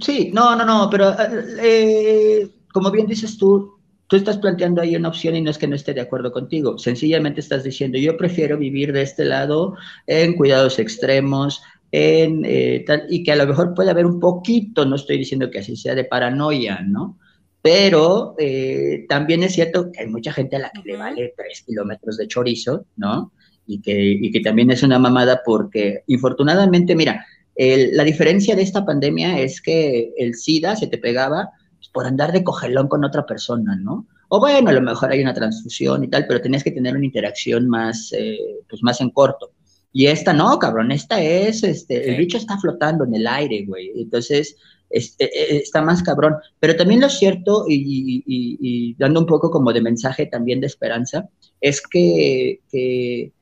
[0.00, 1.14] sí, no, no, no, pero
[1.60, 5.66] eh, como bien dices tú, tú estás planteando ahí una opción y no es que
[5.66, 6.78] no esté de acuerdo contigo.
[6.78, 9.76] Sencillamente estás diciendo, yo prefiero vivir de este lado
[10.06, 11.62] en cuidados extremos,
[11.92, 15.50] en eh, tal, y que a lo mejor puede haber un poquito, no estoy diciendo
[15.50, 17.18] que así sea de paranoia, ¿no?
[17.62, 21.62] Pero eh, también es cierto que hay mucha gente a la que le vale tres
[21.66, 23.32] kilómetros de chorizo, ¿no?
[23.66, 27.26] Y que, y que también es una mamada porque, infortunadamente, mira,
[27.56, 31.50] el- la diferencia de esta pandemia es que el SIDA se te pegaba
[31.92, 34.06] por andar de cogelón con otra persona, ¿no?
[34.28, 37.04] O bueno, a lo mejor hay una transfusión y tal, pero tenías que tener una
[37.06, 38.38] interacción más, eh,
[38.68, 39.52] pues más en corto.
[39.98, 43.92] Y esta no, cabrón, esta es, este, el bicho está flotando en el aire, güey.
[43.96, 44.56] Entonces,
[44.90, 46.34] este, está más cabrón.
[46.60, 50.60] Pero también lo cierto, y, y- y- y dando un poco como de mensaje también
[50.60, 51.28] de esperanza,
[51.62, 53.32] es que, que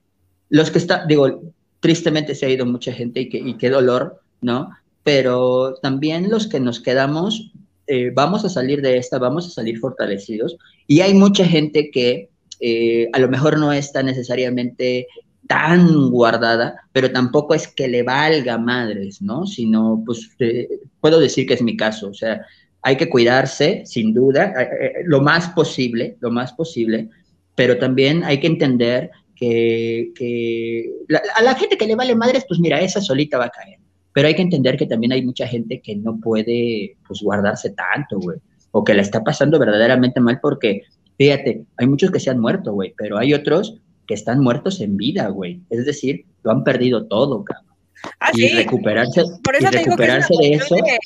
[0.49, 1.43] los que están, digo,
[1.81, 4.69] tristemente se ha ido mucha gente y, que, y qué dolor, ¿no?
[5.03, 7.51] Pero también los que nos quedamos,
[7.89, 10.57] eh, vamos a salir de esta, vamos a salir fortalecidos.
[10.87, 12.29] Y hay mucha gente que
[12.61, 15.09] eh, a lo mejor no está necesariamente
[15.47, 19.47] tan guardada, pero tampoco es que le valga madres, ¿no?
[19.47, 20.69] Sino, pues, eh,
[21.01, 22.41] puedo decir que es mi caso, o sea,
[22.83, 27.09] hay que cuidarse, sin duda, eh, eh, lo más posible, lo más posible,
[27.55, 30.91] pero también hay que entender que, que
[31.37, 33.79] a la gente que le vale madres, pues mira, esa solita va a caer.
[34.13, 38.19] Pero hay que entender que también hay mucha gente que no puede, pues, guardarse tanto,
[38.19, 38.39] güey,
[38.71, 40.83] o que la está pasando verdaderamente mal porque,
[41.19, 44.97] fíjate, hay muchos que se han muerto, güey, pero hay otros que están muertos en
[44.97, 45.63] vida, güey.
[45.71, 47.75] Es decir, lo han perdido todo, cabrón.
[48.21, 48.49] Ah, y sí.
[48.55, 50.99] recuperarse, Por y eso te digo que es una recuperarse de eso, de-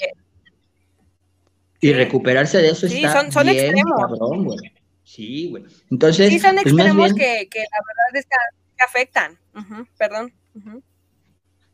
[1.80, 4.00] y recuperarse de eso Sí, está son- son bien extremos.
[4.00, 4.58] cabrón, güey.
[5.04, 5.62] Sí, güey.
[5.90, 9.38] Entonces, Sí, son pues, extremos bien- que, que la verdad es que, afectan.
[9.98, 10.32] Perdón.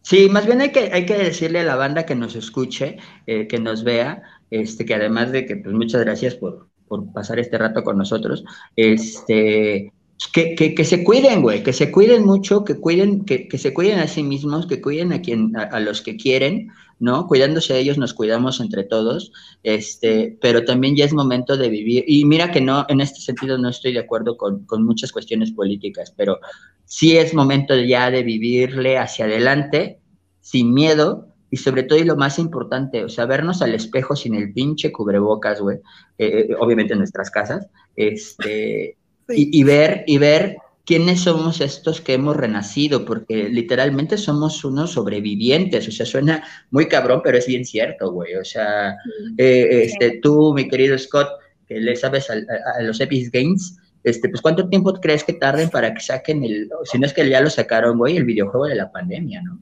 [0.02, 3.46] Sí, más bien hay que, hay que decirle a la banda que nos escuche, eh,
[3.48, 7.56] que nos vea, este, que además de que, pues muchas gracias por, por pasar este
[7.58, 8.44] rato con nosotros,
[8.76, 9.92] este,
[10.32, 13.74] que, que, que se cuiden, güey, que se cuiden mucho, que cuiden, que, que se
[13.74, 16.68] cuiden a sí mismos, que cuiden a quien, a, a los que quieren,
[17.00, 17.26] ¿no?
[17.26, 19.32] Cuidándose a ellos nos cuidamos entre todos,
[19.62, 23.58] este, pero también ya es momento de vivir, y mira que no, en este sentido
[23.58, 26.38] no estoy de acuerdo con, con muchas cuestiones políticas, pero
[26.84, 29.98] sí es momento ya de vivirle hacia adelante,
[30.40, 34.34] sin miedo, y sobre todo, y lo más importante, o sea, vernos al espejo sin
[34.34, 35.78] el pinche cubrebocas, güey,
[36.18, 38.96] eh, eh, obviamente en nuestras casas, este,
[39.28, 39.48] Sí.
[39.52, 40.56] y, y ver, y ver
[40.86, 46.88] quiénes somos estos que hemos renacido, porque literalmente somos unos sobrevivientes, o sea, suena muy
[46.88, 48.94] cabrón, pero es bien cierto, güey, o sea,
[49.38, 51.28] eh, este, tú, mi querido Scott,
[51.66, 55.32] que le sabes a, a- a los Epic Games, este, pues ¿cuánto tiempo crees que
[55.32, 58.66] tarden para que saquen el, si no es que ya lo sacaron, güey, el videojuego
[58.66, 59.58] de la pandemia, ¿no?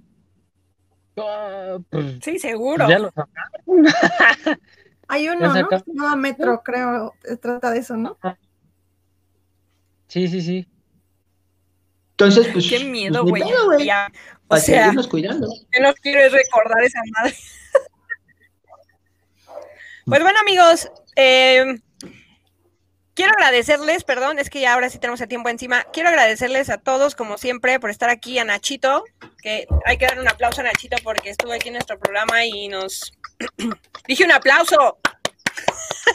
[1.18, 2.88] Ah, pues, Sí, seguro.
[2.88, 3.86] ya lo sacaron.
[5.08, 5.52] Hay uno,
[5.86, 6.16] ¿no?
[6.16, 7.12] Metro, creo.
[7.40, 8.16] Trata de eso, ¿no?
[10.12, 10.68] Sí, sí, sí.
[12.10, 12.68] Entonces, pues.
[12.68, 13.86] Qué pues, miedo, güey.
[13.86, 14.12] Ya,
[14.44, 15.48] O Para sea, seguirnos cuidando.
[15.70, 17.34] que no quiero es recordar esa madre.
[20.04, 21.80] Pues bueno, amigos, eh,
[23.14, 25.84] quiero agradecerles, perdón, es que ya ahora sí tenemos el tiempo encima.
[25.92, 29.04] Quiero agradecerles a todos, como siempre, por estar aquí, a Nachito,
[29.40, 32.66] que hay que dar un aplauso a Nachito porque estuvo aquí en nuestro programa y
[32.66, 33.12] nos.
[34.08, 34.98] Dije un aplauso.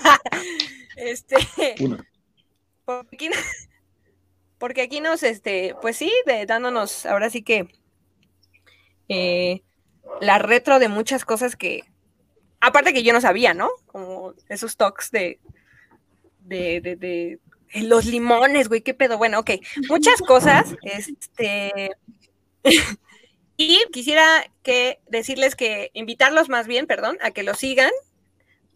[0.98, 1.38] este.
[1.80, 2.03] Uno.
[2.86, 3.32] Porque
[4.57, 7.67] porque aquí nos, este, pues sí, de, dándonos, ahora sí que
[9.09, 9.63] eh,
[10.21, 11.84] la retro de muchas cosas que,
[12.59, 13.69] aparte que yo no sabía, ¿no?
[13.85, 15.39] Como esos talks de,
[16.39, 17.39] de, de, de,
[17.84, 19.17] los limones, güey, qué pedo.
[19.17, 19.51] Bueno, ok,
[19.89, 21.91] muchas cosas, este,
[23.57, 24.25] y quisiera
[24.63, 27.91] que decirles que invitarlos más bien, perdón, a que lo sigan.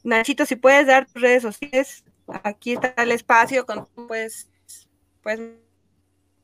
[0.04, 2.04] Nachito, si puedes dar tus redes sociales,
[2.44, 4.48] aquí está el espacio con pues
[5.22, 5.40] pues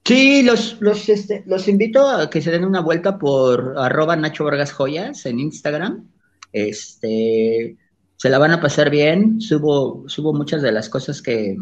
[0.08, 4.46] Sí, los, los, este, los invito a que se den una vuelta por arroba Nacho
[4.46, 6.10] Vargas Joyas en Instagram.
[6.54, 7.76] Este,
[8.16, 9.42] se la van a pasar bien.
[9.42, 11.58] Subo, subo muchas de las cosas que,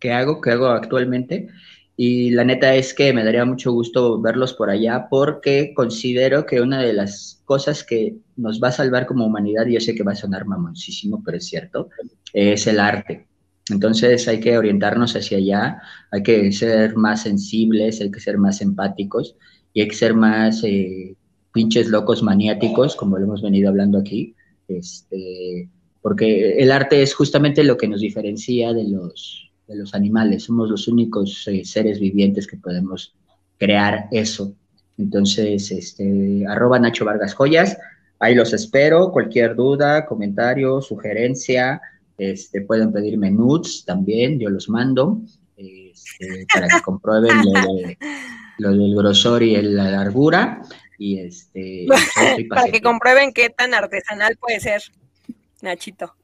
[0.00, 1.46] que hago, que hago actualmente.
[1.96, 6.60] Y la neta es que me daría mucho gusto verlos por allá porque considero que
[6.60, 10.02] una de las cosas que nos va a salvar como humanidad, y yo sé que
[10.02, 11.90] va a sonar mamoncísimo, pero es cierto,
[12.32, 13.28] es el arte.
[13.70, 18.60] Entonces hay que orientarnos hacia allá, hay que ser más sensibles, hay que ser más
[18.60, 19.36] empáticos
[19.72, 21.16] y hay que ser más eh,
[21.52, 24.34] pinches locos maniáticos, como lo hemos venido hablando aquí,
[24.68, 25.68] este,
[26.02, 30.68] porque el arte es justamente lo que nos diferencia de los, de los animales, somos
[30.68, 33.14] los únicos eh, seres vivientes que podemos
[33.58, 34.54] crear eso.
[34.98, 37.78] Entonces, este, arroba Nacho Vargas Joyas,
[38.18, 41.80] ahí los espero, cualquier duda, comentario, sugerencia,
[42.18, 45.20] este, pueden pedirme nudes también, yo los mando
[45.56, 47.36] este, para que comprueben
[48.58, 50.62] lo, del grosor y la largura.
[50.98, 51.86] Y este,
[52.48, 54.82] para que comprueben qué tan artesanal puede ser,
[55.62, 56.14] Nachito.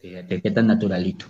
[0.00, 1.26] Fíjate, qué tan naturalito.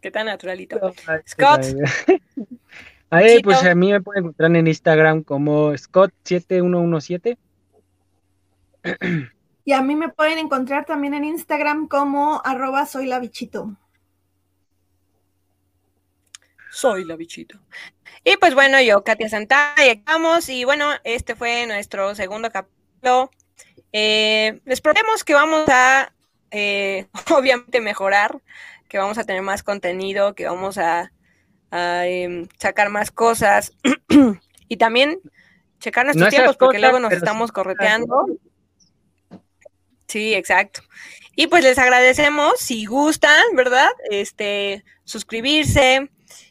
[0.00, 0.92] Qué tan naturalito.
[1.26, 1.64] Scott.
[3.08, 7.38] Ahí, pues a mí me pueden encontrar en Instagram como Scott7117.
[9.64, 13.74] Y a mí me pueden encontrar también en Instagram como arroba soy la bichito.
[16.70, 17.58] Soy la bichito.
[18.24, 20.48] Y pues bueno, yo, Katia Santana, y estamos.
[20.48, 23.30] Y bueno, este fue nuestro segundo capítulo.
[23.92, 26.12] Eh, les prometemos que vamos a,
[26.50, 28.42] eh, obviamente, mejorar,
[28.88, 31.10] que vamos a tener más contenido, que vamos a,
[31.70, 33.72] em, sacar más cosas.
[34.68, 35.20] y también
[35.78, 38.26] checar nuestros tiempos, porque luego nos estamos correteando.
[38.26, 38.53] Sí,
[40.14, 40.82] exacto.
[41.36, 43.90] Y pues les agradecemos, si gustan, ¿verdad?
[44.10, 46.10] Este, suscribirse,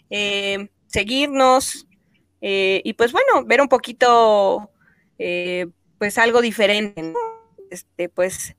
[0.10, 1.88] eh, seguirnos
[2.41, 4.69] eh, y pues bueno, ver un poquito,
[5.18, 5.68] eh,
[5.98, 7.14] pues algo diferente.
[7.72, 8.56] Este, pues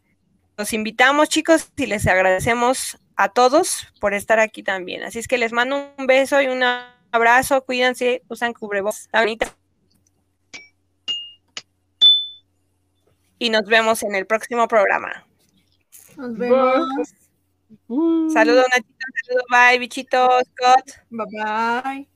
[0.57, 5.03] los invitamos, chicos, y les agradecemos a todos por estar aquí también.
[5.03, 6.65] Así es que les mando un beso y un
[7.13, 7.63] abrazo.
[7.65, 9.09] Cuídense, usan cubrebocas.
[13.39, 15.27] Y nos vemos en el próximo programa.
[16.17, 16.89] Nos vemos.
[18.33, 18.95] Saludos, Nachito.
[19.27, 20.91] Saludos, bye, bichitos, Scott.
[21.11, 22.14] Bye bye.